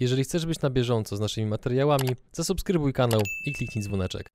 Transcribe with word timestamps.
Jeżeli 0.00 0.24
chcesz 0.24 0.46
być 0.46 0.60
na 0.60 0.70
bieżąco 0.70 1.16
z 1.16 1.20
naszymi 1.20 1.46
materiałami, 1.46 2.08
zasubskrybuj 2.32 2.92
kanał 2.92 3.20
i 3.46 3.52
kliknij 3.52 3.84
dzwoneczek. 3.84 4.26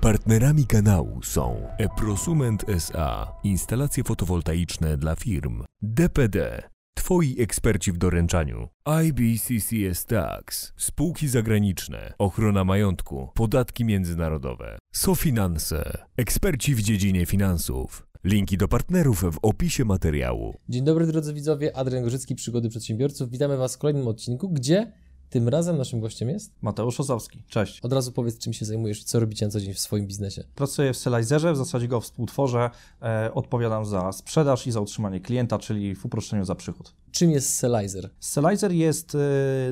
Partnerami 0.00 0.66
kanału 0.66 1.22
są 1.22 1.68
Eprosument 1.78 2.64
SA, 2.68 3.32
instalacje 3.44 4.04
fotowoltaiczne 4.04 4.96
dla 4.96 5.16
firm, 5.16 5.64
DPD, 5.82 6.62
Twoi 6.94 7.36
eksperci 7.42 7.92
w 7.92 7.98
doręczaniu, 7.98 8.68
IBCCS 9.04 10.04
Tax, 10.06 10.72
spółki 10.76 11.28
zagraniczne, 11.28 12.14
ochrona 12.18 12.64
majątku, 12.64 13.28
podatki 13.34 13.84
międzynarodowe, 13.84 14.78
SoFinanse, 14.92 16.06
eksperci 16.16 16.74
w 16.74 16.82
dziedzinie 16.82 17.26
finansów. 17.26 18.09
Linki 18.24 18.56
do 18.56 18.68
partnerów 18.68 19.24
w 19.34 19.38
opisie 19.42 19.84
materiału. 19.84 20.54
Dzień 20.68 20.84
dobry 20.84 21.06
drodzy 21.06 21.34
widzowie, 21.34 21.76
Adrian 21.76 22.04
Gorzycki, 22.04 22.34
Przygody 22.34 22.68
Przedsiębiorców. 22.68 23.30
Witamy 23.30 23.56
Was 23.56 23.74
w 23.74 23.78
kolejnym 23.78 24.08
odcinku, 24.08 24.48
gdzie 24.48 24.92
tym 25.30 25.48
razem 25.48 25.78
naszym 25.78 26.00
gościem 26.00 26.28
jest? 26.28 26.52
Mateusz 26.62 27.00
Ozowski. 27.00 27.42
Cześć. 27.48 27.80
Od 27.80 27.92
razu 27.92 28.12
powiedz, 28.12 28.38
czym 28.38 28.52
się 28.52 28.64
zajmujesz 28.64 29.04
co 29.04 29.20
robicie 29.20 29.46
na 29.46 29.52
co 29.52 29.60
dzień 29.60 29.74
w 29.74 29.78
swoim 29.78 30.06
biznesie. 30.06 30.44
Pracuję 30.54 30.92
w 30.92 30.96
Selizerze, 30.96 31.52
w 31.52 31.56
zasadzie 31.56 31.88
go 31.88 32.00
współtworzę. 32.00 32.70
E, 33.02 33.34
odpowiadam 33.34 33.86
za 33.86 34.12
sprzedaż 34.12 34.66
i 34.66 34.72
za 34.72 34.80
utrzymanie 34.80 35.20
klienta, 35.20 35.58
czyli 35.58 35.94
w 35.94 36.04
uproszczeniu 36.04 36.44
za 36.44 36.54
przychód. 36.54 36.94
Czym 37.10 37.30
jest 37.30 37.54
Selizer? 37.54 38.10
Selizer 38.20 38.72
jest 38.72 39.14
e, 39.14 39.18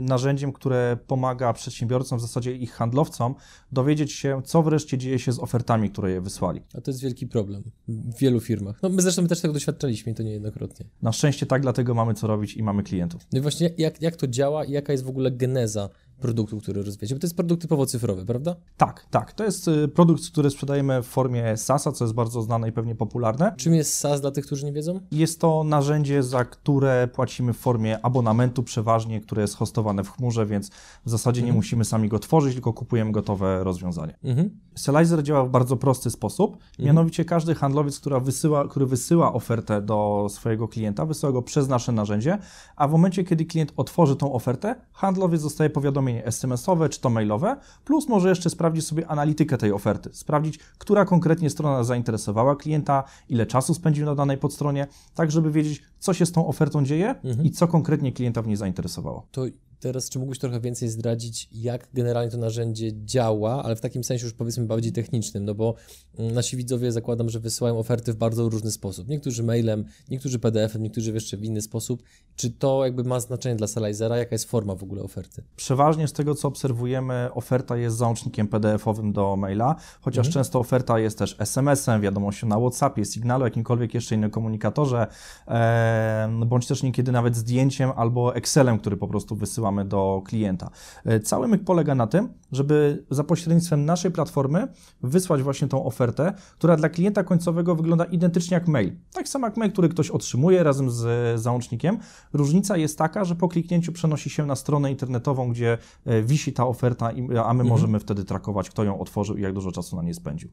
narzędziem, 0.01 0.53
które 0.53 0.97
pomaga 1.07 1.53
przedsiębiorcom, 1.53 2.19
w 2.19 2.23
zasadzie 2.23 2.53
ich 2.57 2.73
handlowcom, 2.73 3.35
dowiedzieć 3.73 4.13
się, 4.13 4.43
co 4.45 4.63
wreszcie 4.63 4.99
dzieje 4.99 5.19
się 5.19 5.33
z 5.33 5.39
ofertami, 5.39 5.91
które 5.91 6.11
je 6.11 6.21
wysłali. 6.21 6.61
A 6.75 6.81
to 6.81 6.91
jest 6.91 7.01
wielki 7.01 7.27
problem 7.27 7.63
w 7.89 8.19
wielu 8.19 8.41
firmach. 8.41 8.83
No 8.83 8.89
my 8.89 9.03
zresztą 9.03 9.27
też 9.27 9.41
tego 9.41 9.55
doświadczaliśmy 9.55 10.13
i 10.13 10.15
to 10.15 10.23
niejednokrotnie. 10.23 10.87
Na 11.03 11.13
szczęście 11.13 11.47
tak, 11.47 11.63
dlatego 11.63 11.95
mamy 11.95 12.15
co 12.15 12.27
robić 12.27 12.55
i 12.55 12.63
mamy 12.63 12.83
klientów. 12.83 13.27
No 13.33 13.39
i 13.39 13.43
właśnie 13.43 13.71
jak, 13.79 14.03
jak 14.03 14.17
to 14.17 14.27
działa 14.27 14.65
i 14.65 14.73
jaka 14.73 14.93
jest 14.93 15.05
w 15.05 15.09
ogóle 15.09 15.31
geneza 15.49 15.91
produktu, 16.21 16.59
który 16.59 16.83
rozwijacie? 16.83 17.15
Bo 17.15 17.21
to 17.21 17.27
jest 17.27 17.37
produkt 17.37 17.63
typowo 17.63 17.87
cyfrowy, 17.87 18.27
prawda? 18.27 18.57
Tak, 18.77 19.07
tak. 19.11 19.33
To 19.33 19.45
jest 19.45 19.69
y, 19.69 19.89
produkt, 19.89 20.31
który 20.31 20.51
sprzedajemy 20.51 21.03
w 21.03 21.07
formie 21.07 21.57
SaaS-a, 21.57 21.93
co 21.93 22.05
jest 22.05 22.15
bardzo 22.15 22.43
znane 22.43 22.69
i 22.69 22.73
pewnie 22.73 22.95
popularne. 22.95 23.55
Czym 23.57 23.75
jest 23.75 23.95
SaaS 23.95 24.21
dla 24.21 24.31
tych, 24.31 24.47
którzy 24.47 24.67
nie 24.67 24.73
wiedzą? 24.73 25.01
Jest 25.11 25.41
to 25.41 25.65
narzędzie, 25.65 26.23
za 26.23 26.45
które 26.45 27.09
płacimy 27.09 27.53
w 27.53 27.57
formie 27.57 28.05
abonamentu 28.05 28.63
przeważnie, 28.63 29.21
które 29.21 29.43
jest 29.43 29.57
hostowane 29.57 30.05
w 30.05 30.11
chmurze, 30.11 30.47
więc 30.47 30.71
w 31.05 31.11
zasadzie 31.11 31.43
nie 31.43 31.53
musimy 31.53 31.85
sami 31.85 32.09
go 32.09 32.19
tworzyć, 32.19 32.55
tylko 32.55 32.73
kupujemy 32.73 33.13
gotowe 33.13 33.65
rozwiązanie. 33.65 34.19
Mhm. 34.25 34.51
Selizer 34.75 35.23
działa 35.23 35.45
w 35.45 35.51
bardzo 35.51 35.77
prosty 35.77 36.11
sposób, 36.11 36.59
mianowicie 36.79 37.25
każdy 37.25 37.55
handlowiec, 37.55 38.01
która 38.01 38.21
wysyła, 38.21 38.69
który 38.69 38.87
wysyła 38.87 39.33
ofertę 39.33 39.83
do 39.83 40.27
swojego 40.31 40.69
klienta, 40.69 41.07
wysyła 41.07 41.33
go 41.33 41.43
przez 41.43 41.69
nasze 41.69 41.93
narzędzie, 41.93 42.39
a 42.77 42.89
w 42.89 42.91
momencie, 42.91 43.25
kiedy 43.25 43.45
klient 43.45 43.73
otworzy 43.77 44.17
tą 44.17 44.33
ofertę, 44.33 44.75
handlowiec 44.93 45.43
dostaje 45.43 45.71
powiadomienie 46.09 46.25
SMS-owe 46.25 46.89
czy 46.89 47.01
to 47.01 47.11
mailowe, 47.11 47.57
plus 47.85 48.09
może 48.09 48.29
jeszcze 48.29 48.51
sprawdzić 48.51 48.87
sobie 48.87 49.07
analitykę 49.07 49.59
tej 49.59 49.73
oferty, 49.73 50.11
sprawdzić, 50.13 50.59
która 50.79 51.05
konkretnie 51.05 51.51
strona 51.51 51.85
zainteresowała 51.85 52.57
klienta, 52.57 53.05
ile 53.29 53.47
czasu 53.47 53.75
spędził 53.75 54.07
na 54.07 54.15
danej 54.15 54.39
podstronie, 54.39 54.87
tak 55.15 55.31
żeby 55.31 55.51
wiedzieć, 55.51 55.83
co 55.99 56.15
się 56.15 56.27
z 56.27 56.33
tą 56.33 56.47
ofertą 56.47 56.85
dzieje 56.85 57.15
i 57.43 57.51
co 57.51 57.69
konkretnie 57.69 58.13
klienta 58.13 58.43
w 58.43 58.47
niej 58.47 58.57
zainteresowało. 58.57 59.27
To 59.31 59.45
teraz, 59.81 60.09
czy 60.11 60.19
mógłbyś 60.19 60.39
trochę 60.39 60.61
więcej 60.61 60.89
zdradzić, 60.89 61.49
jak 61.53 61.89
generalnie 61.95 62.31
to 62.31 62.39
narzędzie 62.39 62.91
działa, 63.05 63.65
ale 63.65 63.77
w 63.77 63.81
takim 63.81 64.05
sensie 64.05 64.25
już 64.25 64.35
powiedzmy 64.35 64.67
bardziej 64.67 64.93
technicznym, 64.93 65.45
no 65.45 65.55
bo 65.55 65.75
mm, 66.19 66.35
nasi 66.35 66.57
widzowie 66.57 66.93
zakładam, 66.93 67.31
że 67.31 67.41
wysyłają 67.41 67.79
oferty 67.79 68.13
w 68.13 68.17
bardzo 68.17 68.49
różny 68.49 68.71
sposób. 68.71 69.09
Niektórzy 69.09 69.43
mailem, 69.43 69.85
niektórzy 70.11 70.39
PDF-em, 70.39 70.83
niektórzy 70.83 71.13
jeszcze 71.13 71.37
w 71.37 71.45
inny 71.45 71.63
sposób. 71.63 72.03
Czy 72.37 72.51
to 72.51 72.85
jakby 72.85 73.05
ma 73.05 73.21
znaczenie 73.21 73.57
dla 73.57 73.67
Selizera? 73.67 74.17
Jaka 74.17 74.35
jest 74.35 74.51
forma 74.51 74.75
w 74.75 74.83
ogóle 74.83 75.03
oferty? 75.03 75.43
Przeważnie 75.57 76.09
z 76.09 76.13
tego, 76.13 76.35
co 76.35 76.49
obserwujemy, 76.49 77.29
oferta 77.35 77.77
jest 77.77 77.97
załącznikiem 77.97 78.49
PDF-owym 78.49 79.13
do 79.13 79.37
maila, 79.37 79.77
chociaż 80.01 80.31
często 80.31 80.59
oferta 80.59 80.99
jest 80.99 81.19
też 81.19 81.37
SMS-em, 81.39 82.01
wiadomością 82.01 82.47
na 82.47 82.59
WhatsAppie, 82.59 83.05
Signalu, 83.05 83.45
jakimkolwiek 83.45 83.95
jeszcze 83.95 84.15
innym 84.15 84.31
komunikatorze, 84.31 85.07
e, 85.49 86.29
bądź 86.47 86.67
też 86.67 86.83
niekiedy 86.83 87.13
nawet 87.13 87.37
zdjęciem 87.37 87.91
albo 87.97 88.37
Excelem, 88.37 88.79
który 88.79 88.97
po 88.97 89.09
prostu 89.09 89.37
wysyłamy 89.69 89.85
do 89.85 90.23
klienta. 90.25 90.71
E, 91.05 91.21
cały 91.21 91.49
myk 91.49 91.65
polega 91.65 91.95
na 91.95 92.07
tym, 92.07 92.29
żeby 92.53 93.05
za 93.11 93.25
pośrednictwem 93.25 93.85
naszej 93.85 94.11
platformy 94.11 94.69
wysłać 95.03 95.43
właśnie 95.43 95.69
tą 95.69 95.85
ofertę, 95.85 96.33
która 96.59 96.77
dla 96.77 96.89
klienta 96.89 97.25
końcowego 97.25 97.77
wygląda 97.77 98.05
identycznie 98.05 98.55
jak 98.55 98.69
mail. 98.69 98.93
Tak 99.13 99.29
samo 99.29 99.47
jak 99.47 99.57
mail, 99.57 99.73
który 99.73 99.89
ktoś 99.89 100.11
otrzymuje 100.11 100.63
razem 100.63 100.91
z 100.91 101.41
załącznikiem. 101.41 101.99
Różnica 102.33 102.77
jest 102.77 102.99
taka, 102.99 103.25
że 103.25 103.35
po 103.35 103.49
kliknięciu 103.49 103.93
przenosi 103.93 104.31
się 104.31 104.47
na 104.47 104.57
stronę 104.57 104.91
internetową, 104.91 105.51
gdzie 105.51 105.79
e, 106.07 106.23
wisi 106.23 106.53
ta 106.53 106.67
oferta, 106.67 107.11
a 107.45 107.55
my 107.55 107.65
możemy 107.65 108.01
wtedy 108.01 108.25
trakować, 108.25 108.71
kto 108.71 108.85
ją 108.85 109.01
otworzył 109.01 109.37
i 109.37 109.43
jak 109.43 109.53
dużo 109.53 109.73
czasu 109.73 109.97
na 109.97 110.03
niej 110.03 110.15
spędził. 110.15 110.49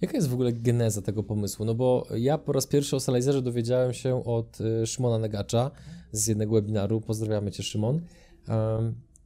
Jaka 0.00 0.16
jest 0.16 0.28
w 0.28 0.34
ogóle 0.34 0.52
geneza 0.52 1.02
tego 1.02 1.22
pomysłu? 1.22 1.64
No 1.64 1.74
bo 1.74 2.06
ja 2.16 2.38
po 2.38 2.52
raz 2.52 2.66
pierwszy 2.66 2.96
o 2.96 3.00
Selizerze 3.00 3.42
dowiedziałem 3.42 3.92
się 3.92 4.24
od 4.24 4.60
y, 4.60 4.86
Szymona 4.86 5.18
Negacza 5.18 5.70
z 6.12 6.26
jednego 6.26 6.52
webinaru. 6.54 7.00
Pozdrawiamy 7.00 7.50
Cię, 7.50 7.62
Szymon. 7.62 8.00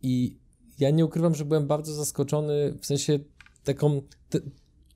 I 0.03 0.37
ja 0.79 0.91
nie 0.91 1.05
ukrywam, 1.05 1.35
że 1.35 1.45
byłem 1.45 1.67
bardzo 1.67 1.95
zaskoczony, 1.95 2.75
w 2.81 2.87
sensie 2.87 3.19
taką, 3.65 4.03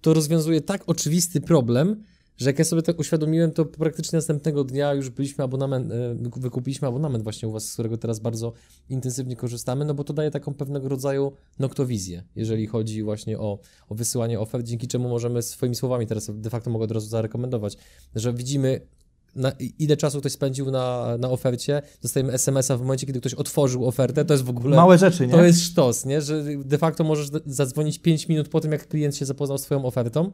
to 0.00 0.14
rozwiązuje 0.14 0.60
tak 0.60 0.82
oczywisty 0.86 1.40
problem, 1.40 2.04
że 2.36 2.50
jak 2.50 2.58
ja 2.58 2.64
sobie 2.64 2.82
tak 2.82 2.98
uświadomiłem, 2.98 3.52
to 3.52 3.64
praktycznie 3.64 4.16
następnego 4.16 4.64
dnia 4.64 4.94
już 4.94 5.10
byliśmy 5.10 5.44
abonament, 5.44 5.92
e, 5.92 6.14
wyku- 6.14 6.40
wykupiliśmy 6.40 6.88
abonament 6.88 7.24
właśnie 7.24 7.48
u 7.48 7.52
Was, 7.52 7.64
z 7.68 7.72
którego 7.72 7.98
teraz 7.98 8.20
bardzo 8.20 8.52
intensywnie 8.88 9.36
korzystamy, 9.36 9.84
no 9.84 9.94
bo 9.94 10.04
to 10.04 10.12
daje 10.12 10.30
taką 10.30 10.54
pewnego 10.54 10.88
rodzaju 10.88 11.32
noktowizję, 11.58 12.24
jeżeli 12.36 12.66
chodzi 12.66 13.02
właśnie 13.02 13.38
o, 13.38 13.58
o 13.88 13.94
wysyłanie 13.94 14.40
ofert, 14.40 14.66
dzięki 14.66 14.88
czemu 14.88 15.08
możemy 15.08 15.42
swoimi 15.42 15.74
słowami 15.74 16.06
teraz 16.06 16.30
de 16.34 16.50
facto 16.50 16.70
mogę 16.70 16.84
od 16.84 16.92
razu 16.92 17.08
zarekomendować, 17.08 17.76
że 18.14 18.32
widzimy 18.32 18.80
na, 19.38 19.52
ile 19.78 19.96
czasu 19.96 20.20
ktoś 20.20 20.32
spędził 20.32 20.70
na, 20.70 21.16
na 21.18 21.30
ofercie, 21.30 21.82
dostajemy 22.02 22.32
SMS-a 22.32 22.76
w 22.76 22.80
momencie, 22.80 23.06
kiedy 23.06 23.20
ktoś 23.20 23.34
otworzył 23.34 23.88
ofertę, 23.88 24.24
to 24.24 24.34
jest 24.34 24.44
w 24.44 24.50
ogóle... 24.50 24.76
Małe 24.76 24.98
rzeczy, 24.98 25.26
nie? 25.26 25.32
To 25.32 25.44
jest 25.44 25.62
sztos, 25.62 26.04
nie? 26.04 26.20
Że 26.20 26.44
de 26.64 26.78
facto 26.78 27.04
możesz 27.04 27.28
zadzwonić 27.46 27.98
5 27.98 28.28
minut 28.28 28.48
po 28.48 28.60
tym, 28.60 28.72
jak 28.72 28.88
klient 28.88 29.16
się 29.16 29.24
zapoznał 29.24 29.58
z 29.58 29.62
Twoją 29.62 29.84
ofertą. 29.84 30.32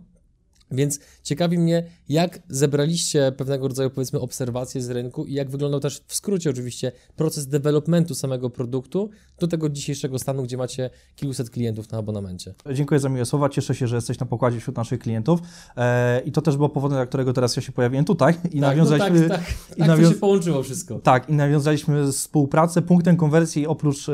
Więc 0.70 1.00
ciekawi 1.22 1.58
mnie, 1.58 1.84
jak 2.08 2.38
zebraliście 2.48 3.32
pewnego 3.36 3.68
rodzaju, 3.68 3.90
powiedzmy, 3.90 4.20
obserwacje 4.20 4.82
z 4.82 4.90
rynku 4.90 5.24
i 5.24 5.32
jak 5.32 5.50
wyglądał 5.50 5.80
też 5.80 6.02
w 6.06 6.14
skrócie 6.14 6.50
oczywiście 6.50 6.92
proces 7.16 7.46
developmentu 7.46 8.14
samego 8.14 8.50
produktu 8.50 9.10
do 9.38 9.48
tego 9.48 9.68
dzisiejszego 9.68 10.18
stanu, 10.18 10.42
gdzie 10.42 10.56
macie 10.56 10.90
kilkuset 11.16 11.50
klientów 11.50 11.92
na 11.92 11.98
abonamencie. 11.98 12.54
Dziękuję 12.74 13.00
za 13.00 13.08
miłe 13.08 13.24
słowa. 13.26 13.48
Cieszę 13.48 13.74
się, 13.74 13.86
że 13.86 13.96
jesteś 13.96 14.18
na 14.18 14.26
pokładzie 14.26 14.60
wśród 14.60 14.76
naszych 14.76 15.00
klientów. 15.00 15.40
E, 15.76 16.20
I 16.20 16.32
to 16.32 16.42
też 16.42 16.56
było 16.56 16.68
powodem, 16.68 16.98
dla 16.98 17.06
którego 17.06 17.32
teraz 17.32 17.56
ja 17.56 17.62
się 17.62 17.72
pojawiłem 17.72 18.04
tutaj. 18.04 18.34
I 18.50 18.60
nawiązaliśmy. 18.60 19.20
no 19.20 19.28
tak, 19.28 19.40
tak, 19.40 19.54
i 19.76 19.80
tak 19.80 19.88
nawią- 19.88 20.02
to 20.08 20.12
się 20.12 20.18
połączyło 20.18 20.62
wszystko. 20.62 20.98
Tak, 20.98 21.28
i 21.28 21.32
nawiązaliśmy 21.32 22.12
współpracę. 22.12 22.82
Punktem 22.82 23.16
konwersji 23.16 23.66
oprócz 23.66 24.08
e, 24.08 24.12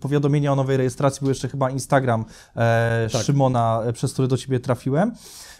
powiadomienia 0.00 0.52
o 0.52 0.56
nowej 0.56 0.76
rejestracji 0.76 1.20
był 1.20 1.28
jeszcze 1.28 1.48
chyba 1.48 1.70
Instagram 1.70 2.24
e, 2.56 3.08
Tak. 3.12 3.22
Szymona, 3.22 3.82
e, 3.86 3.92
przez 3.92 4.12
który 4.12 4.28
do 4.28 4.36
Ciebie 4.36 4.60
trafiłem. 4.60 5.12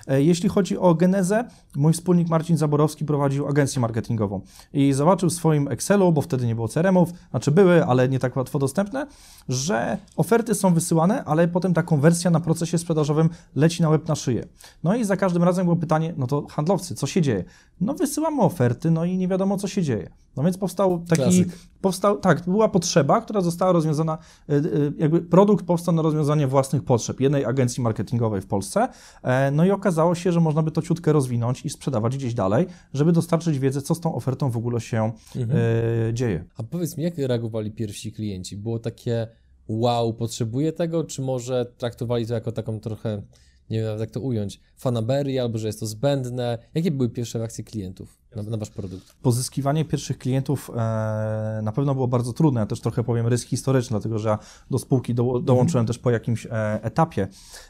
E, 0.06 0.22
Jeśli 0.22 0.48
chodzi 0.48 0.78
o 0.78 0.94
genezę, 0.94 1.44
mój 1.76 1.92
wspólnik 1.92 2.28
Marcin 2.28 2.56
Zaborowski 2.56 3.04
prowadził 3.04 3.48
agencję 3.48 3.80
marketingową 3.80 4.40
i 4.72 4.92
zobaczył 4.92 5.30
w 5.30 5.32
swoim 5.32 5.68
Excelu, 5.68 6.12
bo 6.12 6.20
wtedy 6.20 6.46
nie 6.46 6.54
było 6.54 6.68
CRM-ów, 6.68 7.12
znaczy 7.30 7.50
były, 7.50 7.84
ale 7.84 8.08
nie 8.08 8.18
tak 8.18 8.36
łatwo 8.36 8.58
dostępne, 8.58 9.06
że 9.48 9.98
oferty 10.16 10.54
są 10.54 10.74
wysyłane, 10.74 11.24
ale 11.24 11.48
potem 11.48 11.74
ta 11.74 11.82
konwersja 11.82 12.30
na 12.30 12.40
procesie 12.40 12.78
sprzedażowym 12.78 13.28
leci 13.56 13.82
na 13.82 13.88
łeb 13.88 14.08
na 14.08 14.14
szyję. 14.14 14.46
No 14.84 14.96
i 14.96 15.04
za 15.04 15.16
każdym 15.16 15.42
razem 15.42 15.66
było 15.66 15.76
pytanie, 15.76 16.14
no 16.16 16.26
to 16.26 16.46
handlowcy, 16.46 16.94
co 16.94 17.06
się 17.06 17.22
dzieje? 17.22 17.44
No 17.80 17.94
wysyłamy 17.94 18.42
oferty, 18.42 18.90
no 18.90 19.04
i 19.04 19.16
nie 19.16 19.28
wiadomo, 19.28 19.56
co 19.56 19.68
się 19.68 19.82
dzieje. 19.82 20.10
No 20.36 20.42
więc 20.42 20.58
powstał 20.58 21.04
taki, 21.08 21.22
Klasyk. 21.22 21.48
powstał, 21.80 22.18
tak, 22.18 22.42
była 22.44 22.68
potrzeba, 22.68 23.20
która 23.20 23.40
została 23.40 23.72
rozwiązana, 23.72 24.18
y, 24.50 24.54
y, 24.54 24.92
jakby 24.98 25.22
produkt 25.22 25.66
powstał 25.66 25.94
na 25.94 26.02
rozwiązanie 26.02 26.46
własnych 26.46 26.84
potrzeb 26.84 27.20
jednej 27.20 27.44
agencji 27.44 27.82
marketingowej 27.82 28.40
w 28.40 28.46
Polsce, 28.46 28.88
e, 29.22 29.50
no 29.50 29.64
i 29.64 29.70
okazało 29.70 30.14
się, 30.14 30.32
że 30.32 30.40
można 30.40 30.62
by 30.62 30.70
to 30.70 30.82
ciutkę 30.82 31.12
rozwinąć 31.12 31.64
i 31.64 31.70
sprzedawać 31.70 32.16
gdzieś 32.16 32.34
dalej, 32.34 32.66
żeby 32.94 33.12
dostarczyć 33.12 33.58
wiedzę, 33.58 33.82
co 33.82 33.94
z 33.94 34.00
tą 34.00 34.14
ofertą 34.14 34.50
w 34.50 34.56
ogóle 34.56 34.80
się 34.80 35.12
e, 35.36 36.14
dzieje. 36.14 36.44
A 36.56 36.62
powiedz 36.62 36.96
mi, 36.96 37.04
jak 37.04 37.18
reagowali 37.18 37.70
pierwsi 37.70 38.12
klienci? 38.12 38.56
Było 38.56 38.78
takie 38.78 39.28
wow, 39.68 40.14
potrzebuję 40.14 40.72
tego, 40.72 41.04
czy 41.04 41.22
może 41.22 41.66
traktowali 41.78 42.26
to 42.26 42.34
jako 42.34 42.52
taką 42.52 42.80
trochę 42.80 43.22
nie 43.70 43.78
wiem 43.78 43.86
nawet 43.86 44.00
jak 44.00 44.10
to 44.10 44.20
ująć, 44.20 44.60
fanaberii, 44.76 45.38
albo 45.38 45.58
że 45.58 45.66
jest 45.66 45.80
to 45.80 45.86
zbędne. 45.86 46.58
Jakie 46.74 46.90
były 46.90 47.08
pierwsze 47.08 47.38
reakcje 47.38 47.64
klientów 47.64 48.18
na, 48.36 48.42
na 48.42 48.56
wasz 48.56 48.70
produkt? 48.70 49.14
Pozyskiwanie 49.22 49.84
pierwszych 49.84 50.18
klientów 50.18 50.70
e, 50.70 51.60
na 51.62 51.72
pewno 51.74 51.94
było 51.94 52.08
bardzo 52.08 52.32
trudne. 52.32 52.60
Ja 52.60 52.66
też 52.66 52.80
trochę 52.80 53.04
powiem 53.04 53.26
rysk 53.26 53.48
historyczny, 53.48 53.94
dlatego 53.94 54.18
że 54.18 54.28
ja 54.28 54.38
do 54.70 54.78
spółki 54.78 55.14
do, 55.14 55.22
dołączyłem 55.22 55.82
mhm. 55.82 55.86
też 55.86 55.98
po 55.98 56.10
jakimś 56.10 56.46
e, 56.46 56.50
etapie. 56.82 57.28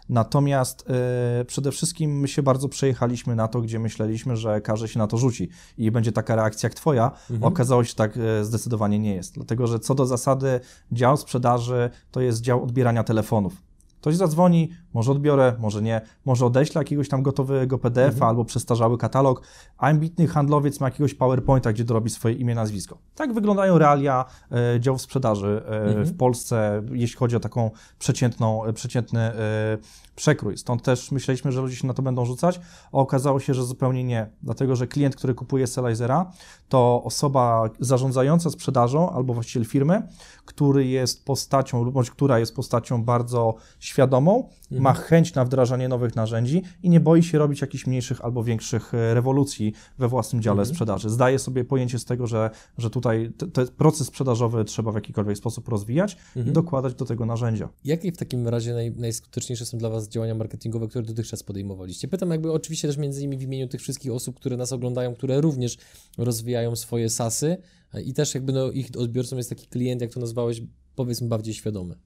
Natomiast 0.08 0.84
e, 1.40 1.44
przede 1.44 1.72
wszystkim 1.72 2.20
my 2.20 2.28
się 2.28 2.42
bardzo 2.42 2.68
przejechaliśmy 2.68 3.36
na 3.36 3.48
to, 3.48 3.60
gdzie 3.60 3.78
myśleliśmy, 3.78 4.36
że 4.36 4.60
każdy 4.60 4.88
się 4.88 4.98
na 4.98 5.06
to 5.06 5.16
rzuci 5.16 5.48
i 5.78 5.90
będzie 5.90 6.12
taka 6.12 6.36
reakcja 6.36 6.66
jak 6.66 6.74
twoja. 6.74 7.12
Mhm. 7.30 7.52
Okazało 7.52 7.84
się, 7.84 7.88
że 7.88 7.94
tak 7.94 8.16
e, 8.16 8.44
zdecydowanie 8.44 8.98
nie 8.98 9.14
jest. 9.14 9.34
Dlatego, 9.34 9.66
że 9.66 9.78
co 9.78 9.94
do 9.94 10.06
zasady 10.06 10.60
dział 10.92 11.16
sprzedaży 11.16 11.90
to 12.10 12.20
jest 12.20 12.40
dział 12.40 12.62
odbierania 12.62 13.04
telefonów. 13.04 13.66
Ktoś 14.00 14.16
zadzwoni, 14.16 14.70
może 14.96 15.12
odbiorę, 15.12 15.56
może 15.58 15.82
nie, 15.82 16.00
może 16.24 16.46
odeślę 16.46 16.80
jakiegoś 16.80 17.08
tam 17.08 17.22
gotowego 17.22 17.78
PDF-a 17.78 18.14
mhm. 18.14 18.28
albo 18.28 18.44
przestarzały 18.44 18.98
katalog, 18.98 19.42
a 19.78 19.86
ambitny 19.86 20.26
handlowiec 20.26 20.80
ma 20.80 20.86
jakiegoś 20.86 21.14
PowerPointa, 21.14 21.72
gdzie 21.72 21.84
dorobi 21.84 22.10
swoje 22.10 22.34
imię, 22.34 22.54
nazwisko. 22.54 22.98
Tak 23.14 23.34
wyglądają 23.34 23.78
realia 23.78 24.24
e, 24.52 24.80
działów 24.80 25.02
sprzedaży 25.02 25.62
e, 25.66 25.82
mhm. 25.82 26.06
w 26.06 26.16
Polsce, 26.16 26.82
jeśli 26.92 27.16
chodzi 27.16 27.36
o 27.36 27.40
taką 27.40 27.70
przeciętną, 27.98 28.64
e, 28.64 28.72
przeciętny 28.72 29.20
e, 29.20 29.78
przekrój. 30.16 30.58
Stąd 30.58 30.82
też 30.82 31.10
myśleliśmy, 31.10 31.52
że 31.52 31.60
ludzie 31.60 31.76
się 31.76 31.86
na 31.86 31.94
to 31.94 32.02
będą 32.02 32.24
rzucać, 32.24 32.60
a 32.92 32.98
okazało 32.98 33.40
się, 33.40 33.54
że 33.54 33.64
zupełnie 33.64 34.04
nie. 34.04 34.30
Dlatego, 34.42 34.76
że 34.76 34.86
klient, 34.86 35.16
który 35.16 35.34
kupuje 35.34 35.66
Selizera, 35.66 36.30
to 36.68 37.02
osoba 37.04 37.70
zarządzająca 37.80 38.50
sprzedażą 38.50 39.10
albo 39.10 39.34
właściciel 39.34 39.64
firmy, 39.64 40.08
który 40.44 40.86
jest 40.86 41.24
postacią, 41.24 41.90
bądź 41.90 42.10
która 42.10 42.38
jest 42.38 42.54
postacią 42.54 43.04
bardzo 43.04 43.54
świadomą, 43.78 44.36
mhm. 44.36 44.82
Ma 44.86 44.92
chęć 44.92 45.34
na 45.34 45.44
wdrażanie 45.44 45.88
nowych 45.88 46.16
narzędzi 46.16 46.62
i 46.82 46.90
nie 46.90 47.00
boi 47.00 47.22
się 47.22 47.38
robić 47.38 47.60
jakichś 47.60 47.86
mniejszych 47.86 48.24
albo 48.24 48.44
większych 48.44 48.94
e, 48.94 49.14
rewolucji 49.14 49.72
we 49.98 50.08
własnym 50.08 50.42
dziale 50.42 50.60
mhm. 50.60 50.74
sprzedaży. 50.74 51.10
Zdaje 51.10 51.38
sobie 51.38 51.64
pojęcie 51.64 51.98
z 51.98 52.04
tego, 52.04 52.26
że, 52.26 52.50
że 52.78 52.90
tutaj 52.90 53.32
ten 53.52 53.68
proces 53.68 54.06
sprzedażowy 54.06 54.64
trzeba 54.64 54.92
w 54.92 54.94
jakikolwiek 54.94 55.38
sposób 55.38 55.68
rozwijać 55.68 56.16
mhm. 56.26 56.48
i 56.48 56.52
dokładać 56.52 56.94
do 56.94 57.04
tego 57.04 57.26
narzędzia. 57.26 57.68
Jakie 57.84 58.12
w 58.12 58.16
takim 58.16 58.48
razie 58.48 58.74
naj, 58.74 58.92
najskuteczniejsze 58.96 59.66
są 59.66 59.78
dla 59.78 59.90
Was 59.90 60.08
działania 60.08 60.34
marketingowe, 60.34 60.88
które 60.88 61.04
dotychczas 61.04 61.42
podejmowaliście? 61.42 62.08
Pytam 62.08 62.30
jakby 62.30 62.52
oczywiście 62.52 62.88
też 62.88 62.96
między 62.96 63.20
innymi 63.20 63.38
w 63.38 63.42
imieniu 63.42 63.68
tych 63.68 63.80
wszystkich 63.80 64.12
osób, 64.12 64.36
które 64.36 64.56
nas 64.56 64.72
oglądają, 64.72 65.14
które 65.14 65.40
również 65.40 65.78
rozwijają 66.18 66.76
swoje 66.76 67.10
sasy 67.10 67.56
i 68.04 68.14
też 68.14 68.34
jakby 68.34 68.52
no, 68.52 68.70
ich 68.70 68.88
odbiorcą 68.96 69.36
jest 69.36 69.48
taki 69.48 69.66
klient, 69.66 70.00
jak 70.00 70.12
to 70.12 70.20
nazwałeś, 70.20 70.62
powiedzmy 70.94 71.28
bardziej 71.28 71.54
świadomy. 71.54 71.96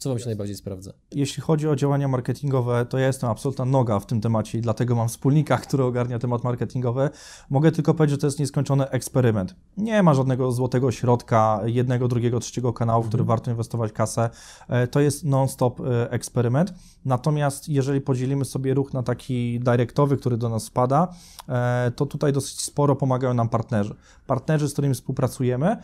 Co 0.00 0.08
Wam 0.08 0.18
się 0.18 0.26
najbardziej 0.26 0.56
sprawdza? 0.56 0.92
Jeśli 1.10 1.42
chodzi 1.42 1.68
o 1.68 1.76
działania 1.76 2.08
marketingowe, 2.08 2.86
to 2.86 2.98
ja 2.98 3.06
jestem 3.06 3.30
absolutna 3.30 3.64
noga 3.64 4.00
w 4.00 4.06
tym 4.06 4.20
temacie 4.20 4.58
i 4.58 4.60
dlatego 4.60 4.94
mam 4.94 5.08
wspólnika, 5.08 5.58
który 5.66 5.84
ogarnia 5.84 6.18
temat 6.18 6.44
marketingowy. 6.44 7.10
Mogę 7.50 7.72
tylko 7.72 7.94
powiedzieć, 7.94 8.10
że 8.10 8.18
to 8.18 8.26
jest 8.26 8.38
nieskończony 8.38 8.88
eksperyment. 8.88 9.54
Nie 9.76 10.02
ma 10.02 10.14
żadnego 10.14 10.52
złotego 10.52 10.92
środka, 10.92 11.60
jednego, 11.64 12.08
drugiego, 12.08 12.40
trzeciego 12.40 12.72
kanału, 12.72 13.02
w 13.02 13.08
który 13.08 13.20
mhm. 13.20 13.28
warto 13.28 13.50
inwestować 13.50 13.92
kasę. 13.92 14.30
E, 14.68 14.86
to 14.86 15.00
jest 15.00 15.24
non-stop 15.24 15.80
e, 15.80 16.10
eksperyment. 16.10 16.74
Natomiast 17.04 17.68
jeżeli 17.68 18.00
podzielimy 18.00 18.44
sobie 18.44 18.74
ruch 18.74 18.92
na 18.92 19.02
taki 19.02 19.60
dyrektowy, 19.60 20.16
który 20.16 20.36
do 20.36 20.48
nas 20.48 20.62
spada, 20.62 21.08
e, 21.48 21.92
to 21.96 22.06
tutaj 22.06 22.32
dosyć 22.32 22.60
sporo 22.60 22.96
pomagają 22.96 23.34
nam 23.34 23.48
partnerzy. 23.48 23.94
Partnerzy, 24.26 24.68
z 24.68 24.72
którymi 24.72 24.94
współpracujemy, 24.94 25.76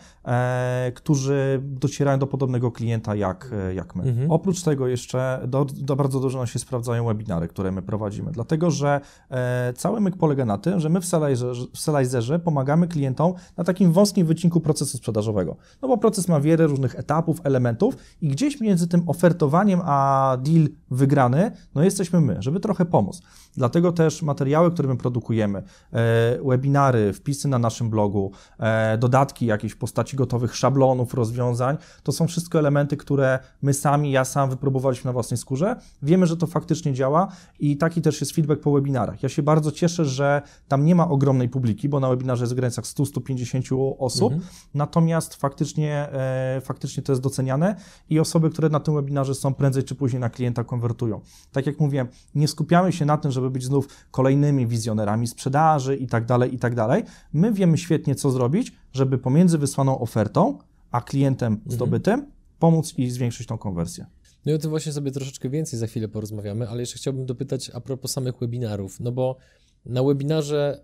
którzy 0.95 1.59
docierają 1.63 2.19
do 2.19 2.27
podobnego 2.27 2.71
klienta 2.71 3.15
jak, 3.15 3.51
jak 3.75 3.95
my. 3.95 4.06
Mhm. 4.07 4.31
Oprócz 4.31 4.61
tego 4.61 4.87
jeszcze 4.87 5.41
do, 5.47 5.65
do 5.65 5.95
bardzo 5.95 6.19
dużo 6.19 6.45
się 6.45 6.59
sprawdzają 6.59 7.05
webinary, 7.05 7.47
które 7.47 7.71
my 7.71 7.81
prowadzimy, 7.81 8.31
dlatego 8.31 8.71
że 8.71 9.01
e, 9.29 9.73
cały 9.73 10.01
myk 10.01 10.17
polega 10.17 10.45
na 10.45 10.57
tym, 10.57 10.79
że 10.79 10.89
my 10.89 10.99
w 11.01 11.79
Selizerze, 11.79 12.39
pomagamy 12.39 12.87
klientom 12.87 13.33
na 13.57 13.63
takim 13.63 13.91
wąskim 13.91 14.27
wycinku 14.27 14.61
procesu 14.61 14.97
sprzedażowego. 14.97 15.55
No 15.81 15.87
bo 15.87 15.97
proces 15.97 16.27
ma 16.27 16.39
wiele 16.39 16.67
różnych 16.67 16.99
etapów, 16.99 17.41
elementów 17.43 17.97
i 18.21 18.27
gdzieś 18.27 18.61
między 18.61 18.87
tym 18.87 19.09
ofertowaniem 19.09 19.81
a 19.83 20.37
deal 20.41 20.67
wygrany, 20.91 21.51
no 21.75 21.83
jesteśmy 21.83 22.21
my, 22.21 22.37
żeby 22.39 22.59
trochę 22.59 22.85
pomóc. 22.85 23.21
Dlatego 23.55 23.91
też 23.91 24.21
materiały, 24.21 24.71
które 24.71 24.89
my 24.89 24.97
produkujemy, 24.97 25.63
e, 25.93 26.39
webinary, 26.43 27.13
wpisy 27.13 27.47
na 27.47 27.59
naszym 27.59 27.89
blogu, 27.89 28.31
e, 28.59 28.97
dodatki 28.97 29.45
jakieś 29.45 29.71
w 29.71 29.77
postaci 29.77 30.17
gotowych 30.17 30.55
szablonów, 30.55 31.13
rozwiązań, 31.13 31.77
to 32.03 32.11
są 32.11 32.27
wszystko 32.27 32.59
elementy, 32.59 32.97
które 32.97 33.39
my 33.61 33.73
sami, 33.73 34.11
ja 34.11 34.25
sam 34.25 34.49
wypróbowaliśmy 34.49 35.09
na 35.09 35.13
własnej 35.13 35.37
skórze. 35.37 35.75
Wiemy, 36.01 36.27
że 36.27 36.37
to 36.37 36.47
faktycznie 36.47 36.93
działa 36.93 37.27
i 37.59 37.77
taki 37.77 38.01
też 38.01 38.21
jest 38.21 38.31
feedback 38.33 38.61
po 38.61 38.71
webinarach. 38.71 39.23
Ja 39.23 39.29
się 39.29 39.43
bardzo 39.43 39.71
cieszę, 39.71 40.05
że 40.05 40.41
tam 40.67 40.85
nie 40.85 40.95
ma 40.95 41.09
ogromnej 41.09 41.49
publiki, 41.49 41.89
bo 41.89 41.99
na 41.99 42.09
webinarze 42.09 42.43
jest 42.43 42.53
w 42.53 42.55
granicach 42.55 42.85
100-150 42.85 43.95
osób, 43.99 44.33
mhm. 44.33 44.51
natomiast 44.73 45.35
faktycznie, 45.35 46.09
e, 46.11 46.61
faktycznie 46.61 47.03
to 47.03 47.11
jest 47.11 47.21
doceniane 47.21 47.75
i 48.09 48.19
osoby, 48.19 48.49
które 48.49 48.69
na 48.69 48.79
tym 48.79 48.95
webinarze 48.95 49.35
są 49.35 49.53
prędzej 49.53 49.83
czy 49.83 49.95
później 49.95 50.19
na 50.19 50.29
klienta 50.29 50.63
konwertują. 50.63 51.21
Tak 51.51 51.65
jak 51.65 51.79
mówię, 51.79 52.05
nie 52.35 52.47
skupiamy 52.47 52.91
się 52.91 53.05
na 53.05 53.17
tym, 53.17 53.31
żeby 53.31 53.46
być 53.49 53.63
znów 53.63 53.87
kolejnymi 54.11 54.67
wizjonerami 54.67 55.27
sprzedaży 55.27 55.95
i 55.95 56.07
tak 56.07 56.25
dalej, 56.25 56.55
i 56.55 56.59
tak 56.59 56.75
dalej. 56.75 57.03
My 57.33 57.53
wiemy 57.53 57.77
świetnie, 57.77 58.15
co 58.15 58.31
zrobić, 58.31 58.71
żeby 58.93 59.17
pomiędzy 59.17 59.57
wysłaną 59.57 59.99
ofertą 59.99 60.57
a 60.91 61.01
klientem 61.01 61.53
mhm. 61.53 61.71
zdobytym 61.71 62.25
pomóc 62.59 62.93
i 62.97 63.09
zwiększyć 63.09 63.47
tą 63.47 63.57
konwersję. 63.57 64.05
No 64.45 64.51
i 64.51 64.55
o 64.55 64.57
tym 64.57 64.69
właśnie 64.69 64.91
sobie 64.91 65.11
troszeczkę 65.11 65.49
więcej 65.49 65.79
za 65.79 65.87
chwilę 65.87 66.07
porozmawiamy, 66.07 66.69
ale 66.69 66.79
jeszcze 66.79 66.97
chciałbym 66.97 67.25
dopytać 67.25 67.69
a 67.69 67.81
propos 67.81 68.11
samych 68.11 68.39
webinarów, 68.39 68.99
no 68.99 69.11
bo 69.11 69.37
na 69.85 70.03
webinarze 70.03 70.83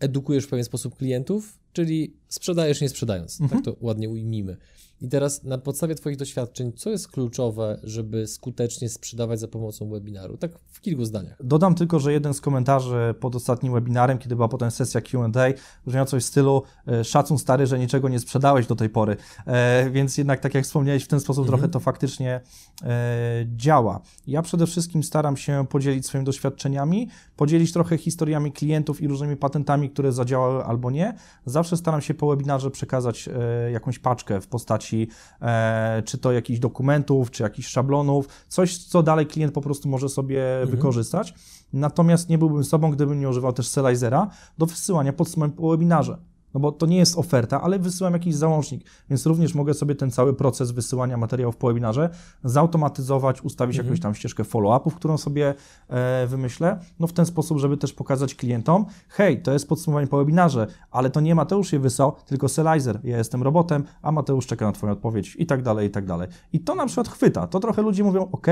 edukujesz 0.00 0.44
w 0.44 0.48
pewien 0.48 0.64
sposób 0.64 0.96
klientów, 0.96 1.58
czyli 1.72 2.16
sprzedajesz 2.28 2.80
nie 2.80 2.88
sprzedając, 2.88 3.38
tak 3.38 3.42
mhm. 3.42 3.62
tak 3.62 3.74
to 3.74 3.86
ładnie 3.86 4.10
ujmijmy. 4.10 4.56
I 5.02 5.08
teraz 5.08 5.44
na 5.44 5.58
podstawie 5.58 5.94
Twoich 5.94 6.16
doświadczeń, 6.16 6.72
co 6.72 6.90
jest 6.90 7.08
kluczowe, 7.08 7.80
żeby 7.82 8.26
skutecznie 8.26 8.88
sprzedawać 8.88 9.40
za 9.40 9.48
pomocą 9.48 9.90
webinaru? 9.90 10.36
Tak 10.36 10.58
w 10.66 10.80
kilku 10.80 11.04
zdaniach. 11.04 11.36
Dodam 11.44 11.74
tylko, 11.74 12.00
że 12.00 12.12
jeden 12.12 12.34
z 12.34 12.40
komentarzy 12.40 13.14
pod 13.20 13.34
ostatnim 13.34 13.72
webinarem, 13.72 14.18
kiedy 14.18 14.36
była 14.36 14.48
potem 14.48 14.70
sesja 14.70 15.00
QA, 15.00 15.28
brzmiał 15.86 16.06
coś 16.06 16.22
w 16.22 16.26
stylu 16.26 16.62
e, 16.88 17.04
szacun 17.04 17.38
stary, 17.38 17.66
że 17.66 17.78
niczego 17.78 18.08
nie 18.08 18.18
sprzedałeś 18.18 18.66
do 18.66 18.76
tej 18.76 18.88
pory. 18.88 19.16
E, 19.46 19.90
więc 19.90 20.18
jednak, 20.18 20.40
tak 20.40 20.54
jak 20.54 20.64
wspomniałeś, 20.64 21.04
w 21.04 21.08
ten 21.08 21.20
sposób 21.20 21.44
mhm. 21.44 21.58
trochę 21.58 21.72
to 21.72 21.80
faktycznie 21.80 22.40
e, 22.82 23.46
działa. 23.56 24.00
Ja 24.26 24.42
przede 24.42 24.66
wszystkim 24.66 25.02
staram 25.02 25.36
się 25.36 25.66
podzielić 25.70 26.06
swoimi 26.06 26.26
doświadczeniami, 26.26 27.08
podzielić 27.36 27.72
trochę 27.72 27.98
historiami 27.98 28.52
klientów 28.52 29.00
i 29.00 29.08
różnymi 29.08 29.36
patentami, 29.36 29.90
które 29.90 30.12
zadziałały 30.12 30.64
albo 30.64 30.90
nie. 30.90 31.14
Zawsze 31.46 31.76
staram 31.76 32.00
się 32.00 32.14
po 32.14 32.28
webinarze 32.28 32.70
przekazać 32.70 33.28
e, 33.28 33.70
jakąś 33.70 33.98
paczkę 33.98 34.40
w 34.40 34.46
postaci 34.46 34.91
postaci 34.92 35.08
e, 35.42 36.02
czy 36.02 36.18
to 36.18 36.32
jakichś 36.32 36.60
dokumentów, 36.60 37.30
czy 37.30 37.42
jakichś 37.42 37.68
szablonów, 37.68 38.28
coś, 38.48 38.78
co 38.78 39.02
dalej 39.02 39.26
klient 39.26 39.52
po 39.52 39.60
prostu 39.60 39.88
może 39.88 40.08
sobie 40.08 40.60
mhm. 40.60 40.70
wykorzystać. 40.70 41.34
Natomiast 41.72 42.28
nie 42.28 42.38
byłbym 42.38 42.64
sobą, 42.64 42.90
gdybym 42.90 43.20
nie 43.20 43.28
używał 43.28 43.52
też 43.52 43.68
Selizera 43.68 44.28
do 44.58 44.66
wysyłania 44.66 45.12
podsumowań 45.12 45.52
po 45.56 45.70
webinarze 45.70 46.31
no 46.54 46.60
bo 46.60 46.72
to 46.72 46.86
nie 46.86 46.96
jest 46.96 47.18
oferta, 47.18 47.62
ale 47.62 47.78
wysyłam 47.78 48.12
jakiś 48.12 48.34
załącznik, 48.34 48.84
więc 49.10 49.26
również 49.26 49.54
mogę 49.54 49.74
sobie 49.74 49.94
ten 49.94 50.10
cały 50.10 50.34
proces 50.34 50.70
wysyłania 50.70 51.16
materiałów 51.16 51.56
po 51.56 51.66
webinarze 51.66 52.10
zautomatyzować, 52.44 53.42
ustawić 53.42 53.76
mhm. 53.76 53.86
jakąś 53.86 54.02
tam 54.02 54.14
ścieżkę 54.14 54.44
follow-upów, 54.44 54.94
którą 54.94 55.18
sobie 55.18 55.54
e, 55.88 56.26
wymyślę, 56.26 56.78
no 57.00 57.06
w 57.06 57.12
ten 57.12 57.26
sposób, 57.26 57.58
żeby 57.58 57.76
też 57.76 57.92
pokazać 57.92 58.34
klientom, 58.34 58.86
hej, 59.08 59.42
to 59.42 59.52
jest 59.52 59.68
podsumowanie 59.68 60.06
po 60.06 60.18
webinarze, 60.18 60.66
ale 60.90 61.10
to 61.10 61.20
nie 61.20 61.34
Mateusz 61.34 61.72
je 61.72 61.78
wysłał, 61.78 62.12
tylko 62.26 62.48
Selizer, 62.48 63.00
ja 63.04 63.18
jestem 63.18 63.42
robotem, 63.42 63.84
a 64.02 64.12
Mateusz 64.12 64.46
czeka 64.46 64.66
na 64.66 64.72
Twoją 64.72 64.92
odpowiedź 64.92 65.36
i 65.38 65.46
tak 65.46 65.62
dalej, 65.62 65.88
i 65.88 65.90
tak 65.90 66.06
dalej. 66.06 66.28
I 66.52 66.60
to 66.60 66.74
na 66.74 66.86
przykład 66.86 67.08
chwyta, 67.08 67.46
to 67.46 67.60
trochę 67.60 67.82
ludzie 67.82 68.04
mówią, 68.04 68.28
ok, 68.32 68.46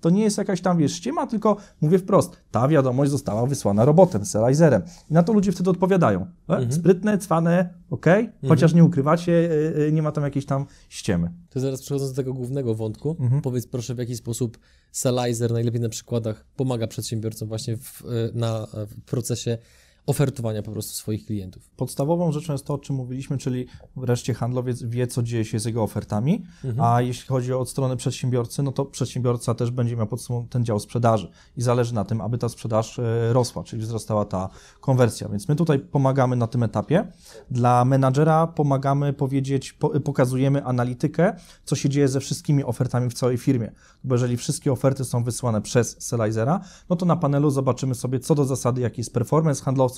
to 0.00 0.10
nie 0.10 0.22
jest 0.22 0.38
jakaś 0.38 0.60
tam, 0.60 0.78
wiesz, 0.78 0.92
ściema, 0.92 1.26
tylko 1.26 1.56
mówię 1.80 1.98
wprost, 1.98 2.36
ta 2.50 2.68
wiadomość 2.68 3.10
została 3.10 3.46
wysłana 3.46 3.84
robotem, 3.84 4.24
Selizerem. 4.24 4.82
I 5.10 5.14
na 5.14 5.22
to 5.22 5.32
ludzie 5.32 5.52
wtedy 5.52 5.70
odpowiadają, 5.70 6.20
e, 6.20 6.52
mhm. 6.52 6.72
sprytne, 6.72 7.18
cwane, 7.18 7.45
ok, 7.90 8.06
mhm. 8.06 8.32
chociaż 8.48 8.74
nie 8.74 8.84
ukrywacie, 8.84 9.32
y, 9.32 9.82
y, 9.88 9.92
nie 9.92 10.02
ma 10.02 10.12
tam 10.12 10.24
jakiejś 10.24 10.46
tam 10.46 10.66
ściemy. 10.88 11.32
To 11.50 11.60
zaraz 11.60 11.82
przechodząc 11.82 12.12
do 12.12 12.16
tego 12.16 12.34
głównego 12.34 12.74
wątku, 12.74 13.16
mhm. 13.20 13.42
powiedz 13.42 13.66
proszę 13.66 13.94
w 13.94 13.98
jaki 13.98 14.16
sposób 14.16 14.58
Salizer, 14.92 15.52
najlepiej 15.52 15.80
na 15.80 15.88
przykładach, 15.88 16.44
pomaga 16.56 16.86
przedsiębiorcom 16.86 17.48
właśnie 17.48 17.76
w, 17.76 18.00
y, 18.00 18.30
na, 18.34 18.66
w 18.72 19.00
procesie 19.06 19.58
ofertowania 20.06 20.62
po 20.62 20.72
prostu 20.72 20.92
swoich 20.92 21.26
klientów. 21.26 21.70
Podstawową 21.76 22.32
rzeczą 22.32 22.52
jest 22.52 22.66
to, 22.66 22.74
o 22.74 22.78
czym 22.78 22.96
mówiliśmy, 22.96 23.38
czyli 23.38 23.66
wreszcie 23.96 24.34
handlowiec 24.34 24.82
wie, 24.82 25.06
co 25.06 25.22
dzieje 25.22 25.44
się 25.44 25.60
z 25.60 25.64
jego 25.64 25.82
ofertami, 25.82 26.44
mhm. 26.64 26.86
a 26.86 27.02
jeśli 27.02 27.26
chodzi 27.26 27.52
o 27.52 27.64
stronę 27.64 27.96
przedsiębiorcy, 27.96 28.62
no 28.62 28.72
to 28.72 28.84
przedsiębiorca 28.84 29.54
też 29.54 29.70
będzie 29.70 29.96
miał 29.96 30.06
pod 30.06 30.22
sobą 30.22 30.48
ten 30.48 30.64
dział 30.64 30.80
sprzedaży 30.80 31.30
i 31.56 31.62
zależy 31.62 31.94
na 31.94 32.04
tym, 32.04 32.20
aby 32.20 32.38
ta 32.38 32.48
sprzedaż 32.48 32.98
e, 32.98 33.32
rosła, 33.32 33.64
czyli 33.64 33.82
wzrastała 33.82 34.24
ta 34.24 34.48
konwersja. 34.80 35.28
Więc 35.28 35.48
my 35.48 35.56
tutaj 35.56 35.78
pomagamy 35.78 36.36
na 36.36 36.46
tym 36.46 36.62
etapie. 36.62 37.12
Dla 37.50 37.84
menadżera 37.84 38.46
pomagamy 38.46 39.12
powiedzieć, 39.12 39.78
pokazujemy 40.04 40.64
analitykę, 40.64 41.36
co 41.64 41.76
się 41.76 41.88
dzieje 41.88 42.08
ze 42.08 42.20
wszystkimi 42.20 42.64
ofertami 42.64 43.10
w 43.10 43.14
całej 43.14 43.38
firmie. 43.38 43.72
Bo 44.04 44.14
jeżeli 44.14 44.36
wszystkie 44.36 44.72
oferty 44.72 45.04
są 45.04 45.24
wysłane 45.24 45.62
przez 45.62 45.96
Selizera, 46.02 46.60
no 46.88 46.96
to 46.96 47.06
na 47.06 47.16
panelu 47.16 47.50
zobaczymy 47.50 47.94
sobie 47.94 48.20
co 48.20 48.34
do 48.34 48.44
zasady, 48.44 48.80
jaki 48.80 49.00
jest 49.00 49.12
performance 49.12 49.64
handlowców, 49.64 49.95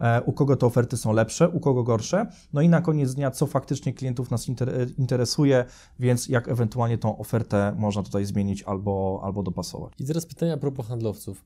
e, 0.00 0.22
u 0.22 0.32
kogo 0.32 0.56
te 0.56 0.66
oferty 0.66 0.96
są 0.96 1.12
lepsze, 1.12 1.48
u 1.48 1.60
kogo 1.60 1.82
gorsze. 1.82 2.26
No 2.52 2.60
i 2.60 2.68
na 2.68 2.80
koniec 2.80 3.14
dnia, 3.14 3.30
co 3.30 3.46
faktycznie 3.46 3.94
klientów 3.94 4.30
nas 4.30 4.46
interesuje, 4.98 5.64
więc 5.98 6.28
jak 6.28 6.48
ewentualnie 6.48 6.98
tą 6.98 7.18
ofertę 7.18 7.74
można 7.78 8.02
tutaj 8.02 8.24
zmienić 8.24 8.62
albo, 8.62 9.20
albo 9.24 9.42
dopasować. 9.42 9.92
I 9.98 10.04
teraz 10.04 10.26
pytanie 10.26 10.52
a 10.52 10.56
propos 10.56 10.86
handlowców. 10.86 11.44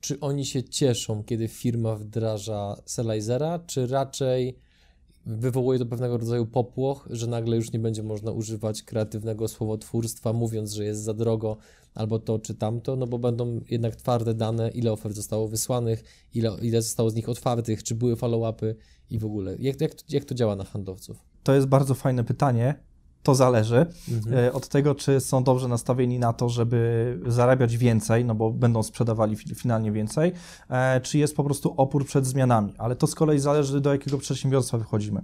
Czy 0.00 0.20
oni 0.20 0.44
się 0.44 0.64
cieszą, 0.64 1.24
kiedy 1.24 1.48
firma 1.48 1.96
wdraża 1.96 2.76
Selizera, 2.86 3.58
czy 3.58 3.86
raczej 3.86 4.58
wywołuje 5.26 5.78
to 5.78 5.86
pewnego 5.86 6.18
rodzaju 6.18 6.46
popłoch, 6.46 7.08
że 7.10 7.26
nagle 7.26 7.56
już 7.56 7.72
nie 7.72 7.78
będzie 7.78 8.02
można 8.02 8.32
używać 8.32 8.82
kreatywnego 8.82 9.48
słowotwórstwa, 9.48 10.32
mówiąc, 10.32 10.72
że 10.72 10.84
jest 10.84 11.02
za 11.02 11.14
drogo, 11.14 11.56
albo 11.94 12.18
to 12.18 12.38
czy 12.38 12.54
tamto, 12.54 12.96
no 12.96 13.06
bo 13.06 13.18
będą 13.18 13.60
jednak 13.70 13.96
twarde 13.96 14.34
dane, 14.34 14.70
ile 14.70 14.92
ofert 14.92 15.14
zostało 15.14 15.48
wysłanych, 15.48 16.04
ile, 16.34 16.56
ile 16.62 16.82
zostało 16.82 17.10
z 17.10 17.14
nich 17.14 17.28
otwartych, 17.28 17.82
czy 17.82 17.94
były 17.94 18.14
follow-upy 18.14 18.74
i 19.10 19.18
w 19.18 19.24
ogóle. 19.24 19.56
Jak, 19.58 19.80
jak, 19.80 19.92
jak 20.08 20.24
to 20.24 20.34
działa 20.34 20.56
na 20.56 20.64
handlowców? 20.64 21.16
To 21.42 21.54
jest 21.54 21.66
bardzo 21.66 21.94
fajne 21.94 22.24
pytanie 22.24 22.91
to 23.22 23.34
zależy 23.34 23.86
mhm. 24.10 24.38
E, 24.38 24.52
od 24.52 24.68
tego, 24.68 24.94
czy 24.94 25.20
są 25.20 25.44
dobrze 25.44 25.68
nastawieni 25.68 26.18
na 26.18 26.32
to, 26.32 26.48
żeby 26.48 27.18
zarabiać 27.26 27.76
więcej, 27.76 28.24
no 28.24 28.34
bo 28.34 28.50
będą 28.50 28.82
sprzedawali 28.82 29.36
finalnie 29.36 29.92
więcej, 29.92 30.32
e, 30.70 31.00
czy 31.00 31.18
jest 31.18 31.36
po 31.36 31.44
prostu 31.44 31.74
opór 31.76 32.06
przed 32.06 32.26
zmianami. 32.26 32.74
Ale 32.78 32.96
to 32.96 33.06
z 33.06 33.14
kolei 33.14 33.38
zależy, 33.38 33.80
do 33.80 33.92
jakiego 33.92 34.18
przedsiębiorstwa 34.18 34.78
wychodzimy. 34.78 35.22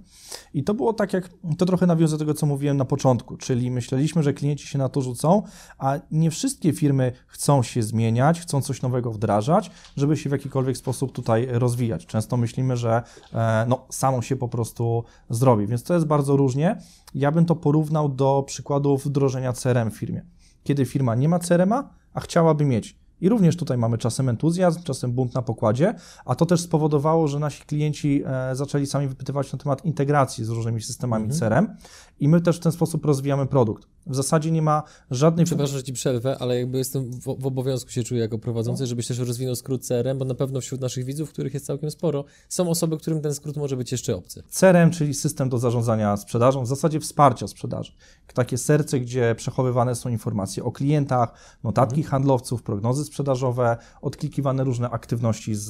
I 0.53 0.63
to 0.63 0.73
było 0.73 0.93
tak, 0.93 1.13
jak 1.13 1.29
to 1.57 1.65
trochę 1.65 1.85
nawiązuje 1.85 2.17
do 2.19 2.25
tego, 2.25 2.33
co 2.33 2.45
mówiłem 2.45 2.77
na 2.77 2.85
początku, 2.85 3.37
czyli 3.37 3.71
myśleliśmy, 3.71 4.23
że 4.23 4.33
klienci 4.33 4.67
się 4.67 4.77
na 4.77 4.89
to 4.89 5.01
rzucą, 5.01 5.43
a 5.77 5.99
nie 6.11 6.31
wszystkie 6.31 6.73
firmy 6.73 7.11
chcą 7.27 7.63
się 7.63 7.83
zmieniać, 7.83 8.41
chcą 8.41 8.61
coś 8.61 8.81
nowego 8.81 9.11
wdrażać, 9.11 9.71
żeby 9.97 10.17
się 10.17 10.29
w 10.29 10.31
jakikolwiek 10.31 10.77
sposób 10.77 11.11
tutaj 11.11 11.47
rozwijać. 11.51 12.05
Często 12.05 12.37
myślimy, 12.37 12.77
że 12.77 13.03
e, 13.33 13.65
no, 13.67 13.85
samo 13.89 14.21
się 14.21 14.35
po 14.35 14.47
prostu 14.47 15.03
zrobi, 15.29 15.67
więc 15.67 15.83
to 15.83 15.93
jest 15.93 16.05
bardzo 16.05 16.37
różnie. 16.37 16.81
Ja 17.15 17.31
bym 17.31 17.45
to 17.45 17.55
porównał 17.55 17.88
do 18.15 18.43
przykładów 18.47 19.05
wdrożenia 19.05 19.53
CRM 19.53 19.91
w 19.91 19.97
firmie. 19.97 20.25
Kiedy 20.63 20.85
firma 20.85 21.15
nie 21.15 21.29
ma 21.29 21.39
CRM-a, 21.39 21.89
a 22.13 22.19
chciałaby 22.19 22.65
mieć. 22.65 22.98
I 23.21 23.29
również 23.29 23.57
tutaj 23.57 23.77
mamy 23.77 23.97
czasem 23.97 24.29
entuzjazm, 24.29 24.83
czasem 24.83 25.11
bunt 25.11 25.33
na 25.33 25.41
pokładzie, 25.41 25.95
a 26.25 26.35
to 26.35 26.45
też 26.45 26.61
spowodowało, 26.61 27.27
że 27.27 27.39
nasi 27.39 27.63
klienci 27.63 28.23
e, 28.25 28.55
zaczęli 28.55 28.85
sami 28.85 29.07
wypytywać 29.07 29.53
na 29.53 29.59
temat 29.59 29.85
integracji 29.85 30.45
z 30.45 30.49
różnymi 30.49 30.81
systemami 30.81 31.25
mhm. 31.25 31.39
CRM 31.39 31.77
i 32.19 32.27
my 32.27 32.41
też 32.41 32.57
w 32.57 32.59
ten 32.59 32.71
sposób 32.71 33.05
rozwijamy 33.05 33.45
produkt. 33.45 33.87
W 34.07 34.15
zasadzie 34.15 34.51
nie 34.51 34.61
ma 34.61 34.83
żadnej... 35.11 35.45
Przepraszam, 35.45 35.77
że 35.77 35.83
Ci 35.83 35.93
przerwę, 35.93 36.37
ale 36.39 36.59
jakby 36.59 36.77
jestem 36.77 37.11
w, 37.11 37.23
w 37.23 37.45
obowiązku 37.45 37.91
się 37.91 38.03
czuję 38.03 38.21
jako 38.21 38.39
prowadzący, 38.39 38.83
no. 38.83 38.87
żebyś 38.87 39.07
też 39.07 39.19
rozwinął 39.19 39.55
skrót 39.55 39.87
CRM, 39.87 40.17
bo 40.17 40.25
na 40.25 40.35
pewno 40.35 40.61
wśród 40.61 40.81
naszych 40.81 41.05
widzów, 41.05 41.29
których 41.29 41.53
jest 41.53 41.65
całkiem 41.65 41.91
sporo, 41.91 42.25
są 42.49 42.69
osoby, 42.69 42.97
którym 42.97 43.21
ten 43.21 43.35
skrót 43.35 43.57
może 43.57 43.77
być 43.77 43.91
jeszcze 43.91 44.15
obcy. 44.15 44.43
CRM, 44.49 44.91
czyli 44.91 45.13
system 45.13 45.49
do 45.49 45.57
zarządzania 45.57 46.17
sprzedażą, 46.17 46.63
w 46.63 46.67
zasadzie 46.67 46.99
wsparcia 46.99 47.47
sprzedaży. 47.47 47.91
Takie 48.33 48.57
serce, 48.57 48.99
gdzie 48.99 49.35
przechowywane 49.37 49.95
są 49.95 50.09
informacje 50.09 50.63
o 50.63 50.71
klientach, 50.71 51.33
notatki 51.63 52.01
mhm. 52.01 52.11
handlowców, 52.11 52.63
prognozy 52.63 53.05
sprzedażowe, 53.09 53.77
odklikiwane 54.01 54.63
różne 54.63 54.89
aktywności 54.89 55.55
z, 55.55 55.67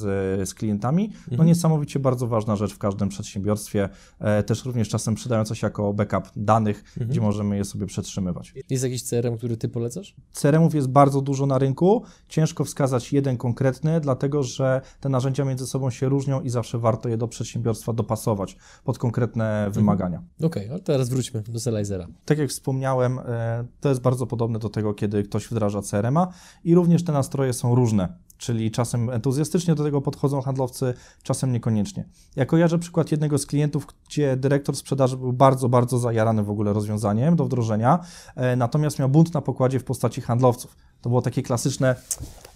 z 0.48 0.54
klientami. 0.54 1.08
No 1.26 1.32
mhm. 1.32 1.48
niesamowicie 1.48 1.98
bardzo 1.98 2.26
ważna 2.26 2.56
rzecz 2.56 2.74
w 2.74 2.78
każdym 2.78 3.08
przedsiębiorstwie, 3.08 3.88
e, 4.18 4.42
też 4.42 4.64
również 4.64 4.88
czasem 4.88 5.14
przydająca 5.14 5.54
się 5.54 5.66
jako 5.66 5.92
backup 5.92 6.24
danych, 6.36 6.84
mhm. 6.88 7.10
gdzie 7.10 7.20
możemy 7.20 7.56
je 7.56 7.64
sobie 7.64 7.86
przetrzymywać. 7.86 8.54
Jest 8.70 8.84
jakiś 8.84 9.02
CRM, 9.02 9.36
który 9.36 9.56
Ty 9.56 9.68
polecasz? 9.68 10.14
CRM-ów 10.32 10.74
jest 10.74 10.88
bardzo 10.88 11.20
dużo 11.20 11.46
na 11.46 11.58
rynku. 11.58 12.02
Ciężko 12.28 12.64
wskazać 12.64 13.12
jeden 13.12 13.36
konkretny, 13.36 14.00
dlatego 14.00 14.42
że 14.42 14.80
te 15.00 15.08
narzędzia 15.08 15.44
między 15.44 15.66
sobą 15.66 15.90
się 15.90 16.08
różnią 16.08 16.40
i 16.40 16.50
zawsze 16.50 16.78
warto 16.78 17.08
je 17.08 17.16
do 17.16 17.28
przedsiębiorstwa 17.28 17.92
dopasować 17.92 18.56
pod 18.84 18.98
konkretne 18.98 19.44
mhm. 19.44 19.72
wymagania. 19.72 20.22
Okej, 20.38 20.48
okay, 20.48 20.70
ale 20.70 20.80
teraz 20.80 21.08
wróćmy 21.08 21.40
do 21.40 21.60
Selizera. 21.60 22.06
Tak 22.24 22.38
jak 22.38 22.50
wspomniałem, 22.50 23.18
e, 23.18 23.64
to 23.80 23.88
jest 23.88 24.00
bardzo 24.00 24.26
podobne 24.26 24.58
do 24.58 24.68
tego, 24.68 24.94
kiedy 24.94 25.22
ktoś 25.22 25.46
wdraża 25.46 25.82
CRM-a 25.82 26.28
i 26.64 26.74
również 26.74 27.04
te 27.04 27.12
nastroje 27.30 27.52
są 27.52 27.74
różne 27.74 28.08
czyli 28.38 28.70
czasem 28.70 29.10
entuzjastycznie 29.10 29.74
do 29.74 29.84
tego 29.84 30.00
podchodzą 30.00 30.40
handlowcy, 30.40 30.94
czasem 31.22 31.52
niekoniecznie. 31.52 32.04
Ja 32.36 32.46
kojarzę 32.46 32.78
przykład 32.78 33.10
jednego 33.10 33.38
z 33.38 33.46
klientów, 33.46 33.86
gdzie 34.08 34.36
dyrektor 34.36 34.76
sprzedaży 34.76 35.16
był 35.16 35.32
bardzo, 35.32 35.68
bardzo 35.68 35.98
zajarany 35.98 36.42
w 36.42 36.50
ogóle 36.50 36.72
rozwiązaniem 36.72 37.36
do 37.36 37.44
wdrożenia, 37.44 37.98
e, 38.36 38.56
natomiast 38.56 38.98
miał 38.98 39.08
bunt 39.08 39.34
na 39.34 39.40
pokładzie 39.40 39.80
w 39.80 39.84
postaci 39.84 40.20
handlowców. 40.20 40.76
To 41.00 41.08
było 41.08 41.22
takie 41.22 41.42
klasyczne, 41.42 41.96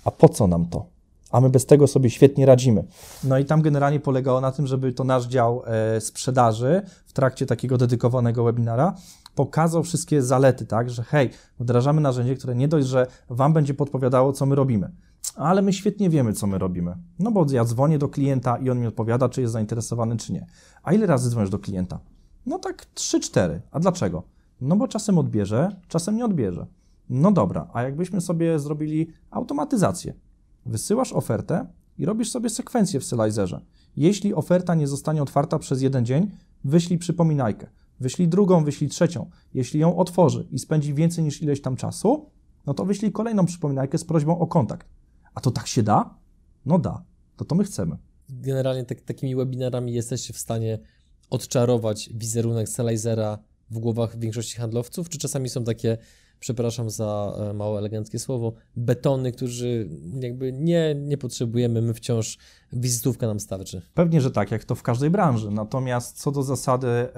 a 0.05 0.11
po 0.11 0.29
co 0.29 0.47
nam 0.47 0.67
to? 0.67 0.87
A 1.31 1.41
my 1.41 1.51
bez 1.51 1.67
tego 1.67 1.87
sobie 1.87 2.11
świetnie 2.11 2.47
radzimy. 2.47 2.85
No 3.25 3.39
i 3.39 3.45
tam 3.45 3.63
generalnie 3.63 4.01
polegało 4.01 4.41
na 4.41 4.53
tym, 4.53 4.67
żeby 4.67 4.93
to 4.93 5.05
nasz 5.05 5.27
dział 5.27 5.63
e, 5.67 6.01
sprzedaży 6.01 6.83
w 7.07 7.13
trakcie 7.13 7.47
takiego 7.47 7.79
dedykowanego 7.79 8.45
webinara 8.45 8.95
pokazał 9.35 9.83
wszystkie 9.83 10.23
zalety, 10.23 10.67
tak, 10.67 10.91
że 10.91 11.03
hej, 11.03 11.31
wdrażamy 11.61 12.01
narzędzie, 12.01 12.37
które 12.37 12.55
nie 12.55 12.69
dość, 12.69 12.87
że 12.87 13.07
Wam 13.31 13.53
będzie 13.53 13.75
podpowiadało, 13.75 14.33
co 14.33 14.47
my 14.47 14.55
robimy, 14.55 14.91
ale 15.35 15.63
my 15.63 15.73
świetnie 15.73 16.11
wiemy, 16.11 16.33
co 16.33 16.47
my 16.47 16.59
robimy. 16.59 16.95
No 17.19 17.31
bo 17.31 17.47
ja 17.51 17.65
dzwonię 17.65 17.99
do 17.99 18.09
klienta 18.09 18.57
i 18.57 18.71
on 18.71 18.81
mi 18.81 18.87
odpowiada, 18.87 19.29
czy 19.29 19.41
jest 19.41 19.53
zainteresowany, 19.53 20.17
czy 20.17 20.33
nie. 20.33 20.47
A 20.83 20.93
ile 20.93 21.07
razy 21.07 21.31
dzwonisz 21.31 21.51
do 21.51 21.59
klienta? 21.59 22.01
No 22.47 22.59
tak 22.59 22.87
3-4. 22.95 23.61
A 23.71 23.81
dlaczego? 23.81 24.23
No 24.61 24.77
bo 24.77 24.89
czasem 24.89 25.19
odbierze, 25.19 25.77
czasem 25.89 26.17
nie 26.17 26.25
odbierze. 26.25 26.67
No 27.09 27.33
dobra, 27.33 27.69
a 27.73 27.83
jakbyśmy 27.83 28.21
sobie 28.21 28.59
zrobili 28.59 29.11
automatyzację. 29.31 30.15
Wysyłasz 30.67 31.13
ofertę 31.13 31.67
i 31.99 32.05
robisz 32.05 32.31
sobie 32.31 32.51
sekwencję 32.51 33.01
w 33.01 33.05
Selizerze. 33.05 33.61
Jeśli 33.97 34.35
oferta 34.35 34.75
nie 34.75 34.87
zostanie 34.87 35.23
otwarta 35.23 35.59
przez 35.59 35.83
jeden 35.83 36.07
dzień, 36.07 36.31
wyślij 36.65 36.99
przypominajkę. 36.99 37.67
Wyślij 38.01 38.29
drugą, 38.29 38.65
wyślij 38.65 38.91
trzecią. 38.91 39.31
Jeśli 39.55 39.81
ją 39.81 39.97
otworzy 39.97 40.47
i 40.51 40.59
spędzi 40.59 40.95
więcej 40.95 41.25
niż 41.25 41.43
ileś 41.43 41.61
tam 41.63 41.77
czasu, 41.77 42.31
no 42.67 42.75
to 42.75 42.85
wyślij 42.85 43.13
kolejną 43.13 43.47
przypominajkę 43.47 43.99
z 43.99 44.05
prośbą 44.05 44.39
o 44.39 44.47
kontakt. 44.47 44.89
A 45.35 45.41
to 45.41 45.51
tak 45.51 45.67
się 45.67 45.83
da? 45.83 46.19
No 46.67 46.79
da. 46.79 47.05
To 47.37 47.45
to 47.45 47.55
my 47.55 47.65
chcemy. 47.65 47.97
Generalnie 48.29 48.85
tak, 48.85 49.01
takimi 49.01 49.37
webinarami 49.37 49.93
jesteście 49.93 50.33
w 50.33 50.39
stanie 50.39 50.79
odczarować 51.31 52.11
wizerunek 52.15 52.69
Selizera 52.69 53.39
w 53.71 53.79
głowach 53.79 54.19
większości 54.19 54.57
handlowców, 54.57 55.09
czy 55.09 55.19
czasami 55.19 55.49
są 55.49 55.65
takie 55.65 55.99
przepraszam 56.41 56.91
za 56.91 57.37
e, 57.51 57.53
mało 57.53 57.79
eleganckie 57.79 58.19
słowo, 58.19 58.53
betony, 58.77 59.33
którzy 59.33 59.89
jakby 60.21 60.53
nie, 60.53 60.95
nie 60.95 61.19
potrzebujemy, 61.19 61.83
my 61.83 61.95
wciąż 61.95 62.39
wizytówka 62.75 63.27
nam 63.27 63.41
starczy. 63.41 63.83
Pewnie, 63.95 64.21
że 64.21 64.31
tak, 64.31 64.51
jak 64.51 64.65
to 64.65 64.75
w 64.75 64.83
każdej 64.83 65.11
branży. 65.11 65.51
Natomiast 65.51 66.21
co 66.21 66.31
do 66.31 66.43
zasady, 66.43 66.87
e, 66.87 67.09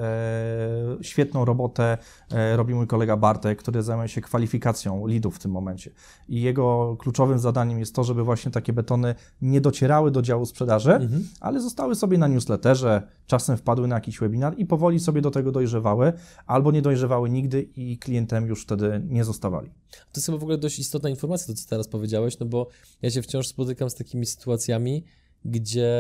świetną 1.03 1.45
robotę 1.45 1.99
e, 2.31 2.57
robi 2.57 2.75
mój 2.75 2.87
kolega 2.87 3.17
Bartek, 3.17 3.59
który 3.59 3.83
zajmuje 3.83 4.09
się 4.09 4.21
kwalifikacją 4.21 5.07
lidów 5.07 5.37
w 5.37 5.39
tym 5.39 5.51
momencie. 5.51 5.91
I 6.29 6.41
jego 6.41 6.97
kluczowym 6.99 7.39
zadaniem 7.39 7.79
jest 7.79 7.95
to, 7.95 8.05
żeby 8.05 8.25
właśnie 8.25 8.51
takie 8.51 8.73
betony 8.73 9.15
nie 9.43 9.61
docierały 9.61 10.11
do 10.11 10.23
działu 10.23 10.47
sprzedaży, 10.47 10.93
mhm. 10.93 11.29
ale 11.41 11.61
zostały 11.61 11.95
sobie 11.95 12.19
na 12.19 12.29
newsletterze, 12.29 13.03
czasem 13.27 13.57
wpadły 13.57 13.89
na 13.89 13.95
jakiś 13.95 14.19
webinar 14.19 14.55
i 14.59 14.67
powoli 14.67 15.01
sobie 15.01 15.21
do 15.21 15.31
tego 15.31 15.53
dojrzewały, 15.53 16.13
albo 16.47 16.73
nie 16.73 16.83
dojrzewały 16.83 17.31
nigdy 17.31 17.63
i 17.77 17.99
klientem 17.99 18.47
już 18.47 18.63
wtedy 18.63 19.03
nie 19.09 19.25
zostawali. 19.25 19.71
To 19.91 20.19
jest 20.19 20.27
chyba 20.27 20.39
w 20.39 20.43
ogóle 20.43 20.59
dość 20.59 20.79
istotna 20.79 21.09
informacja, 21.09 21.47
to 21.47 21.61
co 21.61 21.69
teraz 21.69 21.89
powiedziałeś, 21.89 22.39
no 22.39 22.47
bo 22.47 22.69
ja 23.03 23.11
się 23.11 23.23
wciąż 23.23 23.47
spotykam 23.47 23.91
z 23.91 23.95
takimi 23.95 24.27
sytuacjami, 24.27 25.05
gdzie 25.47 25.95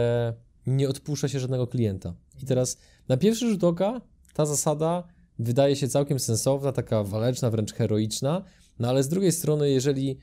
nie 0.66 0.88
odpuszcza 0.88 1.28
się 1.28 1.40
żadnego 1.40 1.66
klienta. 1.66 2.14
I 2.42 2.46
teraz 2.46 2.78
na 3.08 3.16
pierwszy 3.16 3.50
rzut 3.50 3.64
oka 3.64 4.00
ta 4.34 4.46
zasada 4.46 5.04
wydaje 5.38 5.76
się 5.76 5.88
całkiem 5.88 6.18
sensowna, 6.18 6.72
taka 6.72 7.04
waleczna, 7.04 7.50
wręcz 7.50 7.72
heroiczna, 7.72 8.42
no 8.78 8.88
ale 8.88 9.02
z 9.02 9.08
drugiej 9.08 9.32
strony, 9.32 9.70
jeżeli 9.70 10.18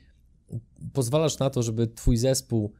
pozwalasz 0.92 1.38
na 1.38 1.50
to, 1.50 1.62
żeby 1.62 1.86
twój 1.86 2.16
zespół 2.16 2.72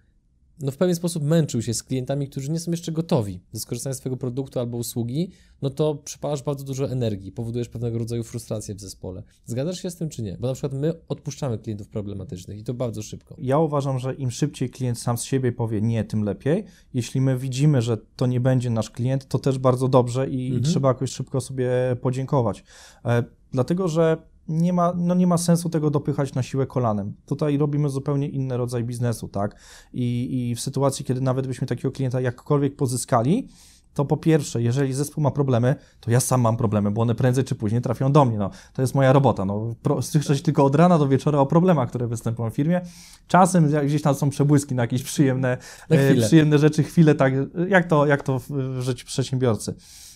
no 0.60 0.70
w 0.70 0.76
pewien 0.76 0.94
sposób 0.94 1.24
męczył 1.24 1.62
się 1.62 1.74
z 1.74 1.82
klientami, 1.82 2.28
którzy 2.28 2.50
nie 2.50 2.60
są 2.60 2.70
jeszcze 2.70 2.92
gotowi 2.92 3.40
do 3.52 3.60
skorzystania 3.60 3.94
z 3.94 3.98
Twojego 3.98 4.16
produktu 4.16 4.60
albo 4.60 4.76
usługi, 4.76 5.30
no 5.62 5.70
to 5.70 5.94
przypalasz 5.94 6.42
bardzo 6.42 6.64
dużo 6.64 6.90
energii, 6.90 7.32
powodujesz 7.32 7.68
pewnego 7.68 7.98
rodzaju 7.98 8.24
frustrację 8.24 8.74
w 8.74 8.80
zespole. 8.80 9.22
Zgadzasz 9.44 9.82
się 9.82 9.90
z 9.90 9.96
tym 9.96 10.08
czy 10.08 10.22
nie? 10.22 10.36
Bo 10.40 10.48
na 10.48 10.54
przykład 10.54 10.72
my 10.72 10.92
odpuszczamy 11.08 11.58
klientów 11.58 11.88
problematycznych 11.88 12.58
i 12.58 12.64
to 12.64 12.74
bardzo 12.74 13.02
szybko. 13.02 13.36
Ja 13.38 13.58
uważam, 13.58 13.98
że 13.98 14.14
im 14.14 14.30
szybciej 14.30 14.70
klient 14.70 14.98
sam 14.98 15.18
z 15.18 15.22
siebie 15.22 15.52
powie 15.52 15.82
nie, 15.82 16.04
tym 16.04 16.24
lepiej. 16.24 16.64
Jeśli 16.94 17.20
my 17.20 17.38
widzimy, 17.38 17.82
że 17.82 17.98
to 18.16 18.26
nie 18.26 18.40
będzie 18.40 18.70
nasz 18.70 18.90
klient, 18.90 19.28
to 19.28 19.38
też 19.38 19.58
bardzo 19.58 19.88
dobrze 19.88 20.30
i 20.30 20.46
mhm. 20.46 20.64
trzeba 20.64 20.88
jakoś 20.88 21.10
szybko 21.10 21.40
sobie 21.40 21.70
podziękować. 22.00 22.64
E, 23.04 23.24
dlatego, 23.52 23.88
że 23.88 24.33
nie 24.48 24.72
ma, 24.72 24.92
no 24.96 25.14
nie 25.14 25.26
ma 25.26 25.38
sensu 25.38 25.70
tego 25.70 25.90
dopychać 25.90 26.34
na 26.34 26.42
siłę 26.42 26.66
kolanem. 26.66 27.14
Tutaj 27.26 27.58
robimy 27.58 27.88
zupełnie 27.88 28.28
inny 28.28 28.56
rodzaj 28.56 28.84
biznesu, 28.84 29.28
tak? 29.28 29.56
I, 29.92 30.28
I 30.50 30.54
w 30.54 30.60
sytuacji, 30.60 31.04
kiedy 31.04 31.20
nawet 31.20 31.46
byśmy 31.46 31.66
takiego 31.66 31.92
klienta 31.92 32.20
jakkolwiek 32.20 32.76
pozyskali, 32.76 33.48
to 33.94 34.04
po 34.04 34.16
pierwsze, 34.16 34.62
jeżeli 34.62 34.92
zespół 34.92 35.24
ma 35.24 35.30
problemy, 35.30 35.74
to 36.00 36.10
ja 36.10 36.20
sam 36.20 36.40
mam 36.40 36.56
problemy, 36.56 36.90
bo 36.90 37.02
one 37.02 37.14
prędzej 37.14 37.44
czy 37.44 37.54
później 37.54 37.82
trafią 37.82 38.12
do 38.12 38.24
mnie. 38.24 38.38
No, 38.38 38.50
to 38.72 38.82
jest 38.82 38.94
moja 38.94 39.12
robota. 39.12 39.44
No, 39.44 39.74
słyszeć 40.00 40.42
tylko 40.42 40.64
od 40.64 40.74
rana 40.74 40.98
do 40.98 41.08
wieczora 41.08 41.38
o 41.38 41.46
problemach, 41.46 41.88
które 41.88 42.06
występują 42.06 42.50
w 42.50 42.54
firmie. 42.54 42.80
Czasem 43.28 43.70
gdzieś 43.86 44.02
tam 44.02 44.14
są 44.14 44.30
przebłyski 44.30 44.74
na 44.74 44.82
jakieś 44.82 45.02
przyjemne, 45.02 45.58
e, 45.88 46.14
przyjemne 46.14 46.58
rzeczy, 46.58 46.82
chwile, 46.82 47.14
tak, 47.14 47.32
jak 47.68 47.86
to, 47.86 48.06
jak 48.06 48.22
to 48.22 48.40
w 48.50 48.80
życiu 48.80 49.06
przedsiębiorcy. 49.06 49.74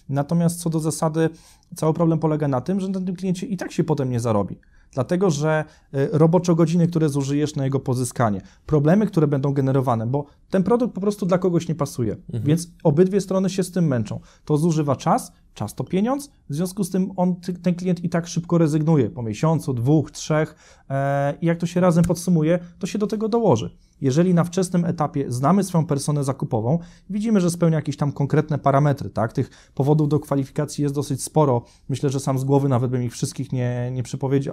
Natomiast 0.09 0.61
co 0.61 0.71
do 0.71 0.81
zasady, 0.81 1.31
cały 1.77 1.95
problem 1.95 2.19
polega 2.19 2.49
na 2.49 2.61
tym, 2.61 2.81
że 2.81 2.89
na 2.89 3.01
tym 3.01 3.17
kliencie 3.17 3.47
i 3.47 3.57
tak 3.57 3.73
się 3.73 3.85
potem 3.85 4.11
nie 4.11 4.21
zarobi. 4.21 4.59
Dlatego, 4.93 5.31
że 5.31 5.65
y, 5.95 6.09
roboczo 6.13 6.55
godziny, 6.55 6.87
które 6.87 7.09
zużyjesz 7.09 7.57
na 7.57 7.65
jego 7.65 7.81
pozyskanie, 7.81 8.41
problemy, 8.67 9.07
które 9.07 9.27
będą 9.27 9.53
generowane, 9.53 10.07
bo 10.07 10.25
ten 10.51 10.63
produkt 10.63 10.95
po 10.95 11.01
prostu 11.01 11.27
dla 11.27 11.39
kogoś 11.39 11.69
nie 11.69 11.75
pasuje, 11.75 12.13
mhm. 12.13 12.45
więc 12.45 12.69
obydwie 12.85 13.21
strony 13.21 13.51
się 13.51 13.63
z 13.63 13.73
tym 13.73 13.87
męczą. 13.87 14.21
To 14.45 14.57
zużywa 14.57 14.97
czas, 14.97 15.33
czas 15.59 15.75
to 15.75 15.85
pieniądz, 15.85 16.31
w 16.51 16.55
związku 16.55 16.85
z 16.85 16.91
tym 16.91 17.13
on, 17.17 17.37
ten 17.63 17.75
klient 17.75 18.05
i 18.05 18.09
tak 18.09 18.27
szybko 18.27 18.59
rezygnuje 18.59 19.11
po 19.11 19.23
miesiącu, 19.23 19.75
dwóch, 19.75 20.11
trzech 20.11 20.55
e, 20.91 21.35
i 21.41 21.47
jak 21.47 21.59
to 21.59 21.67
się 21.67 21.81
razem 21.81 22.05
podsumuje, 22.05 22.59
to 22.79 22.87
się 22.87 22.99
do 22.99 23.07
tego 23.07 23.29
dołoży. 23.29 23.77
Jeżeli 24.01 24.35
na 24.35 24.45
wczesnym 24.45 24.85
etapie 24.85 25.25
znamy 25.29 25.65
swoją 25.65 25.87
personę 25.87 26.25
zakupową, 26.25 26.79
widzimy, 27.11 27.41
że 27.41 27.51
spełnia 27.51 27.77
jakieś 27.77 27.97
tam 27.97 28.13
konkretne 28.13 28.59
parametry, 28.59 29.11
tak? 29.11 29.33
Tych 29.33 29.51
powodów 29.75 30.09
do 30.09 30.21
kwalifikacji 30.21 30.83
jest 30.83 30.95
dosyć 30.95 31.23
sporo. 31.23 31.65
Myślę, 31.89 32.11
że 32.11 32.21
sam 32.21 32.39
z 32.39 32.45
głowy 32.45 32.69
nawet 32.69 32.91
bym 32.91 33.03
ich 33.03 33.13
wszystkich 33.13 33.53
nie, 33.53 33.91
nie 33.93 34.03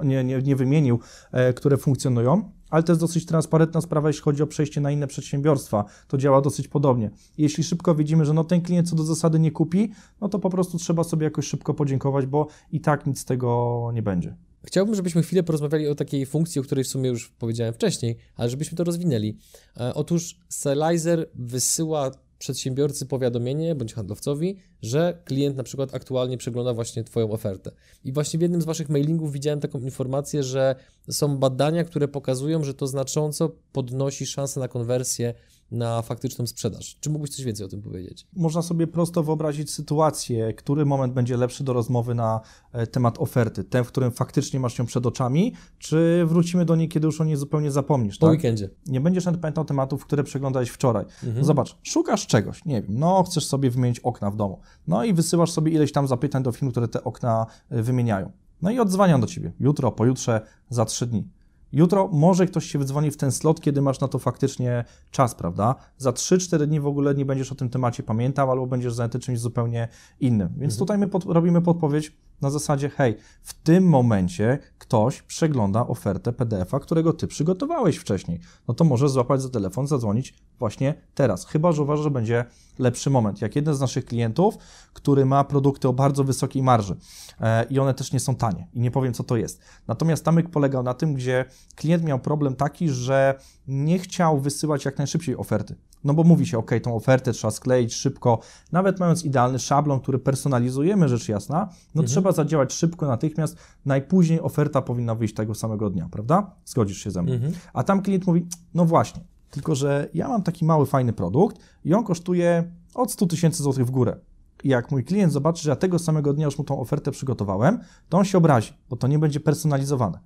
nie, 0.04 0.24
nie, 0.24 0.42
nie 0.42 0.56
wymienił, 0.56 1.00
e, 1.32 1.54
które 1.54 1.78
funkcjonują 1.78 2.52
ale 2.70 2.84
to 2.84 2.92
jest 2.92 3.02
dosyć 3.02 3.26
transparentna 3.26 3.82
sprawa, 3.82 4.10
jeśli 4.10 4.22
chodzi 4.22 4.44
o 4.44 4.48
przejście 4.48 4.82
na 4.82 4.92
inne 4.92 5.08
przedsiębiorstwa. 5.08 5.86
To 6.08 6.18
działa 6.18 6.42
dosyć 6.42 6.68
podobnie. 6.68 7.12
Jeśli 7.38 7.64
szybko 7.64 7.96
widzimy, 7.96 8.26
że 8.26 8.34
no 8.34 8.44
ten 8.44 8.62
klient 8.62 8.90
co 8.90 8.96
do 8.96 9.04
zasady 9.04 9.40
nie 9.40 9.52
kupi, 9.52 9.92
no 10.22 10.30
to 10.30 10.40
po 10.40 10.50
prostu 10.50 10.78
trzeba 10.78 11.04
sobie 11.04 11.24
jakoś 11.24 11.48
szybko 11.48 11.74
podziękować, 11.74 12.26
bo 12.26 12.48
i 12.72 12.82
tak 12.82 13.06
nic 13.06 13.20
z 13.20 13.26
tego 13.26 13.92
nie 13.94 14.02
będzie. 14.02 14.36
Chciałbym, 14.66 14.96
żebyśmy 14.96 15.24
chwilę 15.24 15.44
porozmawiali 15.44 15.88
o 15.88 15.96
takiej 15.96 16.26
funkcji, 16.26 16.62
o 16.62 16.64
której 16.64 16.84
w 16.84 16.88
sumie 16.88 17.10
już 17.10 17.30
powiedziałem 17.30 17.74
wcześniej, 17.74 18.18
ale 18.36 18.50
żebyśmy 18.50 18.78
to 18.78 18.84
rozwinęli. 18.84 19.38
E, 19.78 19.94
otóż 19.94 20.40
Selizer 20.50 21.30
wysyła 21.36 22.12
przedsiębiorcy 22.46 23.06
powiadomienie 23.06 23.76
bądź 23.76 23.94
handlowcowi, 23.94 24.58
że 24.82 25.18
klient 25.26 25.58
na 25.58 25.64
przykład 25.64 25.96
aktualnie 25.96 26.38
przegląda 26.38 26.74
właśnie 26.74 27.04
Twoją 27.04 27.32
ofertę. 27.32 27.72
I 28.04 28.12
właśnie 28.12 28.40
w 28.40 28.42
jednym 28.42 28.62
z 28.62 28.66
Waszych 28.66 28.90
mailingów 28.90 29.32
widziałem 29.32 29.60
taką 29.60 29.80
informację, 29.80 30.44
że 30.44 30.76
są 31.10 31.38
badania, 31.38 31.84
które 31.84 32.08
pokazują, 32.08 32.64
że 32.64 32.74
to 32.74 32.88
znacząco 32.88 33.52
podnosi 33.72 34.26
szanse 34.26 34.60
na 34.60 34.68
konwersję 34.68 35.34
na 35.72 36.02
faktyczną 36.02 36.48
sprzedaż. 36.48 36.98
Czy 37.00 37.10
mógłbyś 37.10 37.32
coś 37.32 37.46
więcej 37.46 37.66
o 37.66 37.70
tym 37.70 37.82
powiedzieć? 37.82 38.28
Można 38.36 38.62
sobie 38.62 38.88
prosto 38.88 39.24
wyobrazić 39.24 39.72
sytuację, 39.72 40.54
który 40.54 40.86
moment 40.86 41.14
będzie 41.14 41.38
lepszy 41.38 41.64
do 41.64 41.74
rozmowy 41.74 42.16
na 42.16 42.42
e, 42.72 42.88
temat 42.88 43.20
oferty. 43.20 43.64
Ten, 43.64 43.84
w 43.84 43.88
którym 43.88 44.12
faktycznie 44.12 44.60
masz 44.60 44.80
ją 44.80 44.86
przed 44.86 45.06
oczami, 45.06 45.54
czy 45.80 46.26
wrócimy 46.26 46.66
do 46.66 46.76
niej, 46.76 46.90
kiedy 46.90 47.06
już 47.06 47.22
o 47.22 47.24
niej 47.24 47.36
zupełnie 47.36 47.72
zapomnisz. 47.72 48.18
Po 48.18 48.26
tak? 48.26 48.32
weekendzie. 48.36 48.70
Nie 48.86 49.02
będziesz 49.02 49.26
nawet 49.26 49.42
pamiętał 49.42 49.66
tematów, 49.66 50.06
które 50.06 50.24
przeglądałeś 50.24 50.70
wczoraj. 50.70 51.06
Mhm. 51.24 51.46
Zobacz, 51.46 51.78
szukasz 51.84 52.28
czegoś, 52.28 52.66
nie 52.66 52.82
wiem, 52.82 53.00
no 53.00 53.24
chcesz 53.24 53.46
sobie 53.46 53.70
wymienić 53.70 54.00
okna 54.00 54.32
w 54.32 54.36
domu. 54.36 54.60
No 54.88 55.04
i 55.04 55.14
wysyłasz 55.14 55.52
sobie 55.52 55.72
ileś 55.72 55.92
tam 55.92 56.08
zapytań 56.08 56.44
do 56.44 56.52
firm, 56.52 56.72
które 56.72 56.88
te 56.88 57.04
okna 57.04 57.46
e, 57.70 57.84
wymieniają. 57.84 58.32
No 58.62 58.72
i 58.72 58.80
odzwaniam 58.80 59.22
do 59.22 59.28
ciebie 59.28 59.54
jutro, 59.60 59.92
pojutrze, 59.92 60.42
za 60.70 60.86
trzy 60.86 61.08
dni. 61.08 61.28
Jutro 61.76 62.10
może 62.12 62.46
ktoś 62.46 62.66
się 62.66 62.80
wydzwoni 62.80 63.12
w 63.12 63.18
ten 63.18 63.32
slot, 63.32 63.62
kiedy 63.62 63.82
masz 63.82 64.00
na 64.00 64.08
to 64.08 64.20
faktycznie 64.20 64.86
czas, 65.12 65.36
prawda? 65.36 65.76
Za 65.98 66.12
3-4 66.12 66.68
dni 66.68 66.80
w 66.80 66.88
ogóle 66.88 67.16
nie 67.16 67.26
będziesz 67.26 67.52
o 67.52 67.56
tym 67.56 67.70
temacie 67.70 68.04
pamiętał, 68.04 68.52
albo 68.52 68.68
będziesz 68.68 68.94
zajęty 68.94 69.20
czymś 69.20 69.40
zupełnie 69.40 69.88
innym. 70.20 70.48
Więc 70.48 70.74
mhm. 70.74 70.80
tutaj 70.80 70.98
my 70.98 71.08
pod, 71.08 71.26
robimy 71.26 71.62
podpowiedź 71.62 72.18
na 72.42 72.50
zasadzie, 72.50 72.90
hej, 72.90 73.18
w 73.42 73.54
tym 73.54 73.84
momencie 73.84 74.60
ktoś 74.78 75.22
przegląda 75.22 75.88
ofertę 75.88 76.34
PDF-a, 76.34 76.80
którego 76.80 77.14
ty 77.14 77.28
przygotowałeś 77.28 77.98
wcześniej. 77.98 78.40
No 78.68 78.74
to 78.74 78.84
może 78.84 79.10
złapać 79.10 79.42
za 79.42 79.50
telefon, 79.50 79.88
zadzwonić 79.88 80.34
właśnie 80.60 80.94
teraz. 81.16 81.46
Chyba, 81.46 81.72
że 81.72 81.84
uważasz, 81.84 82.04
że 82.04 82.12
będzie 82.12 82.46
lepszy 82.80 83.10
moment. 83.10 83.42
Jak 83.42 83.56
jeden 83.56 83.76
z 83.76 83.80
naszych 83.80 84.06
klientów, 84.06 84.58
który 84.94 85.26
ma 85.26 85.44
produkty 85.44 85.88
o 85.88 85.94
bardzo 85.94 86.24
wysokiej 86.24 86.64
marży 86.64 86.96
e, 87.42 87.64
i 87.64 87.80
one 87.80 87.94
też 87.94 88.12
nie 88.12 88.20
są 88.20 88.36
tanie 88.36 88.68
i 88.74 88.80
nie 88.80 88.92
powiem, 88.92 89.14
co 89.14 89.24
to 89.24 89.38
jest. 89.38 89.62
Natomiast 89.88 90.26
tamyk 90.26 90.50
polegał 90.50 90.84
na 90.84 90.94
tym, 90.94 91.14
gdzie 91.14 91.46
klient 91.76 92.04
miał 92.04 92.20
problem 92.20 92.56
taki, 92.56 92.90
że 92.90 93.40
nie 93.68 94.00
chciał 94.00 94.40
wysyłać 94.40 94.86
jak 94.86 94.98
najszybciej 94.98 95.38
oferty. 95.38 95.76
No 96.06 96.14
bo 96.14 96.24
mówi 96.24 96.46
się, 96.46 96.58
ok, 96.58 96.72
tą 96.84 96.96
ofertę 96.96 97.32
trzeba 97.32 97.52
skleić 97.52 97.94
szybko, 97.94 98.40
nawet 98.72 99.00
mając 99.00 99.26
idealny 99.26 99.60
szablon, 99.60 100.00
który 100.00 100.20
personalizujemy, 100.20 101.10
rzecz 101.10 101.30
jasna, 101.30 101.60
no 101.96 102.02
mhm. 102.02 102.08
trzeba 102.08 102.32
zadziałać 102.32 102.74
szybko, 102.74 103.08
natychmiast, 103.08 103.58
najpóźniej 103.86 104.42
oferta 104.42 104.82
powinna 104.82 105.16
wyjść 105.16 105.34
tego 105.34 105.56
samego 105.56 105.90
dnia, 105.90 106.08
prawda? 106.12 106.52
Zgodzisz 106.66 106.98
się 107.04 107.12
ze 107.12 107.22
mną. 107.22 107.34
Mhm. 107.34 107.54
A 107.74 107.84
tam 107.84 108.02
klient 108.02 108.28
mówi, 108.28 108.48
no 108.74 108.86
właśnie, 108.86 109.22
tylko 109.50 109.76
że 109.76 110.10
ja 110.14 110.28
mam 110.28 110.44
taki 110.44 110.66
mały, 110.66 110.86
fajny 110.86 111.14
produkt 111.14 111.58
i 111.86 111.94
on 111.94 112.04
kosztuje 112.04 112.72
od 112.94 113.12
100 113.12 113.26
tysięcy 113.26 113.64
złotych 113.64 113.86
w 113.86 113.92
górę. 113.92 114.18
I 114.64 114.70
jak 114.70 114.92
mój 114.92 115.04
klient 115.04 115.34
zobaczy, 115.34 115.64
że 115.64 115.70
ja 115.70 115.76
tego 115.76 116.00
samego 116.00 116.34
dnia 116.34 116.46
już 116.46 116.58
mu 116.58 116.64
tą 116.64 116.80
ofertę 116.80 117.12
przygotowałem, 117.12 117.80
to 118.10 118.18
on 118.18 118.26
się 118.26 118.38
obrazi, 118.38 118.74
bo 118.90 118.96
to 118.96 119.08
nie 119.08 119.20
będzie 119.20 119.40
personalizowane. 119.40 120.20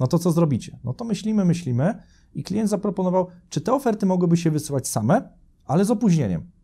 No 0.00 0.06
to 0.06 0.18
co 0.18 0.32
zrobicie? 0.32 0.78
No 0.84 0.94
to 0.94 1.04
myślimy, 1.04 1.44
myślimy 1.44 2.02
i 2.36 2.42
klient 2.42 2.70
zaproponował, 2.70 3.26
czy 3.48 3.60
te 3.60 3.72
oferty 3.72 4.06
mogłyby 4.06 4.36
się 4.36 4.50
wysyłać 4.50 4.88
same, 4.88 5.28
ale 5.66 5.84
z 5.84 5.90
opóźnieniem. 5.90 6.56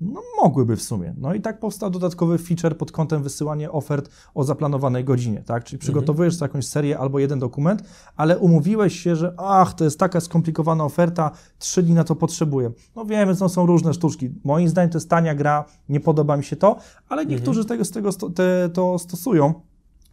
No, 0.00 0.22
mogłyby 0.42 0.76
w 0.76 0.82
sumie. 0.82 1.14
No 1.18 1.34
i 1.34 1.40
tak 1.40 1.60
powstał 1.60 1.90
dodatkowy 1.90 2.38
feature 2.38 2.76
pod 2.76 2.92
kątem 2.92 3.22
wysyłania 3.22 3.72
ofert 3.72 4.10
o 4.34 4.44
zaplanowanej 4.44 5.04
godzinie, 5.04 5.42
tak? 5.42 5.64
Czyli 5.64 5.78
przygotowujesz 5.78 6.34
mhm. 6.34 6.48
jakąś 6.48 6.66
serię 6.66 6.98
albo 6.98 7.18
jeden 7.18 7.38
dokument, 7.38 7.82
ale 8.16 8.38
umówiłeś 8.38 9.00
się, 9.00 9.16
że 9.16 9.34
ach, 9.38 9.74
to 9.74 9.84
jest 9.84 9.98
taka 9.98 10.20
skomplikowana 10.20 10.84
oferta, 10.84 11.30
trzy 11.58 11.82
dni 11.82 11.94
na 11.94 12.04
to 12.04 12.14
potrzebuję. 12.16 12.70
No 12.96 13.04
wiemy, 13.04 13.36
to 13.36 13.48
są 13.48 13.66
różne 13.66 13.94
sztuczki. 13.94 14.30
Moim 14.44 14.68
zdaniem 14.68 14.90
to 14.90 14.98
jest 14.98 15.10
tania 15.10 15.34
gra, 15.34 15.64
nie 15.88 16.00
podoba 16.00 16.36
mi 16.36 16.44
się 16.44 16.56
to, 16.56 16.76
ale 17.08 17.26
niektórzy 17.26 17.60
mhm. 17.60 17.68
tego, 17.68 17.84
z 17.84 17.90
tego 17.90 18.12
sto, 18.12 18.30
te, 18.30 18.68
to 18.68 18.98
stosują. 18.98 19.54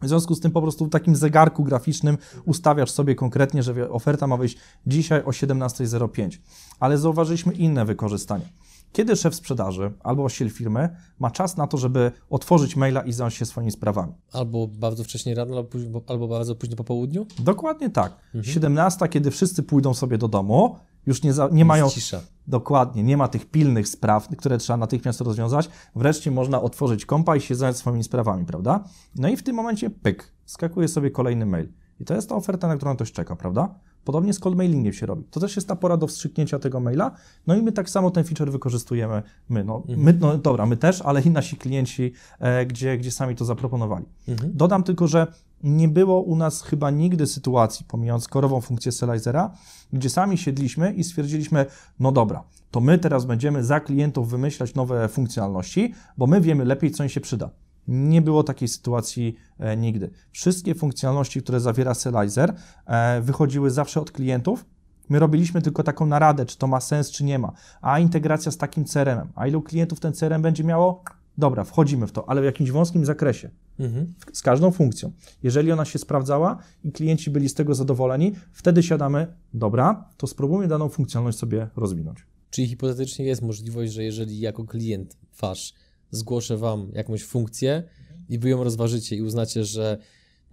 W 0.06 0.08
związku 0.08 0.34
z 0.34 0.40
tym 0.40 0.50
po 0.50 0.62
prostu 0.62 0.86
w 0.86 0.90
takim 0.90 1.16
zegarku 1.16 1.64
graficznym 1.64 2.18
ustawiasz 2.44 2.90
sobie 2.90 3.14
konkretnie, 3.14 3.62
że 3.62 3.90
oferta 3.90 4.26
ma 4.26 4.36
wyjść 4.36 4.58
dzisiaj 4.86 5.22
o 5.24 5.30
17.05. 5.30 6.38
Ale 6.80 6.98
zauważyliśmy 6.98 7.52
inne 7.52 7.84
wykorzystanie. 7.84 8.48
Kiedy 8.92 9.16
szef 9.16 9.34
sprzedaży 9.34 9.92
albo 10.02 10.22
właściciel 10.22 10.50
firmy 10.50 10.96
ma 11.18 11.30
czas 11.30 11.56
na 11.56 11.66
to, 11.66 11.76
żeby 11.76 12.12
otworzyć 12.30 12.76
maila 12.76 13.00
i 13.00 13.12
zająć 13.12 13.34
się 13.34 13.46
swoimi 13.46 13.70
sprawami? 13.70 14.12
Albo 14.32 14.66
bardzo 14.66 15.04
wcześnie 15.04 15.34
rano, 15.34 15.56
albo, 15.56 16.02
albo 16.06 16.28
bardzo 16.28 16.54
późno 16.54 16.76
po 16.76 16.84
południu? 16.84 17.26
Dokładnie 17.38 17.90
tak. 17.90 18.12
Mhm. 18.26 18.44
17, 18.44 19.08
kiedy 19.08 19.30
wszyscy 19.30 19.62
pójdą 19.62 19.94
sobie 19.94 20.18
do 20.18 20.28
domu, 20.28 20.76
już 21.06 21.22
nie, 21.22 21.32
za, 21.32 21.48
nie 21.52 21.64
mają. 21.64 21.90
Cisza. 21.90 22.20
Dokładnie, 22.46 23.02
nie 23.02 23.16
ma 23.16 23.28
tych 23.28 23.50
pilnych 23.50 23.88
spraw, 23.88 24.28
które 24.38 24.58
trzeba 24.58 24.76
natychmiast 24.76 25.20
rozwiązać. 25.20 25.70
Wreszcie 25.96 26.30
można 26.30 26.62
otworzyć 26.62 27.06
kompa 27.06 27.36
i 27.36 27.40
się 27.40 27.54
zająć 27.54 27.76
swoimi 27.76 28.04
sprawami, 28.04 28.44
prawda? 28.44 28.84
No 29.14 29.28
i 29.28 29.36
w 29.36 29.42
tym 29.42 29.56
momencie 29.56 29.90
pyk, 29.90 30.32
skakuje 30.44 30.88
sobie 30.88 31.10
kolejny 31.10 31.46
mail. 31.46 31.72
I 32.00 32.04
to 32.04 32.14
jest 32.14 32.28
ta 32.28 32.34
oferta, 32.34 32.68
na 32.68 32.76
którą 32.76 32.94
ktoś 32.94 33.12
czeka, 33.12 33.36
prawda? 33.36 33.74
Podobnie 34.04 34.32
z 34.32 34.38
cold 34.38 34.56
mailingiem 34.56 34.92
się 34.92 35.06
robi. 35.06 35.24
To 35.24 35.40
też 35.40 35.56
jest 35.56 35.68
ta 35.68 35.76
pora 35.76 35.96
do 35.96 36.06
wstrzyknięcia 36.06 36.58
tego 36.58 36.80
maila. 36.80 37.10
No 37.46 37.56
i 37.56 37.62
my 37.62 37.72
tak 37.72 37.90
samo 37.90 38.10
ten 38.10 38.24
feature 38.24 38.50
wykorzystujemy 38.50 39.22
my. 39.48 39.64
No, 39.64 39.76
mhm. 39.76 40.00
my, 40.00 40.12
no 40.20 40.38
dobra, 40.38 40.66
my 40.66 40.76
też, 40.76 41.02
ale 41.02 41.22
i 41.22 41.30
nasi 41.30 41.56
klienci, 41.56 42.12
e, 42.38 42.66
gdzie, 42.66 42.98
gdzie 42.98 43.10
sami 43.10 43.36
to 43.36 43.44
zaproponowali. 43.44 44.04
Mhm. 44.28 44.50
Dodam 44.54 44.82
tylko, 44.82 45.06
że 45.06 45.26
nie 45.62 45.88
było 45.88 46.20
u 46.20 46.36
nas 46.36 46.62
chyba 46.62 46.90
nigdy 46.90 47.26
sytuacji, 47.26 47.86
pomijając 47.88 48.28
korową 48.28 48.60
funkcję 48.60 48.92
Selizera, 48.92 49.50
gdzie 49.92 50.10
sami 50.10 50.38
siedliśmy 50.38 50.92
i 50.92 51.04
stwierdziliśmy, 51.04 51.66
no 52.00 52.12
dobra, 52.12 52.44
to 52.70 52.80
my 52.80 52.98
teraz 52.98 53.24
będziemy 53.24 53.64
za 53.64 53.80
klientów 53.80 54.30
wymyślać 54.30 54.74
nowe 54.74 55.08
funkcjonalności, 55.08 55.94
bo 56.18 56.26
my 56.26 56.40
wiemy 56.40 56.64
lepiej, 56.64 56.90
co 56.90 57.02
im 57.02 57.08
się 57.08 57.20
przyda. 57.20 57.50
Nie 57.88 58.22
było 58.22 58.42
takiej 58.44 58.68
sytuacji 58.68 59.36
e, 59.58 59.76
nigdy. 59.76 60.10
Wszystkie 60.32 60.74
funkcjonalności, 60.74 61.42
które 61.42 61.60
zawiera 61.60 61.94
Selizer, 61.94 62.54
e, 62.86 63.20
wychodziły 63.20 63.70
zawsze 63.70 64.00
od 64.00 64.10
klientów 64.10 64.64
My 65.08 65.18
robiliśmy 65.18 65.62
tylko 65.62 65.82
taką 65.82 66.06
naradę, 66.06 66.46
czy 66.46 66.58
to 66.58 66.66
ma 66.66 66.80
sens, 66.80 67.10
czy 67.10 67.24
nie 67.24 67.38
ma. 67.38 67.52
A 67.80 67.98
integracja 67.98 68.52
z 68.52 68.56
takim 68.56 68.84
CRM-em. 68.84 69.28
A 69.34 69.46
ilu 69.46 69.62
klientów 69.62 70.00
ten 70.00 70.12
CRM 70.12 70.42
będzie 70.42 70.64
miało? 70.64 71.02
Dobra, 71.38 71.64
wchodzimy 71.64 72.06
w 72.06 72.12
to, 72.12 72.28
ale 72.28 72.40
w 72.40 72.44
jakimś 72.44 72.70
wąskim 72.70 73.04
zakresie. 73.04 73.50
Mhm. 73.78 74.14
Z 74.32 74.42
każdą 74.42 74.70
funkcją. 74.70 75.12
Jeżeli 75.42 75.72
ona 75.72 75.84
się 75.84 75.98
sprawdzała 75.98 76.58
i 76.84 76.92
klienci 76.92 77.30
byli 77.30 77.48
z 77.48 77.54
tego 77.54 77.74
zadowoleni, 77.74 78.32
wtedy 78.52 78.82
siadamy, 78.82 79.26
dobra, 79.54 80.10
to 80.16 80.26
spróbujmy 80.26 80.68
daną 80.68 80.88
funkcjonalność 80.88 81.38
sobie 81.38 81.68
rozwinąć. 81.76 82.26
Czyli 82.50 82.68
hipotetycznie 82.68 83.24
jest 83.24 83.42
możliwość, 83.42 83.92
że 83.92 84.04
jeżeli 84.04 84.40
jako 84.40 84.64
klient 84.64 85.16
wasz 85.40 85.74
zgłoszę 86.10 86.56
wam 86.56 86.90
jakąś 86.92 87.24
funkcję 87.24 87.82
i 88.28 88.38
wy 88.38 88.48
ją 88.48 88.64
rozważycie 88.64 89.16
i 89.16 89.22
uznacie, 89.22 89.64
że 89.64 89.98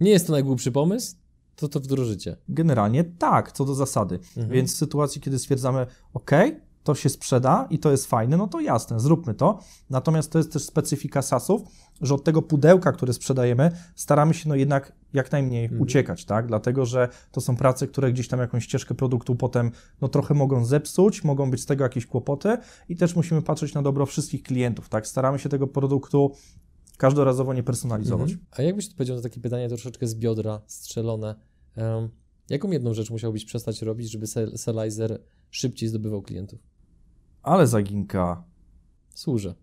nie 0.00 0.10
jest 0.10 0.26
to 0.26 0.32
najgłupszy 0.32 0.72
pomysł, 0.72 1.16
to 1.56 1.68
to 1.68 1.80
wdrożycie. 1.80 2.36
Generalnie 2.48 3.04
tak, 3.04 3.52
co 3.52 3.64
do 3.64 3.74
zasady. 3.74 4.14
Mhm. 4.14 4.48
Więc 4.48 4.74
w 4.74 4.76
sytuacji, 4.76 5.20
kiedy 5.20 5.38
stwierdzamy, 5.38 5.86
OK, 6.14 6.30
to 6.84 6.94
się 6.94 7.08
sprzeda 7.08 7.66
i 7.70 7.78
to 7.78 7.90
jest 7.90 8.06
fajne, 8.06 8.36
no 8.36 8.48
to 8.48 8.60
jasne, 8.60 9.00
zróbmy 9.00 9.34
to. 9.34 9.58
Natomiast 9.90 10.32
to 10.32 10.38
jest 10.38 10.52
też 10.52 10.62
specyfika 10.62 11.22
SaaSów, 11.22 11.62
że 12.00 12.14
od 12.14 12.24
tego 12.24 12.42
pudełka, 12.42 12.92
które 12.92 13.12
sprzedajemy, 13.12 13.70
staramy 13.94 14.34
się 14.34 14.48
no 14.48 14.54
jednak 14.54 14.92
jak 15.12 15.32
najmniej 15.32 15.64
mhm. 15.64 15.82
uciekać, 15.82 16.24
tak? 16.24 16.46
Dlatego, 16.46 16.86
że 16.86 17.08
to 17.32 17.40
są 17.40 17.56
prace, 17.56 17.86
które 17.86 18.12
gdzieś 18.12 18.28
tam 18.28 18.40
jakąś 18.40 18.64
ścieżkę 18.64 18.94
produktu 18.94 19.34
potem 19.34 19.70
no 20.00 20.08
trochę 20.08 20.34
mogą 20.34 20.64
zepsuć, 20.64 21.24
mogą 21.24 21.50
być 21.50 21.60
z 21.60 21.66
tego 21.66 21.84
jakieś 21.84 22.06
kłopoty 22.06 22.56
i 22.88 22.96
też 22.96 23.16
musimy 23.16 23.42
patrzeć 23.42 23.74
na 23.74 23.82
dobro 23.82 24.06
wszystkich 24.06 24.42
klientów, 24.42 24.88
tak? 24.88 25.06
Staramy 25.06 25.38
się 25.38 25.48
tego 25.48 25.66
produktu 25.66 26.32
każdorazowo 26.96 27.54
nie 27.54 27.62
personalizować. 27.62 28.30
Mhm. 28.30 28.46
A 28.50 28.62
jakbyś 28.62 28.88
odpowiedział 28.88 29.16
na 29.16 29.22
takie 29.22 29.40
pytanie 29.40 29.68
troszeczkę 29.68 30.06
z 30.06 30.14
biodra 30.14 30.62
strzelone, 30.66 31.34
um, 31.76 32.08
jaką 32.50 32.70
jedną 32.70 32.94
rzecz 32.94 33.10
musiałbyś 33.10 33.44
przestać 33.44 33.82
robić, 33.82 34.10
żeby 34.10 34.26
Selizer 34.56 35.22
szybciej 35.50 35.88
zdobywał 35.88 36.22
klientów? 36.22 36.73
Ale 37.44 37.66
zaginka. 37.66 38.44
Służę. 39.14 39.54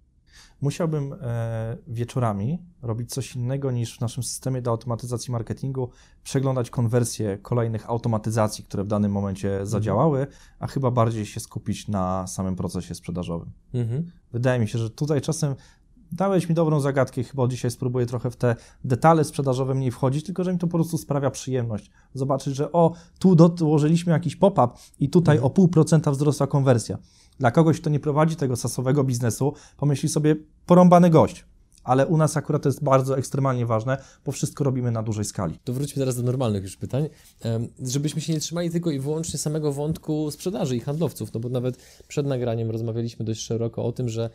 Musiałbym 0.62 1.14
e, 1.14 1.78
wieczorami 1.88 2.60
robić 2.82 3.10
coś 3.10 3.36
innego 3.36 3.72
niż 3.72 3.98
w 3.98 4.02
naszym 4.02 4.24
systemie 4.24 4.62
do 4.62 4.72
automatyzacji 4.72 5.32
marketingu, 5.32 5.90
przeglądać 6.24 6.70
konwersję 6.70 7.38
kolejnych 7.38 7.90
automatyzacji, 7.90 8.64
które 8.64 8.84
w 8.84 8.88
danym 8.88 9.12
momencie 9.12 9.50
mhm. 9.50 9.66
zadziałały, 9.66 10.28
a 10.60 10.68
chyba 10.68 10.92
bardziej 10.92 11.26
się 11.26 11.40
skupić 11.40 11.88
na 11.88 12.28
samym 12.28 12.56
procesie 12.56 12.96
sprzedażowym. 12.96 13.52
Mhm. 13.74 14.12
Wydaje 14.32 14.60
mi 14.60 14.68
się, 14.68 14.80
że 14.80 14.90
tutaj 14.90 15.22
czasem 15.22 15.56
Dałeś 16.14 16.50
mi 16.50 16.56
dobrą 16.56 16.80
zagadkę, 16.80 17.24
chyba 17.24 17.48
dzisiaj 17.48 17.72
spróbuję 17.72 18.06
trochę 18.06 18.32
w 18.32 18.36
te 18.36 18.56
detale 18.84 19.24
sprzedażowe 19.24 19.76
mniej 19.76 19.92
wchodzić, 19.92 20.26
tylko 20.26 20.44
że 20.44 20.54
mi 20.54 20.60
to 20.60 20.68
po 20.68 20.78
prostu 20.78 20.98
sprawia 20.98 21.30
przyjemność. 21.30 21.92
Zobaczyć, 22.14 22.56
że 22.56 22.72
o, 22.72 22.92
tu 23.20 23.36
dołożyliśmy 23.36 24.14
jakiś 24.14 24.36
pop-up 24.36 24.74
i 25.00 25.10
tutaj 25.10 25.36
mhm. 25.36 25.48
o 25.48 25.50
pół 25.50 25.68
procenta 25.68 26.12
wzrosła 26.12 26.48
konwersja. 26.48 26.98
Dla 27.42 27.52
kogoś, 27.52 27.82
kto 27.82 27.90
nie 27.90 28.00
prowadzi 28.00 28.36
tego 28.36 28.56
sasowego 28.56 29.04
biznesu, 29.04 29.54
pomyśli 29.78 30.10
sobie, 30.10 30.36
porąbany 30.66 31.10
gość 31.10 31.46
ale 31.84 32.08
u 32.08 32.18
nas 32.18 32.38
akurat 32.38 32.62
to 32.62 32.70
jest 32.70 32.84
bardzo 32.84 33.18
ekstremalnie 33.18 33.66
ważne, 33.66 33.98
bo 34.26 34.32
wszystko 34.32 34.64
robimy 34.64 34.92
na 34.92 35.04
dużej 35.04 35.26
skali. 35.26 35.60
To 35.64 35.74
wróćmy 35.74 36.00
teraz 36.00 36.16
do 36.16 36.24
normalnych 36.24 36.64
już 36.64 36.78
pytań, 36.78 37.10
żebyśmy 37.80 38.22
się 38.22 38.34
nie 38.34 38.40
trzymali 38.40 38.70
tylko 38.70 38.92
i 38.92 39.00
wyłącznie 39.00 39.40
samego 39.40 39.74
wątku 39.74 40.32
sprzedaży 40.32 40.76
i 40.76 40.80
handlowców, 40.80 41.34
no 41.34 41.40
bo 41.40 41.50
nawet 41.50 41.78
przed 42.08 42.26
nagraniem 42.26 42.72
rozmawialiśmy 42.72 43.26
dość 43.26 43.42
szeroko 43.42 43.86
o 43.86 43.92
tym, 43.92 44.10
że 44.10 44.30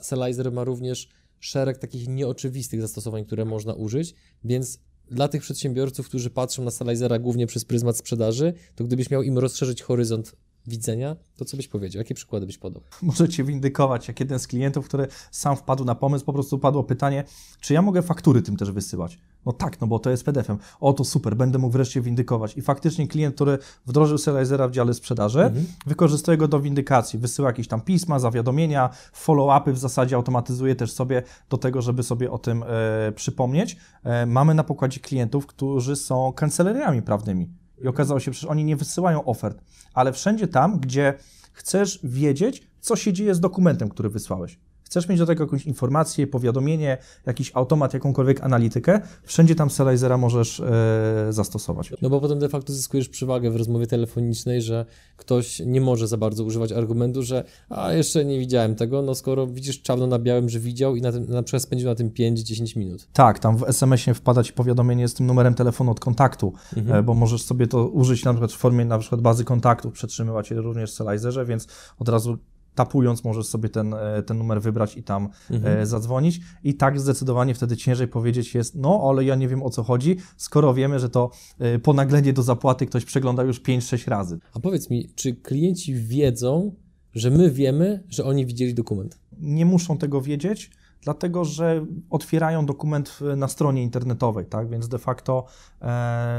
Selizer 0.00 0.52
ma 0.52 0.64
również 0.64 1.08
szereg 1.40 1.78
takich 1.78 2.08
nieoczywistych 2.08 2.80
zastosowań, 2.80 3.24
które 3.24 3.44
można 3.44 3.74
użyć, 3.74 4.14
więc 4.44 4.78
dla 5.10 5.28
tych 5.28 5.42
przedsiębiorców, 5.42 6.08
którzy 6.08 6.30
patrzą 6.30 6.64
na 6.64 6.70
Selizera 6.70 7.18
głównie 7.18 7.46
przez 7.46 7.64
pryzmat 7.64 7.96
sprzedaży, 7.96 8.54
to 8.74 8.84
gdybyś 8.84 9.10
miał 9.10 9.22
im 9.22 9.38
rozszerzyć 9.38 9.82
horyzont 9.82 10.36
widzenia, 10.66 11.16
to 11.36 11.44
co 11.44 11.56
byś 11.56 11.68
powiedział? 11.68 12.00
Jakie 12.00 12.14
przykłady 12.14 12.46
byś 12.46 12.58
podał? 12.58 12.82
Możecie 13.02 13.44
windykować, 13.44 14.08
jak 14.08 14.20
jeden 14.20 14.38
z 14.38 14.46
klientów, 14.46 14.88
który 14.88 15.06
sam 15.30 15.56
wpadł 15.56 15.84
na 15.84 15.94
pomysł, 15.94 16.24
po 16.24 16.32
prostu 16.32 16.58
padło 16.58 16.84
pytanie, 16.84 17.24
czy 17.60 17.74
ja 17.74 17.82
mogę 17.82 18.02
faktury 18.02 18.42
tym 18.42 18.56
też 18.56 18.70
wysyłać? 18.70 19.18
No 19.46 19.52
tak, 19.52 19.80
no 19.80 19.86
bo 19.86 19.98
to 19.98 20.10
jest 20.10 20.24
PDF-em. 20.24 20.58
O, 20.80 20.92
to 20.92 21.04
super, 21.04 21.36
będę 21.36 21.58
mógł 21.58 21.72
wreszcie 21.72 22.00
windykować. 22.00 22.56
I 22.56 22.62
faktycznie 22.62 23.08
klient, 23.08 23.34
który 23.34 23.58
wdrożył 23.86 24.18
Selizera 24.18 24.68
w 24.68 24.70
dziale 24.70 24.94
sprzedaży, 24.94 25.42
mhm. 25.42 25.66
wykorzystuje 25.86 26.36
go 26.36 26.48
do 26.48 26.60
windykacji, 26.60 27.18
wysyła 27.18 27.48
jakieś 27.48 27.68
tam 27.68 27.80
pisma, 27.80 28.18
zawiadomienia, 28.18 28.90
follow-upy 29.12 29.72
w 29.72 29.78
zasadzie 29.78 30.16
automatyzuje 30.16 30.76
też 30.76 30.92
sobie 30.92 31.22
do 31.50 31.58
tego, 31.58 31.82
żeby 31.82 32.02
sobie 32.02 32.30
o 32.30 32.38
tym 32.38 32.64
e, 32.66 33.12
przypomnieć. 33.12 33.76
E, 34.04 34.26
mamy 34.26 34.54
na 34.54 34.64
pokładzie 34.64 35.00
klientów, 35.00 35.46
którzy 35.46 35.96
są 35.96 36.32
kancelariami 36.32 37.02
prawnymi 37.02 37.59
i 37.80 37.88
okazało 37.88 38.20
się, 38.20 38.32
że 38.32 38.48
oni 38.48 38.64
nie 38.64 38.76
wysyłają 38.76 39.24
ofert, 39.24 39.60
ale 39.94 40.12
wszędzie 40.12 40.48
tam, 40.48 40.80
gdzie 40.80 41.14
chcesz 41.52 42.00
wiedzieć, 42.04 42.62
co 42.80 42.96
się 42.96 43.12
dzieje 43.12 43.34
z 43.34 43.40
dokumentem, 43.40 43.88
który 43.88 44.08
wysłałeś. 44.08 44.58
Chcesz 44.90 45.08
mieć 45.08 45.18
do 45.18 45.26
tego 45.26 45.44
jakąś 45.44 45.66
informację, 45.66 46.26
powiadomienie, 46.26 46.98
jakiś 47.26 47.50
automat, 47.54 47.94
jakąkolwiek 47.94 48.44
analitykę, 48.44 49.00
wszędzie 49.22 49.54
tam 49.54 49.70
Selizera 49.70 50.18
możesz 50.18 50.60
e, 50.60 51.26
zastosować. 51.30 51.92
No 52.02 52.10
bo 52.10 52.20
potem 52.20 52.38
de 52.38 52.48
facto 52.48 52.72
zyskujesz 52.72 53.08
przewagę 53.08 53.50
w 53.50 53.56
rozmowie 53.56 53.86
telefonicznej, 53.86 54.62
że 54.62 54.86
ktoś 55.16 55.62
nie 55.66 55.80
może 55.80 56.08
za 56.08 56.16
bardzo 56.16 56.44
używać 56.44 56.72
argumentu, 56.72 57.22
że 57.22 57.44
a 57.68 57.92
jeszcze 57.92 58.24
nie 58.24 58.38
widziałem 58.38 58.74
tego, 58.74 59.02
no 59.02 59.14
skoro 59.14 59.46
widzisz 59.46 59.82
czarno 59.82 60.06
na 60.06 60.18
białym, 60.18 60.48
że 60.48 60.60
widział 60.60 60.96
i 60.96 61.02
na, 61.02 61.12
tym, 61.12 61.26
na 61.28 61.42
przykład 61.42 61.62
spędził 61.62 61.88
na 61.88 61.94
tym 61.94 62.10
5-10 62.10 62.76
minut. 62.76 63.08
Tak, 63.12 63.38
tam 63.38 63.56
w 63.56 63.62
SMS-ie 63.62 64.14
wpada 64.14 64.42
Ci 64.42 64.52
powiadomienie 64.52 65.08
z 65.08 65.14
tym 65.14 65.26
numerem 65.26 65.54
telefonu 65.54 65.90
od 65.90 66.00
kontaktu, 66.00 66.52
mhm. 66.76 66.98
E, 66.98 67.02
bo 67.02 67.14
możesz 67.14 67.42
sobie 67.42 67.66
to 67.66 67.88
użyć 67.88 68.24
na 68.24 68.32
przykład 68.32 68.52
w 68.52 68.56
formie 68.56 68.84
na 68.84 68.98
przykład 68.98 69.20
bazy 69.20 69.44
kontaktów, 69.44 69.92
przetrzymywać 69.92 70.50
je 70.50 70.60
również 70.60 70.92
w 70.92 70.94
Selizerze, 70.94 71.44
więc 71.44 71.66
od 71.98 72.08
razu 72.08 72.38
tapując 72.80 73.24
możesz 73.24 73.46
sobie 73.46 73.68
ten, 73.68 73.94
e, 73.94 74.22
ten 74.22 74.38
numer 74.38 74.62
wybrać 74.62 74.96
i 74.96 75.02
tam 75.02 75.28
mhm. 75.50 75.78
E, 75.78 75.86
zadzwonić. 75.86 76.40
I 76.64 76.74
tak 76.74 77.00
zdecydowanie 77.00 77.54
wtedy 77.54 77.76
ciężej 77.76 78.08
powiedzieć 78.08 78.54
jest, 78.54 78.74
no 78.74 79.06
ale 79.08 79.24
ja 79.24 79.34
nie 79.34 79.48
wiem 79.48 79.62
o 79.62 79.70
co 79.70 79.82
chodzi, 79.82 80.16
skoro 80.36 80.74
wiemy, 80.74 80.98
że 80.98 81.08
to 81.08 81.30
e, 81.58 81.78
ponaglenie 81.78 82.32
do 82.32 82.42
zapłaty 82.42 82.86
ktoś 82.86 83.04
przegląda 83.04 83.42
już 83.42 83.60
5-6 83.60 84.08
razy. 84.08 84.38
A 84.54 84.60
powiedz 84.60 84.90
mi, 84.90 85.08
czy 85.14 85.34
klienci 85.34 85.94
wiedzą, 85.94 86.74
że 87.14 87.30
my 87.30 87.50
wiemy, 87.50 88.04
że 88.08 88.24
oni 88.24 88.46
widzieli 88.46 88.74
dokument? 88.74 89.18
Nie 89.38 89.66
muszą 89.66 89.98
tego 89.98 90.22
wiedzieć, 90.22 90.70
dlatego 91.02 91.44
że 91.44 91.86
otwierają 92.10 92.66
dokument 92.66 93.18
na 93.36 93.48
stronie 93.48 93.82
internetowej, 93.82 94.46
tak? 94.46 94.70
Więc 94.70 94.88
de 94.88 94.98
facto, 94.98 95.46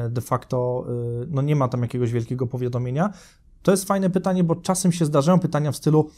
de 0.09 0.21
facto 0.21 0.85
no 1.27 1.41
nie 1.41 1.55
ma 1.55 1.67
tam 1.67 1.81
jakiegoś 1.81 2.11
wielkiego 2.11 2.47
powiadomienia. 2.47 3.13
To 3.63 3.71
jest 3.71 3.85
fajne 3.85 4.09
pytanie, 4.09 4.43
bo 4.43 4.55
czasem 4.55 4.91
się 4.91 5.05
zdarzają 5.05 5.39
pytania 5.39 5.71
w 5.71 5.75
stylu 5.75 6.09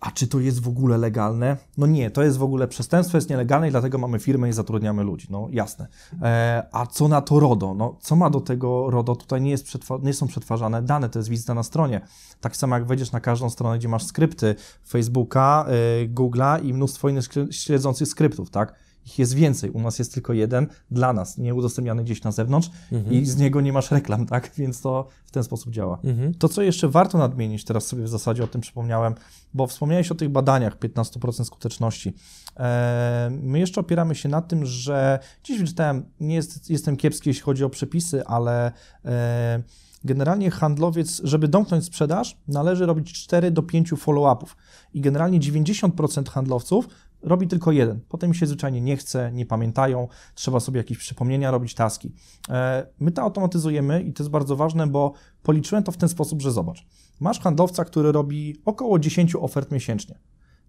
a 0.00 0.10
czy 0.10 0.26
to 0.26 0.40
jest 0.40 0.60
w 0.62 0.68
ogóle 0.68 0.98
legalne? 0.98 1.56
No 1.78 1.86
nie, 1.86 2.10
to 2.10 2.22
jest 2.22 2.38
w 2.38 2.42
ogóle 2.42 2.68
przestępstwo, 2.68 3.16
jest 3.16 3.30
nielegalne 3.30 3.68
i 3.68 3.70
dlatego 3.70 3.98
mamy 3.98 4.18
firmę 4.18 4.48
i 4.48 4.52
zatrudniamy 4.52 5.02
ludzi. 5.02 5.26
No 5.30 5.48
jasne. 5.50 5.86
E, 6.22 6.66
a 6.72 6.86
co 6.86 7.08
na 7.08 7.20
to 7.20 7.40
RODO? 7.40 7.74
No 7.74 7.96
co 8.00 8.16
ma 8.16 8.30
do 8.30 8.40
tego 8.40 8.90
RODO? 8.90 9.16
Tutaj 9.16 9.40
nie, 9.40 9.50
jest 9.50 9.78
nie 10.02 10.14
są 10.14 10.26
przetwarzane 10.26 10.82
dane, 10.82 11.08
to 11.08 11.18
jest 11.18 11.28
wizyta 11.28 11.54
na 11.54 11.62
stronie. 11.62 12.00
Tak 12.40 12.56
samo 12.56 12.74
jak 12.74 12.86
wejdziesz 12.86 13.12
na 13.12 13.20
każdą 13.20 13.50
stronę, 13.50 13.78
gdzie 13.78 13.88
masz 13.88 14.04
skrypty 14.04 14.54
Facebooka, 14.88 15.66
y, 16.02 16.08
Google'a 16.08 16.64
i 16.64 16.74
mnóstwo 16.74 17.08
innych 17.08 17.24
śledzących 17.50 18.08
skryptów, 18.08 18.50
tak? 18.50 18.74
Ich 19.06 19.18
jest 19.18 19.34
więcej. 19.34 19.70
U 19.70 19.80
nas 19.80 19.98
jest 19.98 20.14
tylko 20.14 20.32
jeden 20.32 20.66
dla 20.90 21.12
nas, 21.12 21.38
nie 21.38 21.54
udostępniany 21.54 22.04
gdzieś 22.04 22.22
na 22.22 22.32
zewnątrz 22.32 22.70
mhm. 22.92 23.14
i 23.14 23.26
z 23.26 23.36
niego 23.36 23.60
nie 23.60 23.72
masz 23.72 23.90
reklam, 23.90 24.26
tak? 24.26 24.50
Więc 24.58 24.80
to 24.80 25.06
w 25.26 25.30
ten 25.30 25.44
sposób 25.44 25.72
działa. 25.72 25.98
Mhm. 26.04 26.34
To, 26.34 26.48
co 26.48 26.62
jeszcze 26.62 26.88
warto 26.88 27.18
nadmienić, 27.18 27.64
teraz 27.64 27.86
sobie 27.86 28.02
w 28.02 28.08
zasadzie 28.08 28.44
o 28.44 28.46
tym 28.46 28.60
przypomniałem, 28.60 29.14
bo 29.54 29.66
wspomniałeś 29.66 30.10
o 30.10 30.14
tych 30.14 30.28
badaniach 30.28 30.78
15% 30.78 31.44
skuteczności. 31.44 32.14
E, 32.56 33.30
my 33.42 33.58
jeszcze 33.58 33.80
opieramy 33.80 34.14
się 34.14 34.28
na 34.28 34.42
tym, 34.42 34.66
że 34.66 35.18
dziś 35.44 35.58
wyczytałem, 35.58 36.04
nie 36.20 36.34
jest, 36.34 36.70
jestem 36.70 36.96
kiepski, 36.96 37.30
jeśli 37.30 37.42
chodzi 37.42 37.64
o 37.64 37.70
przepisy, 37.70 38.26
ale 38.26 38.72
e, 39.04 39.62
generalnie 40.04 40.50
handlowiec, 40.50 41.20
żeby 41.24 41.48
domknąć 41.48 41.84
sprzedaż, 41.84 42.36
należy 42.48 42.86
robić 42.86 43.12
4 43.12 43.50
do 43.50 43.62
5 43.62 43.92
follow-upów. 43.92 44.56
I 44.94 45.00
generalnie 45.00 45.40
90% 45.40 46.28
handlowców 46.28 46.88
robi 47.22 47.48
tylko 47.48 47.72
jeden. 47.72 48.00
Potem 48.08 48.30
mi 48.30 48.36
się 48.36 48.46
zwyczajnie 48.46 48.80
nie 48.80 48.96
chce, 48.96 49.32
nie 49.32 49.46
pamiętają, 49.46 50.08
trzeba 50.34 50.60
sobie 50.60 50.78
jakieś 50.78 50.98
przypomnienia 50.98 51.50
robić, 51.50 51.74
taski. 51.74 52.12
E, 52.48 52.86
my 53.00 53.10
to 53.10 53.22
automatyzujemy 53.22 54.02
i 54.02 54.12
to 54.12 54.22
jest 54.22 54.30
bardzo 54.30 54.56
ważne, 54.56 54.86
bo 54.86 55.12
policzyłem 55.42 55.84
to 55.84 55.92
w 55.92 55.96
ten 55.96 56.08
sposób, 56.08 56.42
że 56.42 56.52
zobacz, 56.52 56.86
masz 57.20 57.40
handlowca, 57.40 57.84
który 57.84 58.12
robi 58.12 58.56
około 58.64 58.98
10 58.98 59.36
ofert 59.36 59.70
miesięcznie. 59.70 60.18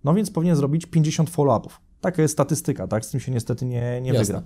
No 0.04 0.14
więc 0.14 0.32
powinien 0.32 0.56
zrobić 0.56 0.86
50 0.86 1.30
follow-upów. 1.30 1.82
Taka 2.02 2.22
jest 2.22 2.32
statystyka, 2.34 2.88
tak? 2.88 3.06
Z 3.06 3.10
tym 3.10 3.20
się 3.20 3.32
niestety 3.32 3.66
nie, 3.66 4.02
nie 4.02 4.14
wygra. 4.14 4.42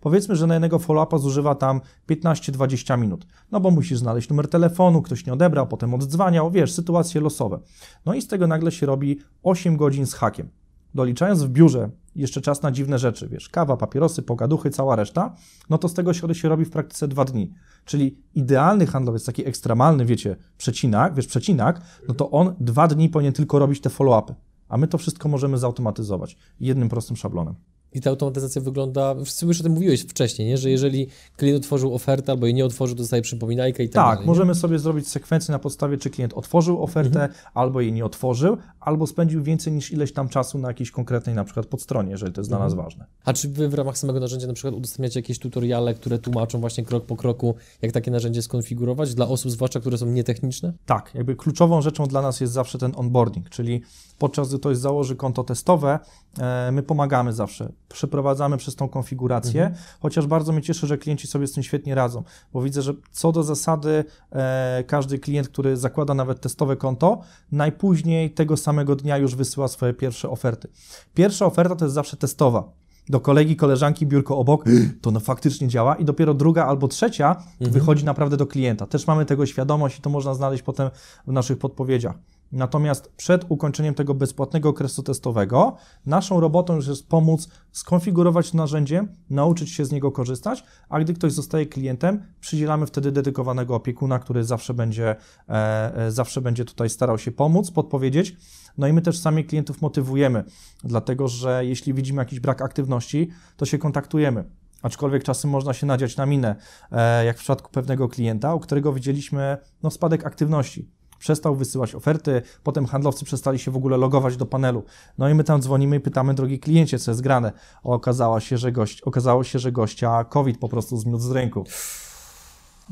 Powiedzmy, 0.00 0.36
że 0.36 0.46
na 0.46 0.54
jednego 0.54 0.78
follow-upa 0.78 1.18
zużywa 1.18 1.54
tam 1.54 1.80
15-20 2.10 2.98
minut. 2.98 3.26
No 3.50 3.60
bo 3.60 3.70
musisz 3.70 3.98
znaleźć 3.98 4.28
numer 4.28 4.48
telefonu, 4.48 5.02
ktoś 5.02 5.26
nie 5.26 5.32
odebrał, 5.32 5.66
potem 5.66 5.94
oddzwaniał, 5.94 6.50
wiesz, 6.50 6.72
sytuacje 6.72 7.20
losowe. 7.20 7.60
No 8.06 8.14
i 8.14 8.22
z 8.22 8.26
tego 8.26 8.46
nagle 8.46 8.72
się 8.72 8.86
robi 8.86 9.18
8 9.42 9.76
godzin 9.76 10.06
z 10.06 10.14
hakiem. 10.14 10.48
Doliczając 10.94 11.42
w 11.42 11.48
biurze 11.48 11.90
jeszcze 12.16 12.40
czas 12.40 12.62
na 12.62 12.70
dziwne 12.70 12.98
rzeczy, 12.98 13.28
wiesz, 13.28 13.48
kawa, 13.48 13.76
papierosy, 13.76 14.22
pogaduchy, 14.22 14.70
cała 14.70 14.96
reszta, 14.96 15.34
no 15.70 15.78
to 15.78 15.88
z 15.88 15.94
tego 15.94 16.12
się, 16.12 16.34
się 16.34 16.48
robi 16.48 16.64
w 16.64 16.70
praktyce 16.70 17.08
dwa 17.08 17.24
dni. 17.24 17.52
Czyli 17.84 18.18
idealny 18.34 18.86
handlowiec, 18.86 19.24
taki 19.24 19.46
ekstremalny, 19.46 20.04
wiecie, 20.04 20.36
przecinak, 20.58 21.14
wiesz, 21.14 21.26
przecinak, 21.26 21.80
no 22.08 22.14
to 22.14 22.30
on 22.30 22.54
dwa 22.60 22.88
dni 22.88 23.08
powinien 23.08 23.32
tylko 23.32 23.58
robić 23.58 23.80
te 23.80 23.90
follow-upy. 23.90 24.34
A 24.68 24.76
my 24.76 24.86
to 24.86 24.98
wszystko 24.98 25.28
możemy 25.28 25.58
zautomatyzować 25.58 26.36
jednym 26.60 26.88
prostym 26.88 27.16
szablonem. 27.16 27.54
I 27.94 28.00
ta 28.00 28.10
automatyzacja 28.10 28.62
wygląda, 28.62 29.14
wszyscy 29.24 29.46
już 29.46 29.60
o 29.60 29.62
tym 29.62 29.72
mówiłeś 29.72 30.02
wcześniej, 30.02 30.48
nie? 30.48 30.58
że 30.58 30.70
jeżeli 30.70 31.06
klient 31.36 31.58
otworzył 31.64 31.94
ofertę 31.94 32.32
albo 32.32 32.46
jej 32.46 32.54
nie 32.54 32.64
otworzył, 32.64 32.96
to 32.96 33.02
dostaje 33.02 33.22
przypominajkę 33.22 33.82
i 33.84 33.88
tak, 33.88 33.94
tak 34.04 34.14
dalej. 34.14 34.26
możemy 34.26 34.54
sobie 34.54 34.78
zrobić 34.78 35.08
sekwencję 35.08 35.52
na 35.52 35.58
podstawie, 35.58 35.98
czy 35.98 36.10
klient 36.10 36.32
otworzył 36.34 36.82
ofertę, 36.82 37.22
Mhm. 37.22 37.32
albo 37.54 37.80
jej 37.80 37.92
nie 37.92 38.04
otworzył, 38.04 38.56
albo 38.80 39.06
spędził 39.06 39.42
więcej 39.42 39.72
niż 39.72 39.92
ileś 39.92 40.12
tam 40.12 40.28
czasu 40.28 40.58
na 40.58 40.68
jakiejś 40.68 40.90
konkretnej 40.90 41.34
na 41.34 41.44
przykład 41.44 41.66
podstronie, 41.66 42.10
jeżeli 42.10 42.32
to 42.32 42.40
jest 42.40 42.50
dla 42.50 42.58
nas 42.58 42.72
Mhm. 42.72 42.84
ważne. 42.86 43.06
A 43.24 43.32
czy 43.32 43.48
wy 43.48 43.68
w 43.68 43.74
ramach 43.74 43.98
samego 43.98 44.20
narzędzia 44.20 44.46
na 44.46 44.52
przykład 44.52 44.74
udostępniacie 44.74 45.20
jakieś 45.20 45.38
tutoriale, 45.38 45.94
które 45.94 46.18
tłumaczą 46.18 46.60
właśnie 46.60 46.84
krok 46.84 47.04
po 47.06 47.16
kroku, 47.16 47.54
jak 47.82 47.92
takie 47.92 48.10
narzędzie 48.10 48.42
skonfigurować 48.42 49.14
dla 49.14 49.28
osób, 49.28 49.50
zwłaszcza 49.50 49.80
które 49.80 49.98
są 49.98 50.06
nietechniczne? 50.06 50.72
Tak, 50.86 51.10
jakby 51.14 51.36
kluczową 51.36 51.82
rzeczą 51.82 52.06
dla 52.06 52.22
nas 52.22 52.40
jest 52.40 52.52
zawsze 52.52 52.78
ten 52.78 52.92
onboarding, 52.96 53.48
czyli 53.48 53.82
podczas 54.18 54.48
gdy 54.48 54.58
ktoś 54.58 54.76
założy 54.76 55.16
konto 55.16 55.44
testowe, 55.44 55.98
e, 56.38 56.72
my 56.72 56.82
pomagamy 56.82 57.32
zawsze, 57.32 57.72
przeprowadzamy 57.92 58.56
przez 58.56 58.74
tą 58.76 58.88
konfigurację, 58.88 59.74
chociaż 60.00 60.26
bardzo 60.26 60.52
mnie 60.52 60.62
cieszy, 60.62 60.86
że 60.86 60.98
klienci 60.98 61.26
sobie 61.26 61.46
z 61.46 61.52
tym 61.52 61.62
świetnie 61.62 61.94
radzą, 61.94 62.22
bo 62.52 62.62
widzę, 62.62 62.82
że 62.82 62.94
co 63.12 63.32
do 63.32 63.42
zasady 63.42 64.04
e, 64.32 64.84
każdy 64.86 65.18
klient, 65.18 65.48
który 65.48 65.76
zakłada 65.76 66.14
nawet 66.14 66.40
testowe 66.40 66.76
konto, 66.76 67.20
najpóźniej 67.52 68.30
tego 68.30 68.56
samego 68.56 68.96
dnia 68.96 69.18
już 69.18 69.34
wysyła 69.34 69.68
swoje 69.68 69.94
pierwsze 69.94 70.30
oferty. 70.30 70.68
Pierwsza 71.14 71.46
oferta 71.46 71.76
to 71.76 71.84
jest 71.84 71.94
zawsze 71.94 72.16
testowa. 72.16 72.72
Do 73.08 73.20
kolegi, 73.20 73.56
koleżanki, 73.56 74.06
biurko 74.06 74.38
obok, 74.38 74.64
to 75.02 75.10
no 75.10 75.20
faktycznie 75.20 75.68
działa 75.68 75.94
i 75.96 76.04
dopiero 76.04 76.34
druga 76.34 76.66
albo 76.66 76.88
trzecia 76.88 77.36
wychodzi 77.60 78.04
naprawdę 78.04 78.36
do 78.36 78.46
klienta. 78.46 78.86
Też 78.86 79.06
mamy 79.06 79.26
tego 79.26 79.46
świadomość 79.46 79.98
i 79.98 80.02
to 80.02 80.10
można 80.10 80.34
znaleźć 80.34 80.62
potem 80.62 80.90
w 81.26 81.32
naszych 81.32 81.58
podpowiedziach. 81.58 82.14
Natomiast 82.52 83.12
przed 83.16 83.44
ukończeniem 83.48 83.94
tego 83.94 84.14
bezpłatnego 84.14 84.68
okresu 84.68 85.02
testowego, 85.02 85.76
naszą 86.06 86.40
robotą 86.40 86.76
już 86.76 86.86
jest 86.86 87.08
pomóc 87.08 87.48
skonfigurować 87.72 88.54
narzędzie, 88.54 89.06
nauczyć 89.30 89.70
się 89.70 89.84
z 89.84 89.92
niego 89.92 90.12
korzystać, 90.12 90.64
a 90.88 91.00
gdy 91.00 91.14
ktoś 91.14 91.32
zostaje 91.32 91.66
klientem, 91.66 92.22
przydzielamy 92.40 92.86
wtedy 92.86 93.12
dedykowanego 93.12 93.74
opiekuna, 93.74 94.18
który 94.18 94.44
zawsze 94.44 94.74
będzie, 94.74 95.16
e, 95.48 95.96
e, 95.96 96.10
zawsze 96.10 96.40
będzie 96.40 96.64
tutaj 96.64 96.90
starał 96.90 97.18
się 97.18 97.32
pomóc, 97.32 97.70
podpowiedzieć. 97.70 98.36
No 98.78 98.86
i 98.86 98.92
my 98.92 99.02
też 99.02 99.18
sami 99.18 99.44
klientów 99.44 99.82
motywujemy, 99.82 100.44
dlatego 100.84 101.28
że 101.28 101.64
jeśli 101.64 101.94
widzimy 101.94 102.18
jakiś 102.22 102.40
brak 102.40 102.62
aktywności, 102.62 103.30
to 103.56 103.66
się 103.66 103.78
kontaktujemy. 103.78 104.44
Aczkolwiek 104.82 105.24
czasem 105.24 105.50
można 105.50 105.72
się 105.72 105.86
nadziać 105.86 106.16
na 106.16 106.26
minę, 106.26 106.56
e, 106.92 107.24
jak 107.24 107.36
w 107.36 107.40
przypadku 107.40 107.70
pewnego 107.70 108.08
klienta, 108.08 108.54
u 108.54 108.60
którego 108.60 108.92
widzieliśmy 108.92 109.58
no, 109.82 109.90
spadek 109.90 110.26
aktywności 110.26 110.99
przestał 111.20 111.56
wysyłać 111.56 111.94
oferty, 111.94 112.42
potem 112.62 112.86
handlowcy 112.86 113.24
przestali 113.24 113.58
się 113.58 113.70
w 113.70 113.76
ogóle 113.76 113.96
logować 113.96 114.36
do 114.36 114.46
panelu. 114.46 114.84
No 115.18 115.28
i 115.28 115.34
my 115.34 115.44
tam 115.44 115.62
dzwonimy 115.62 115.96
i 115.96 116.00
pytamy, 116.00 116.34
drogi 116.34 116.58
kliencie, 116.58 116.98
co 116.98 117.10
jest 117.10 117.20
grane. 117.20 117.52
Okazało 117.82 118.40
się, 118.40 118.58
że, 118.58 118.72
gość, 118.72 119.02
okazało 119.02 119.44
się, 119.44 119.58
że 119.58 119.72
gościa 119.72 120.24
COVID 120.24 120.58
po 120.58 120.68
prostu 120.68 120.96
zmiótł 120.96 121.22
z 121.22 121.30
ręku. 121.30 121.64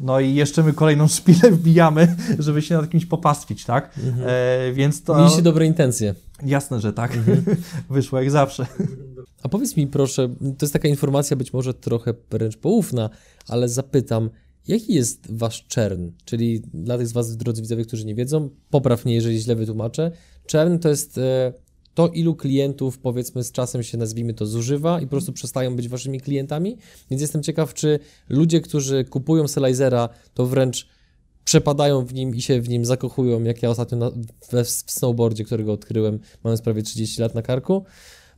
No 0.00 0.20
i 0.20 0.34
jeszcze 0.34 0.62
my 0.62 0.72
kolejną 0.72 1.08
szpilę 1.18 1.50
wbijamy, 1.50 2.16
żeby 2.38 2.62
się 2.62 2.74
nad 2.74 2.90
kimś 2.90 3.06
popastwić, 3.06 3.64
tak? 3.64 3.98
E, 4.26 4.72
więc 4.72 5.02
to... 5.02 5.16
Mieliście 5.16 5.42
dobre 5.42 5.66
intencje. 5.66 6.14
Jasne, 6.42 6.80
że 6.80 6.92
tak. 6.92 7.18
Wyszło 7.90 8.18
jak 8.18 8.30
zawsze. 8.30 8.66
A 9.42 9.48
powiedz 9.48 9.76
mi 9.76 9.86
proszę, 9.86 10.28
to 10.28 10.66
jest 10.66 10.72
taka 10.72 10.88
informacja 10.88 11.36
być 11.36 11.52
może 11.52 11.74
trochę 11.74 12.14
wręcz 12.30 12.56
poufna, 12.56 13.10
ale 13.48 13.68
zapytam, 13.68 14.30
jaki 14.68 14.94
jest 14.94 15.32
wasz 15.32 15.66
czern? 15.68 16.10
Czyli 16.24 16.60
dla 16.74 16.98
tych 16.98 17.08
z 17.08 17.12
was, 17.12 17.36
drodzy 17.36 17.62
widzowie, 17.62 17.84
którzy 17.84 18.06
nie 18.06 18.14
wiedzą, 18.14 18.50
popraw 18.70 19.04
mnie, 19.04 19.14
jeżeli 19.14 19.40
źle 19.40 19.56
wytłumaczę. 19.56 20.12
Czern 20.46 20.78
to 20.78 20.88
jest 20.88 21.18
e, 21.18 21.52
to, 21.94 22.08
ilu 22.08 22.34
klientów, 22.34 22.98
powiedzmy, 22.98 23.44
z 23.44 23.52
czasem 23.52 23.82
się, 23.82 23.98
nazwijmy 23.98 24.34
to, 24.34 24.46
zużywa 24.46 25.00
i 25.00 25.04
po 25.04 25.10
prostu 25.10 25.32
przestają 25.32 25.76
być 25.76 25.88
waszymi 25.88 26.20
klientami. 26.20 26.76
Więc 27.10 27.22
jestem 27.22 27.42
ciekaw, 27.42 27.74
czy 27.74 27.98
ludzie, 28.28 28.60
którzy 28.60 29.04
kupują 29.04 29.48
Selizera, 29.48 30.08
to 30.34 30.46
wręcz 30.46 30.88
przepadają 31.44 32.04
w 32.04 32.14
nim 32.14 32.34
i 32.34 32.42
się 32.42 32.60
w 32.60 32.68
nim 32.68 32.84
zakochują, 32.84 33.42
jak 33.42 33.62
ja 33.62 33.70
ostatnio 33.70 33.98
na, 33.98 34.10
we, 34.50 34.64
w 34.64 34.70
snowboardzie, 34.70 35.44
którego 35.44 35.72
odkryłem, 35.72 36.18
mając 36.44 36.62
prawie 36.62 36.82
30 36.82 37.22
lat 37.22 37.34
na 37.34 37.42
karku. 37.42 37.84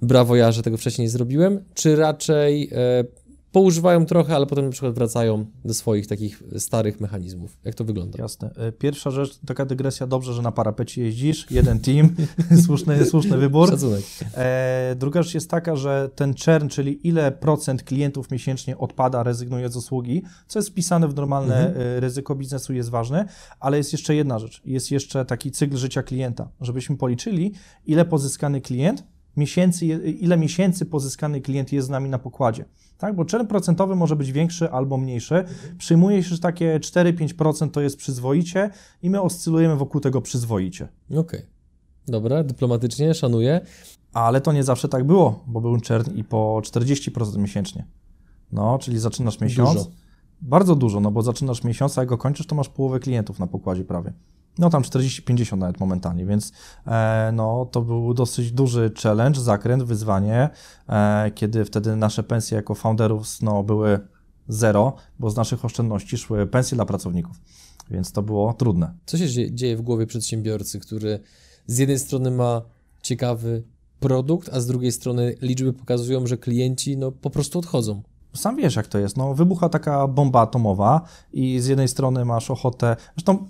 Brawo 0.03 0.37
ja, 0.37 0.53
że 0.53 0.62
tego 0.62 0.77
wcześniej 0.77 1.07
nie 1.07 1.11
zrobiłem. 1.11 1.64
Czy 1.75 1.97
raczej 1.97 2.71
e, 2.73 3.05
poużywają 3.52 4.06
trochę, 4.06 4.36
ale 4.36 4.46
potem 4.46 4.64
na 4.64 4.70
przykład 4.70 4.94
wracają 4.94 5.46
do 5.64 5.74
swoich 5.74 6.06
takich 6.06 6.42
starych 6.58 7.00
mechanizmów? 7.00 7.58
Jak 7.64 7.74
to 7.74 7.84
wygląda? 7.84 8.18
Jasne. 8.22 8.50
E, 8.56 8.72
Pierwsza 8.72 9.10
rzecz, 9.10 9.38
taka 9.46 9.66
dygresja, 9.66 10.06
dobrze, 10.06 10.34
że 10.34 10.42
na 10.42 10.52
parapecie 10.52 11.02
jeździsz, 11.02 11.46
jeden 11.50 11.80
team, 11.80 12.14
słuszny, 12.64 13.04
słuszny 13.04 13.36
wybór. 13.36 13.68
Szacunek. 13.70 14.04
E, 14.34 14.96
druga 14.98 15.22
rzecz 15.22 15.34
jest 15.34 15.50
taka, 15.50 15.76
że 15.76 16.10
ten 16.14 16.34
churn, 16.44 16.68
czyli 16.68 17.08
ile 17.08 17.32
procent 17.32 17.82
klientów 17.82 18.30
miesięcznie 18.30 18.78
odpada, 18.78 19.22
rezygnuje 19.22 19.68
z 19.68 19.76
usługi, 19.76 20.22
co 20.46 20.58
jest 20.58 20.68
wpisane 20.68 21.08
w 21.08 21.14
normalne 21.14 21.74
e, 21.74 22.00
ryzyko 22.00 22.34
biznesu, 22.34 22.72
jest 22.72 22.90
ważne, 22.90 23.28
ale 23.60 23.76
jest 23.76 23.92
jeszcze 23.92 24.14
jedna 24.14 24.38
rzecz, 24.38 24.62
jest 24.64 24.90
jeszcze 24.90 25.24
taki 25.24 25.50
cykl 25.50 25.76
życia 25.76 26.02
klienta, 26.02 26.48
żebyśmy 26.60 26.96
policzyli, 26.96 27.52
ile 27.86 28.04
pozyskany 28.04 28.60
klient, 28.60 29.04
miesięcy, 29.37 29.87
ile 30.21 30.37
miesięcy 30.37 30.87
pozyskany 30.87 31.40
klient 31.40 31.73
jest 31.73 31.87
z 31.87 31.90
nami 31.90 32.09
na 32.09 32.19
pokładzie. 32.19 32.64
Tak, 32.99 33.16
bo 33.16 33.25
churn 33.31 33.47
procentowy 33.47 33.97
może 33.97 34.16
być 34.16 34.33
większy 34.33 34.71
albo 34.71 34.97
mniejszy. 34.97 35.45
Przyjmuje 35.79 36.23
się, 36.23 36.29
że 36.29 36.38
takie 36.38 36.79
4-5% 36.79 37.71
to 37.71 37.81
jest 37.81 37.97
przyzwoicie 37.97 38.71
i 39.03 39.11
my 39.11 39.21
oscylujemy 39.21 39.77
wokół 39.77 40.01
tego 40.01 40.21
przyzwoicie. 40.21 40.88
Okej. 41.16 41.43
Dobra, 42.07 42.45
dyplomatycznie, 42.45 43.14
szanuję. 43.14 43.61
Ale 44.12 44.40
to 44.40 44.53
nie 44.53 44.64
zawsze 44.64 44.88
tak 44.88 45.05
było, 45.05 45.45
bo 45.47 45.61
był 45.61 45.81
czern 45.81 46.16
i 46.16 46.25
po 46.25 46.61
40% 46.64 47.38
miesięcznie. 47.38 47.87
No, 48.53 48.79
czyli 48.79 48.99
zaczynasz 48.99 49.40
miesiąc. 49.40 49.75
Dużo. 49.75 49.90
Bardzo 50.43 50.77
dużo, 50.77 51.01
no 51.01 51.11
bo 51.11 51.23
zaczynasz 51.23 51.64
miesiąc, 51.64 51.99
a 51.99 52.01
jak 52.01 52.09
go 52.09 52.19
kończysz, 52.19 52.47
to 52.47 52.55
masz 52.55 52.69
połowę 52.69 53.01
klientów 53.01 53.38
na 53.38 53.47
pokładzie 53.47 53.85
prawie. 53.85 54.12
No 54.61 54.70
tam 54.70 54.83
40-50 54.83 55.59
nawet 55.59 55.81
momentalnie, 55.81 56.27
więc 56.27 56.53
e, 56.87 57.31
no, 57.33 57.66
to 57.73 57.83
był 57.83 58.14
dosyć 58.14 58.53
duży 58.53 58.92
challenge, 59.03 59.40
zakręt, 59.40 59.83
wyzwanie, 59.83 60.49
e, 60.88 61.31
kiedy 61.35 61.64
wtedy 61.64 61.96
nasze 61.96 62.23
pensje 62.23 62.57
jako 62.57 62.75
founderów 62.75 63.27
no, 63.42 63.62
były 63.62 63.99
zero, 64.49 64.94
bo 65.18 65.31
z 65.31 65.37
naszych 65.37 65.64
oszczędności 65.64 66.18
szły 66.18 66.46
pensje 66.46 66.75
dla 66.77 66.85
pracowników, 66.85 67.40
więc 67.90 68.12
to 68.12 68.23
było 68.23 68.53
trudne. 68.53 68.94
Co 69.07 69.18
się 69.18 69.29
dzie- 69.29 69.55
dzieje 69.55 69.77
w 69.77 69.83
głowie 69.83 70.07
przedsiębiorcy, 70.07 70.81
który 70.81 71.20
z 71.66 71.79
jednej 71.79 71.99
strony 71.99 72.31
ma 72.31 72.62
ciekawy 73.03 73.62
produkt, 74.01 74.51
a 74.53 74.61
z 74.61 74.66
drugiej 74.66 74.92
strony 74.92 75.35
liczby 75.42 75.73
pokazują, 75.73 76.27
że 76.27 76.37
klienci 76.37 76.96
no, 76.96 77.12
po 77.12 77.31
prostu 77.31 77.59
odchodzą. 77.59 78.03
Sam 78.35 78.57
wiesz, 78.57 78.77
jak 78.77 78.87
to 78.87 78.99
jest. 78.99 79.16
No, 79.16 79.35
wybucha 79.35 79.68
taka 79.68 80.09
bomba 80.09 80.40
atomowa 80.40 81.01
i 81.33 81.61
z 81.61 81.66
jednej 81.66 81.88
strony 81.88 82.25
masz 82.25 82.51
ochotę. 82.51 82.96
Zresztą 83.16 83.46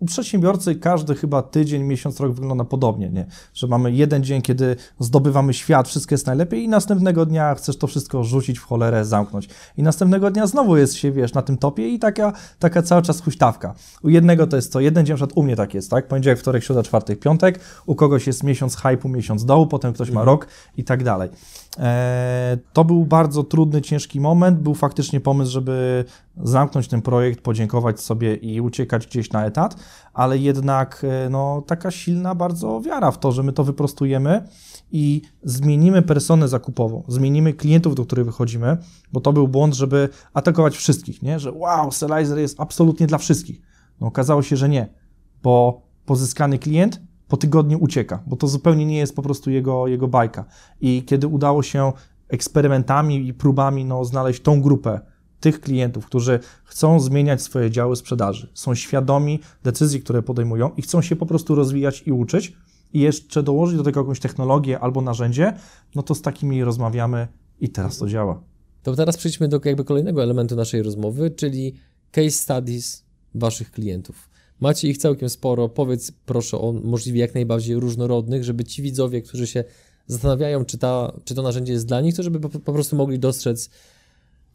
u 0.00 0.06
przedsiębiorcy 0.06 0.74
każdy 0.74 1.14
chyba 1.14 1.42
tydzień, 1.42 1.82
miesiąc, 1.82 2.20
rok 2.20 2.32
wygląda 2.32 2.64
podobnie, 2.64 3.10
nie? 3.10 3.26
Że 3.54 3.66
mamy 3.66 3.92
jeden 3.92 4.24
dzień, 4.24 4.42
kiedy 4.42 4.76
zdobywamy 4.98 5.54
świat, 5.54 5.88
wszystko 5.88 6.14
jest 6.14 6.26
najlepiej 6.26 6.62
i 6.62 6.68
następnego 6.68 7.26
dnia 7.26 7.54
chcesz 7.54 7.78
to 7.78 7.86
wszystko 7.86 8.24
rzucić 8.24 8.58
w 8.58 8.64
cholerę, 8.64 9.04
zamknąć. 9.04 9.48
I 9.76 9.82
następnego 9.82 10.30
dnia 10.30 10.46
znowu 10.46 10.76
jest 10.76 10.94
się, 10.94 11.12
wiesz, 11.12 11.34
na 11.34 11.42
tym 11.42 11.58
topie 11.58 11.88
i 11.88 11.98
taka, 11.98 12.32
taka 12.58 12.82
cały 12.82 13.02
czas 13.02 13.20
huśtawka. 13.20 13.74
U 14.02 14.08
jednego 14.08 14.46
to 14.46 14.56
jest 14.56 14.72
co, 14.72 14.80
jeden 14.80 15.06
dzień, 15.06 15.14
na 15.14 15.16
przykład 15.16 15.38
u 15.38 15.42
mnie 15.42 15.56
tak 15.56 15.74
jest, 15.74 15.90
tak? 15.90 16.08
Poniedziałek, 16.08 16.38
wtorek, 16.38 16.64
środa, 16.64 16.82
czwartek, 16.82 17.18
piątek, 17.18 17.60
u 17.86 17.94
kogoś 17.94 18.26
jest 18.26 18.42
miesiąc 18.42 18.76
hypu, 18.76 19.08
miesiąc 19.08 19.44
dołu, 19.44 19.66
potem 19.66 19.92
ktoś 19.92 20.10
ma 20.10 20.24
rok 20.24 20.48
i 20.76 20.84
tak 20.84 21.04
dalej. 21.04 21.30
Eee, 21.78 22.58
to 22.72 22.84
był 22.84 23.04
bardzo 23.04 23.44
trudny, 23.44 23.82
ciężki 23.82 24.20
moment. 24.20 24.58
Był 24.60 24.74
faktycznie 24.74 25.20
pomysł, 25.20 25.52
żeby 25.52 26.04
zamknąć 26.42 26.88
ten 26.88 27.02
projekt, 27.02 27.40
podziękować 27.40 28.00
sobie 28.00 28.34
i 28.34 28.60
uciekać 28.60 29.06
gdzieś 29.06 29.32
na 29.32 29.46
etat, 29.46 29.76
ale 30.14 30.38
jednak 30.38 31.04
e, 31.04 31.30
no, 31.30 31.62
taka 31.66 31.90
silna 31.90 32.34
bardzo 32.34 32.80
wiara 32.80 33.10
w 33.10 33.18
to, 33.18 33.32
że 33.32 33.42
my 33.42 33.52
to 33.52 33.64
wyprostujemy 33.64 34.48
i 34.90 35.22
zmienimy 35.42 36.02
personę 36.02 36.48
zakupową, 36.48 37.04
zmienimy 37.08 37.54
klientów, 37.54 37.94
do 37.94 38.04
których 38.04 38.26
wychodzimy, 38.26 38.76
bo 39.12 39.20
to 39.20 39.32
był 39.32 39.48
błąd, 39.48 39.74
żeby 39.74 40.08
atakować 40.34 40.76
wszystkich, 40.76 41.22
nie? 41.22 41.38
że 41.38 41.52
wow, 41.52 41.92
Selizer 41.92 42.38
jest 42.38 42.60
absolutnie 42.60 43.06
dla 43.06 43.18
wszystkich. 43.18 43.60
No, 44.00 44.06
okazało 44.06 44.42
się, 44.42 44.56
że 44.56 44.68
nie, 44.68 44.94
bo 45.42 45.82
pozyskany 46.06 46.58
klient 46.58 47.00
po 47.28 47.36
tygodniu 47.36 47.78
ucieka, 47.78 48.22
bo 48.26 48.36
to 48.36 48.48
zupełnie 48.48 48.86
nie 48.86 48.98
jest 48.98 49.16
po 49.16 49.22
prostu 49.22 49.50
jego, 49.50 49.86
jego 49.86 50.08
bajka. 50.08 50.44
I 50.80 51.02
kiedy 51.02 51.26
udało 51.26 51.62
się 51.62 51.92
eksperymentami 52.28 53.28
i 53.28 53.34
próbami 53.34 53.84
no, 53.84 54.04
znaleźć 54.04 54.42
tą 54.42 54.62
grupę 54.62 55.00
tych 55.40 55.60
klientów, 55.60 56.06
którzy 56.06 56.40
chcą 56.64 57.00
zmieniać 57.00 57.42
swoje 57.42 57.70
działy 57.70 57.96
sprzedaży, 57.96 58.50
są 58.54 58.74
świadomi 58.74 59.40
decyzji, 59.64 60.00
które 60.00 60.22
podejmują 60.22 60.70
i 60.76 60.82
chcą 60.82 61.02
się 61.02 61.16
po 61.16 61.26
prostu 61.26 61.54
rozwijać 61.54 62.02
i 62.06 62.12
uczyć, 62.12 62.52
i 62.92 63.00
jeszcze 63.00 63.42
dołożyć 63.42 63.76
do 63.76 63.84
tego 63.84 64.00
jakąś 64.00 64.20
technologię 64.20 64.80
albo 64.80 65.00
narzędzie, 65.00 65.52
no 65.94 66.02
to 66.02 66.14
z 66.14 66.22
takimi 66.22 66.64
rozmawiamy 66.64 67.28
i 67.60 67.68
teraz 67.68 67.98
to 67.98 68.08
działa. 68.08 68.42
To 68.82 68.94
teraz 68.94 69.16
przejdźmy 69.16 69.48
do 69.48 69.60
jakby 69.64 69.84
kolejnego 69.84 70.22
elementu 70.22 70.56
naszej 70.56 70.82
rozmowy, 70.82 71.30
czyli 71.30 71.74
case 72.10 72.30
studies 72.30 73.04
waszych 73.34 73.70
klientów. 73.70 74.30
Macie 74.60 74.88
ich 74.88 74.98
całkiem 74.98 75.28
sporo. 75.28 75.68
Powiedz 75.68 76.12
proszę 76.26 76.58
o 76.58 76.72
możliwie 76.72 77.20
jak 77.20 77.34
najbardziej 77.34 77.76
różnorodnych, 77.76 78.44
żeby 78.44 78.64
ci 78.64 78.82
widzowie, 78.82 79.22
którzy 79.22 79.46
się 79.46 79.64
zastanawiają, 80.06 80.64
czy, 80.64 80.78
ta, 80.78 81.12
czy 81.24 81.34
to 81.34 81.42
narzędzie 81.42 81.72
jest 81.72 81.86
dla 81.86 82.00
nich, 82.00 82.16
to 82.16 82.22
żeby 82.22 82.40
po, 82.40 82.48
po 82.48 82.72
prostu 82.72 82.96
mogli 82.96 83.18
dostrzec 83.18 83.70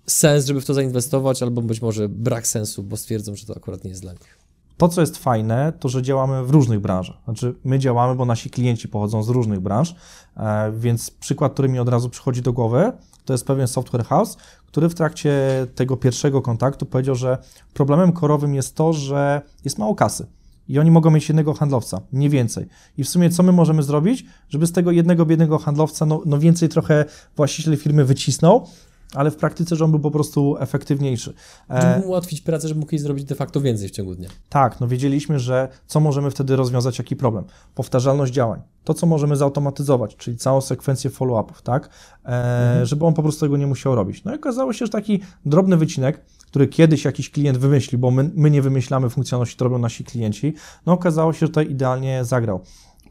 sens, 0.08 0.46
żeby 0.46 0.62
w 0.62 0.66
to 0.66 0.74
zainwestować, 0.74 1.44
albo 1.44 1.62
być 1.62 1.82
może 1.82 2.10
brak 2.10 2.48
sensu, 2.48 2.84
bo 2.84 2.98
stwierdzą, 2.98 3.36
że 3.36 3.46
to 3.46 3.56
akurat 3.58 3.84
nie 3.84 3.90
jest 3.90 4.02
dla 4.02 4.12
nich. 4.12 4.38
To, 4.78 4.88
co 4.90 5.02
jest 5.02 5.18
fajne, 5.18 5.74
to 5.80 5.90
że 5.90 6.02
działamy 6.02 6.46
w 6.46 6.50
różnych 6.50 6.80
branżach. 6.80 7.16
Znaczy, 7.26 7.56
my 7.64 7.80
działamy, 7.80 8.16
bo 8.16 8.26
nasi 8.26 8.50
klienci 8.50 8.88
pochodzą 8.88 9.24
z 9.24 9.30
różnych 9.30 9.60
branż, 9.60 9.96
e, 10.38 10.72
więc 10.78 11.12
przykład, 11.12 11.54
który 11.54 11.70
mi 11.70 11.80
od 11.80 11.90
razu 11.90 12.10
przychodzi 12.10 12.42
do 12.42 12.54
głowy, 12.54 12.92
to 13.26 13.34
jest 13.34 13.46
pewien 13.46 13.68
software 13.68 14.06
house, 14.06 14.38
który 14.68 14.90
w 14.90 14.96
trakcie 14.96 15.34
tego 15.76 15.98
pierwszego 15.98 16.42
kontaktu 16.42 16.86
powiedział, 16.86 17.16
że 17.16 17.38
problemem 17.74 18.12
korowym 18.12 18.56
jest 18.56 18.76
to, 18.76 18.94
że 18.94 19.42
jest 19.66 19.78
mało 19.78 19.96
kasy. 19.96 20.28
I 20.68 20.80
oni 20.80 20.92
mogą 20.92 21.12
mieć 21.12 21.30
jednego 21.30 21.54
handlowca, 21.54 22.02
nie 22.14 22.30
więcej. 22.30 22.68
I 22.98 23.04
w 23.04 23.10
sumie 23.10 23.30
co 23.30 23.44
my 23.44 23.52
możemy 23.52 23.84
zrobić, 23.84 24.26
żeby 24.50 24.68
z 24.68 24.72
tego 24.72 24.92
jednego 24.92 25.26
biednego 25.26 25.58
handlowca 25.58 26.06
no, 26.06 26.22
no 26.26 26.40
więcej 26.40 26.70
trochę 26.70 27.06
właściciel 27.36 27.78
firmy 27.78 28.06
wycisnął, 28.06 28.68
ale 29.14 29.32
w 29.32 29.36
praktyce, 29.36 29.76
że 29.76 29.86
on 29.86 29.92
był 29.92 30.00
po 30.00 30.12
prostu 30.12 30.58
efektywniejszy. 30.60 31.34
E, 31.70 31.82
żeby 31.82 32.02
mu 32.02 32.08
ułatwić 32.08 32.42
pracę, 32.42 32.68
żeby 32.68 32.80
mógł 32.80 32.92
jej 32.92 33.00
zrobić 33.00 33.26
de 33.26 33.36
facto 33.36 33.62
więcej 33.62 33.88
w 33.88 33.92
ciągu 33.92 34.16
dnia. 34.16 34.30
Tak, 34.50 34.80
no 34.80 34.88
wiedzieliśmy, 34.88 35.40
że 35.40 35.68
co 35.88 36.00
możemy 36.00 36.32
wtedy 36.32 36.56
rozwiązać, 36.56 36.98
jaki 36.98 37.16
problem. 37.16 37.46
Powtarzalność 37.76 38.34
działań. 38.34 38.62
To, 38.84 38.94
co 38.94 39.06
możemy 39.06 39.36
zautomatyzować, 39.36 40.16
czyli 40.16 40.38
całą 40.38 40.62
sekwencję 40.62 41.10
follow-upów, 41.10 41.62
tak? 41.62 41.90
E, 42.26 42.28
mhm. 42.28 42.86
Żeby 42.86 43.06
on 43.06 43.14
po 43.14 43.24
prostu 43.24 43.46
tego 43.46 43.58
nie 43.58 43.68
musiał 43.68 43.96
robić. 43.96 44.24
No 44.24 44.34
i 44.34 44.36
okazało 44.36 44.74
się, 44.74 44.86
że 44.86 44.92
taki 44.92 45.20
drobny 45.46 45.78
wycinek, 45.78 46.26
który 46.48 46.68
kiedyś 46.68 47.06
jakiś 47.06 47.30
klient 47.32 47.58
wymyślił, 47.58 48.00
bo 48.00 48.12
my, 48.12 48.32
my 48.36 48.52
nie 48.52 48.62
wymyślamy 48.62 49.10
funkcjonalności, 49.10 49.58
to 49.58 49.66
robią 49.66 49.78
nasi 49.78 50.04
klienci, 50.04 50.54
no 50.86 50.94
okazało 50.94 51.34
się, 51.34 51.40
że 51.40 51.48
tutaj 51.48 51.72
idealnie 51.72 52.26
zagrał. 52.26 52.62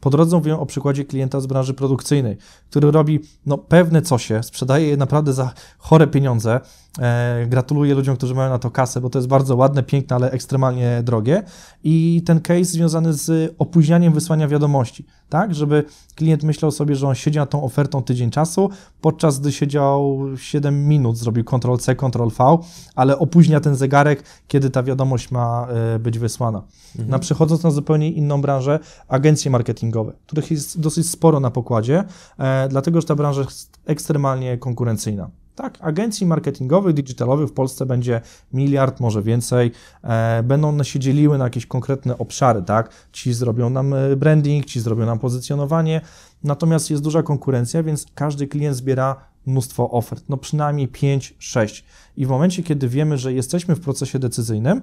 Po 0.03 0.09
drodze 0.09 0.37
mówię 0.37 0.59
o 0.59 0.65
przykładzie 0.65 1.05
klienta 1.05 1.39
z 1.39 1.45
branży 1.45 1.73
produkcyjnej, 1.73 2.37
który 2.69 2.91
robi 2.91 3.19
no, 3.45 3.57
pewne 3.57 4.01
cosie, 4.01 4.43
sprzedaje 4.43 4.87
je 4.87 4.97
naprawdę 4.97 5.33
za 5.33 5.53
chore 5.77 6.07
pieniądze. 6.07 6.59
E, 6.99 7.45
gratuluję 7.47 7.95
ludziom, 7.95 8.15
którzy 8.15 8.35
mają 8.35 8.49
na 8.49 8.59
to 8.59 8.71
kasę, 8.71 9.01
bo 9.01 9.09
to 9.09 9.19
jest 9.19 9.27
bardzo 9.27 9.55
ładne, 9.55 9.83
piękne, 9.83 10.15
ale 10.15 10.31
ekstremalnie 10.31 11.01
drogie. 11.03 11.43
I 11.83 12.21
ten 12.25 12.41
case 12.41 12.63
związany 12.63 13.13
z 13.13 13.55
opóźnianiem 13.59 14.13
wysłania 14.13 14.47
wiadomości, 14.47 15.05
tak, 15.29 15.55
żeby 15.55 15.83
klient 16.15 16.43
myślał 16.43 16.71
sobie, 16.71 16.95
że 16.95 17.07
on 17.07 17.15
siedzi 17.15 17.39
nad 17.39 17.49
tą 17.49 17.63
ofertą 17.63 18.03
tydzień 18.03 18.31
czasu, 18.31 18.69
podczas 19.01 19.39
gdy 19.39 19.51
siedział 19.51 20.19
7 20.37 20.87
minut, 20.87 21.17
zrobił 21.17 21.43
Ctrl-C, 21.43 21.95
Ctrl-V, 21.95 22.59
ale 22.95 23.19
opóźnia 23.19 23.59
ten 23.59 23.75
zegarek, 23.75 24.23
kiedy 24.47 24.69
ta 24.69 24.83
wiadomość 24.83 25.31
ma 25.31 25.67
e, 25.95 25.99
być 25.99 26.19
wysłana. 26.19 26.63
Mhm. 26.91 27.09
Na 27.09 27.19
przechodząc 27.19 27.63
na 27.63 27.71
zupełnie 27.71 28.11
inną 28.11 28.41
branżę, 28.41 28.79
agencje 29.07 29.51
marketingowe, 29.51 29.92
których 30.27 30.51
jest 30.51 30.79
dosyć 30.79 31.09
sporo 31.09 31.39
na 31.39 31.51
pokładzie, 31.51 32.03
e, 32.37 32.67
dlatego 32.67 33.01
że 33.01 33.07
ta 33.07 33.15
branża 33.15 33.41
jest 33.41 33.79
ekstremalnie 33.85 34.57
konkurencyjna. 34.57 35.29
Tak, 35.55 35.77
agencji 35.81 36.27
marketingowych, 36.27 36.93
digitalowych 36.93 37.49
w 37.49 37.53
Polsce 37.53 37.85
będzie 37.85 38.21
miliard, 38.53 38.99
może 38.99 39.21
więcej. 39.21 39.71
E, 40.03 40.43
będą 40.43 40.69
one 40.69 40.85
się 40.85 40.99
dzieliły 40.99 41.37
na 41.37 41.43
jakieś 41.43 41.65
konkretne 41.65 42.17
obszary, 42.17 42.63
tak? 42.63 42.89
Ci 43.11 43.33
zrobią 43.33 43.69
nam 43.69 43.93
e, 43.93 44.15
branding, 44.15 44.65
ci 44.65 44.79
zrobią 44.79 45.05
nam 45.05 45.19
pozycjonowanie. 45.19 46.01
Natomiast 46.43 46.89
jest 46.89 47.03
duża 47.03 47.23
konkurencja, 47.23 47.83
więc 47.83 48.05
każdy 48.15 48.47
klient 48.47 48.77
zbiera 48.77 49.15
mnóstwo 49.45 49.91
ofert, 49.91 50.23
no 50.29 50.37
przynajmniej 50.37 50.87
5, 50.87 51.35
6. 51.39 51.85
I 52.17 52.25
w 52.25 52.29
momencie, 52.29 52.63
kiedy 52.63 52.87
wiemy, 52.87 53.17
że 53.17 53.33
jesteśmy 53.33 53.75
w 53.75 53.79
procesie 53.79 54.19
decyzyjnym, 54.19 54.81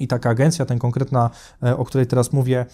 i 0.00 0.08
taka 0.08 0.30
agencja, 0.30 0.66
ten 0.66 0.78
konkretna, 0.78 1.30
e, 1.62 1.76
o 1.76 1.84
której 1.84 2.06
teraz 2.06 2.32
mówię, 2.32 2.66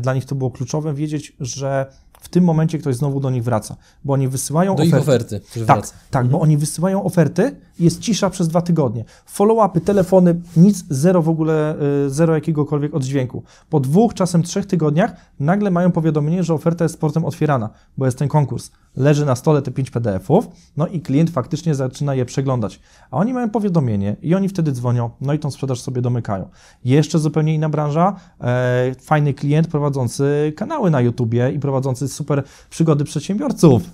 dla 0.00 0.14
nich 0.14 0.24
to 0.24 0.34
było 0.34 0.50
kluczowe, 0.50 0.94
wiedzieć, 0.94 1.36
że 1.40 1.86
w 2.22 2.28
tym 2.28 2.44
momencie 2.44 2.78
ktoś 2.78 2.96
znowu 2.96 3.20
do 3.20 3.30
nich 3.30 3.44
wraca, 3.44 3.76
bo 4.04 4.12
oni 4.12 4.28
wysyłają 4.28 4.74
do 4.76 4.82
oferty. 4.82 4.96
Ich 4.96 5.02
oferty 5.02 5.40
tak, 5.66 5.86
tak, 6.10 6.22
mhm. 6.22 6.28
bo 6.28 6.40
oni 6.40 6.56
wysyłają 6.56 7.04
oferty 7.04 7.56
jest 7.84 8.00
cisza 8.00 8.30
przez 8.30 8.48
dwa 8.48 8.62
tygodnie. 8.62 9.04
Follow-upy, 9.26 9.80
telefony, 9.80 10.40
nic, 10.56 10.84
zero 10.90 11.22
w 11.22 11.28
ogóle, 11.28 11.76
y, 12.06 12.10
zero 12.10 12.34
jakiegokolwiek 12.34 12.94
oddźwięku. 12.94 13.42
Po 13.70 13.80
dwóch, 13.80 14.14
czasem 14.14 14.42
trzech 14.42 14.66
tygodniach 14.66 15.16
nagle 15.40 15.70
mają 15.70 15.92
powiadomienie, 15.92 16.44
że 16.44 16.54
oferta 16.54 16.84
jest 16.84 16.94
sportem 16.94 17.24
otwierana, 17.24 17.70
bo 17.96 18.04
jest 18.04 18.18
ten 18.18 18.28
konkurs. 18.28 18.70
Leży 18.96 19.26
na 19.26 19.36
stole 19.36 19.62
te 19.62 19.70
pięć 19.70 19.90
PDF-ów, 19.90 20.48
no 20.76 20.86
i 20.86 21.00
klient 21.00 21.30
faktycznie 21.30 21.74
zaczyna 21.74 22.14
je 22.14 22.24
przeglądać. 22.24 22.80
A 23.10 23.16
oni 23.16 23.32
mają 23.32 23.50
powiadomienie 23.50 24.16
i 24.22 24.34
oni 24.34 24.48
wtedy 24.48 24.72
dzwonią, 24.72 25.10
no 25.20 25.32
i 25.32 25.38
tą 25.38 25.50
sprzedaż 25.50 25.80
sobie 25.80 26.02
domykają. 26.02 26.48
Jeszcze 26.84 27.18
zupełnie 27.18 27.54
inna 27.54 27.68
branża, 27.68 28.16
e, 28.40 28.94
fajny 29.00 29.34
klient 29.34 29.68
prowadzący 29.68 30.52
kanały 30.56 30.90
na 30.90 31.00
YouTubie 31.00 31.50
i 31.50 31.58
prowadzący 31.58 32.08
super 32.08 32.42
przygody 32.70 33.04
przedsiębiorców. 33.04 33.82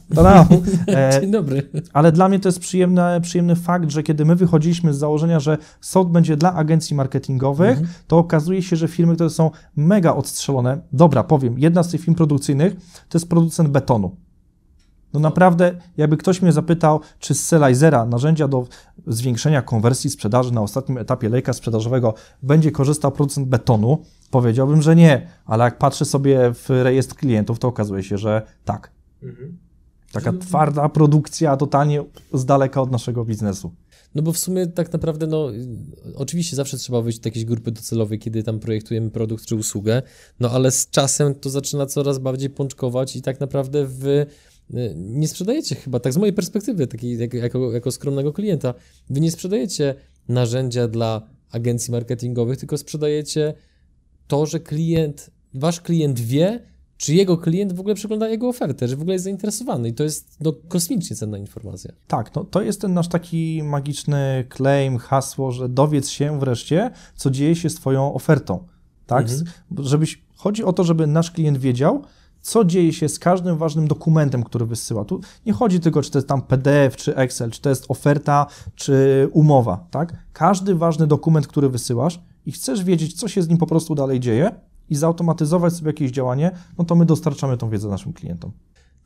E, 0.88 1.20
Dzień 1.20 1.31
dobry. 1.31 1.70
Ale 1.92 2.12
dla 2.12 2.29
mnie 2.29 2.40
to 2.40 2.48
jest 2.48 2.61
przyjemny, 2.61 3.20
przyjemny 3.22 3.57
fakt, 3.57 3.77
że 3.86 4.02
kiedy 4.02 4.24
my 4.24 4.36
wychodziliśmy 4.36 4.94
z 4.94 4.98
założenia, 4.98 5.40
że 5.40 5.58
SOT 5.80 6.10
będzie 6.10 6.36
dla 6.36 6.54
agencji 6.54 6.96
marketingowych, 6.96 7.78
mhm. 7.78 7.88
to 8.06 8.18
okazuje 8.18 8.62
się, 8.62 8.76
że 8.76 8.88
firmy, 8.88 9.14
które 9.14 9.30
są 9.30 9.50
mega 9.76 10.14
odstrzelone, 10.14 10.80
dobra, 10.92 11.24
powiem, 11.24 11.58
jedna 11.58 11.82
z 11.82 11.90
tych 11.90 12.00
firm 12.00 12.14
produkcyjnych 12.14 12.74
to 13.08 13.18
jest 13.18 13.28
producent 13.28 13.68
betonu. 13.68 14.16
No 15.12 15.20
naprawdę, 15.20 15.74
jakby 15.96 16.16
ktoś 16.16 16.42
mnie 16.42 16.52
zapytał, 16.52 17.00
czy 17.18 17.34
z 17.34 17.46
Selizera, 17.46 18.06
narzędzia 18.06 18.48
do 18.48 18.66
zwiększenia 19.06 19.62
konwersji 19.62 20.10
sprzedaży 20.10 20.52
na 20.52 20.62
ostatnim 20.62 20.98
etapie 20.98 21.28
lejka 21.28 21.52
sprzedażowego, 21.52 22.14
będzie 22.42 22.70
korzystał 22.70 23.12
producent 23.12 23.48
betonu, 23.48 23.98
powiedziałbym, 24.30 24.82
że 24.82 24.96
nie, 24.96 25.28
ale 25.46 25.64
jak 25.64 25.78
patrzę 25.78 26.04
sobie 26.04 26.54
w 26.54 26.68
rejestr 26.68 27.14
klientów, 27.14 27.58
to 27.58 27.68
okazuje 27.68 28.02
się, 28.02 28.18
że 28.18 28.42
tak. 28.64 28.90
Mhm. 29.22 29.67
Taka 30.12 30.32
twarda 30.32 30.88
produkcja, 30.88 31.56
totalnie 31.56 32.04
z 32.32 32.44
daleka 32.44 32.82
od 32.82 32.90
naszego 32.90 33.24
biznesu. 33.24 33.74
No 34.14 34.22
bo 34.22 34.32
w 34.32 34.38
sumie 34.38 34.66
tak 34.66 34.92
naprawdę, 34.92 35.26
no 35.26 35.50
oczywiście 36.14 36.56
zawsze 36.56 36.76
trzeba 36.76 37.02
wyjść 37.02 37.18
do 37.18 37.28
jakiejś 37.28 37.44
grupy 37.44 37.72
docelowej, 37.72 38.18
kiedy 38.18 38.42
tam 38.42 38.60
projektujemy 38.60 39.10
produkt 39.10 39.46
czy 39.46 39.56
usługę, 39.56 40.02
no 40.40 40.50
ale 40.50 40.70
z 40.70 40.90
czasem 40.90 41.34
to 41.34 41.50
zaczyna 41.50 41.86
coraz 41.86 42.18
bardziej 42.18 42.50
pączkować 42.50 43.16
i 43.16 43.22
tak 43.22 43.40
naprawdę 43.40 43.86
wy 43.86 44.26
y, 44.74 44.94
nie 44.96 45.28
sprzedajecie 45.28 45.74
chyba, 45.74 46.00
tak 46.00 46.12
z 46.12 46.16
mojej 46.16 46.32
perspektywy, 46.32 46.86
takiej 46.86 47.18
jako, 47.32 47.72
jako 47.72 47.90
skromnego 47.90 48.32
klienta, 48.32 48.74
wy 49.10 49.20
nie 49.20 49.30
sprzedajecie 49.30 49.94
narzędzia 50.28 50.88
dla 50.88 51.22
agencji 51.50 51.92
marketingowych, 51.92 52.58
tylko 52.58 52.78
sprzedajecie 52.78 53.54
to, 54.26 54.46
że 54.46 54.60
klient, 54.60 55.30
wasz 55.54 55.80
klient 55.80 56.20
wie, 56.20 56.60
czy 56.98 57.14
jego 57.14 57.37
klient 57.37 57.72
w 57.72 57.80
ogóle 57.80 57.94
przegląda 57.94 58.28
jego 58.28 58.48
ofertę, 58.48 58.88
że 58.88 58.96
w 58.96 59.00
ogóle 59.00 59.12
jest 59.12 59.24
zainteresowany 59.24 59.88
i 59.88 59.94
to 59.94 60.04
jest 60.04 60.37
no, 60.40 60.52
kosmicznie 60.68 61.16
cenna 61.16 61.38
informacja. 61.38 61.92
Tak, 62.06 62.34
no, 62.34 62.44
to 62.44 62.62
jest 62.62 62.80
ten 62.80 62.94
nasz 62.94 63.08
taki 63.08 63.62
magiczny 63.62 64.44
claim, 64.56 64.98
hasło, 64.98 65.52
że 65.52 65.68
dowiedz 65.68 66.08
się 66.08 66.40
wreszcie, 66.40 66.90
co 67.14 67.30
dzieje 67.30 67.56
się 67.56 67.70
z 67.70 67.74
twoją 67.74 68.14
ofertą, 68.14 68.64
tak? 69.06 69.22
Mhm. 69.22 69.46
Żebyś, 69.78 70.22
chodzi 70.37 70.64
o 70.64 70.72
to, 70.72 70.84
żeby 70.84 71.06
nasz 71.06 71.30
klient 71.30 71.58
wiedział, 71.58 72.02
co 72.40 72.64
dzieje 72.64 72.92
się 72.92 73.08
z 73.08 73.18
każdym 73.18 73.56
ważnym 73.56 73.88
dokumentem, 73.88 74.42
który 74.42 74.66
wysyła. 74.66 75.04
Tu 75.04 75.20
nie 75.46 75.52
chodzi 75.52 75.80
tylko, 75.80 76.02
czy 76.02 76.11
to 76.11 76.18
jest 76.18 76.28
tam 76.28 76.42
PDF, 76.42 76.96
czy 76.96 77.16
Excel, 77.16 77.50
czy 77.50 77.61
to 77.61 77.68
jest 77.68 77.84
oferta, 77.88 78.46
czy 78.74 79.28
umowa, 79.32 79.87
tak? 79.90 80.16
Każdy 80.32 80.74
ważny 80.74 81.06
dokument, 81.06 81.46
który 81.46 81.68
wysyłasz 81.68 82.20
i 82.46 82.52
chcesz 82.52 82.84
wiedzieć, 82.84 83.14
co 83.20 83.28
się 83.28 83.42
z 83.42 83.48
nim 83.48 83.58
po 83.58 83.66
prostu 83.66 83.94
dalej 83.94 84.20
dzieje, 84.20 84.50
i 84.90 84.96
zautomatyzować 84.96 85.72
sobie 85.72 85.88
jakieś 85.88 86.11
działanie, 86.11 86.51
no 86.79 86.85
to 86.85 86.94
my 86.94 87.07
dostarczamy 87.07 87.57
tą 87.57 87.70
wiedzę 87.70 87.88
naszym 87.88 88.12
klientom. 88.12 88.53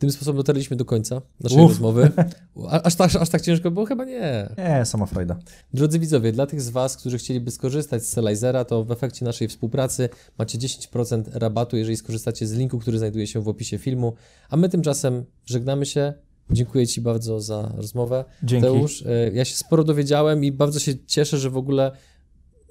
Tym 0.03 0.11
sposobem 0.11 0.37
dotarliśmy 0.37 0.77
do 0.77 0.85
końca 0.85 1.23
naszej 1.40 1.59
Uf. 1.59 1.68
rozmowy. 1.71 2.11
Aż 2.85 2.95
tak, 2.95 3.16
aż 3.16 3.29
tak 3.29 3.42
ciężko 3.42 3.71
było? 3.71 3.87
Chyba 3.87 4.05
nie. 4.05 4.49
Nie, 4.59 4.85
sama 4.85 5.07
frajda. 5.07 5.38
Drodzy 5.75 5.99
widzowie, 5.99 6.33
dla 6.33 6.47
tych 6.47 6.61
z 6.61 6.71
Was, 6.71 6.97
którzy 6.97 7.18
chcieliby 7.18 7.51
skorzystać 7.51 8.03
z 8.03 8.09
Selizera, 8.09 8.64
to 8.64 8.85
w 8.85 8.90
efekcie 8.90 9.25
naszej 9.25 9.49
współpracy 9.49 10.09
macie 10.38 10.59
10% 10.59 11.23
rabatu, 11.33 11.77
jeżeli 11.77 11.97
skorzystacie 11.97 12.47
z 12.47 12.53
linku, 12.53 12.79
który 12.79 12.99
znajduje 12.99 13.27
się 13.27 13.40
w 13.40 13.49
opisie 13.49 13.79
filmu. 13.79 14.14
A 14.51 14.57
my 14.57 14.68
tymczasem 14.68 15.25
żegnamy 15.47 15.87
się. 15.87 16.14
Dziękuję 16.51 16.87
Ci 16.87 17.01
bardzo 17.01 17.40
za 17.40 17.73
rozmowę. 17.77 18.25
Dzięki. 18.42 18.66
Teusz, 18.66 19.03
e, 19.07 19.31
ja 19.33 19.45
się 19.45 19.57
sporo 19.57 19.85
dowiedziałem 19.85 20.45
i 20.45 20.53
bardzo 20.53 20.81
się 20.81 20.92
cieszę, 21.07 21.38
że 21.38 21.51
w 21.51 21.57
ogóle 21.57 21.92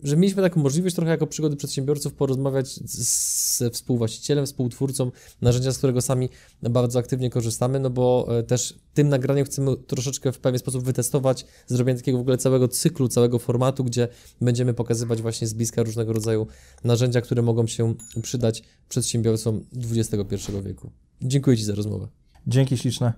że 0.04 0.18
mieliśmy 0.18 0.42
taką 0.42 0.62
możliwość 0.62 0.96
trochę 0.96 1.12
jako 1.12 1.28
przygody 1.28 1.56
przedsiębiorców 1.56 2.14
porozmawiać 2.14 2.80
ze 2.86 3.70
współwłaścicielem, 3.70 4.46
współtwórcą 4.46 5.12
narzędzia, 5.42 5.72
z 5.72 5.78
którego 5.78 6.02
sami 6.02 6.30
bardzo 6.62 7.00
aktywnie 7.00 7.30
korzystamy, 7.30 7.80
no 7.80 7.90
bo 7.90 8.28
e, 8.40 8.44
też 8.44 8.80
tym 8.94 9.10
nagraniem 9.10 9.46
chcemy 9.46 9.78
troszeczkę 9.78 10.32
w 10.32 10.40
pewien 10.40 10.60
sposób 10.60 10.84
wytestować 10.84 11.46
zrobienie 11.68 12.00
takiego 12.00 12.18
w 12.18 12.22
ogóle 12.22 12.38
całego 12.38 12.68
cyklu, 12.68 13.08
całego 13.08 13.40
formatu, 13.40 13.84
gdzie 13.84 14.08
będziemy 14.42 14.74
pokazywać 14.74 15.22
właśnie 15.22 15.48
z 15.48 15.54
bliska 15.54 15.84
różnego 15.84 16.14
rodzaju 16.14 16.48
narzędzia, 16.84 17.22
które 17.22 17.42
mogą 17.42 17.68
się 17.68 17.96
przydać 18.22 18.64
przedsiębiorcom 18.90 19.66
XXI 19.92 20.52
wieku. 20.64 20.92
Dziękuję 21.22 21.58
Ci 21.58 21.64
za 21.64 21.76
rozmowę. 21.76 22.08
Dzięki 22.48 22.78
śliczne. 22.78 23.14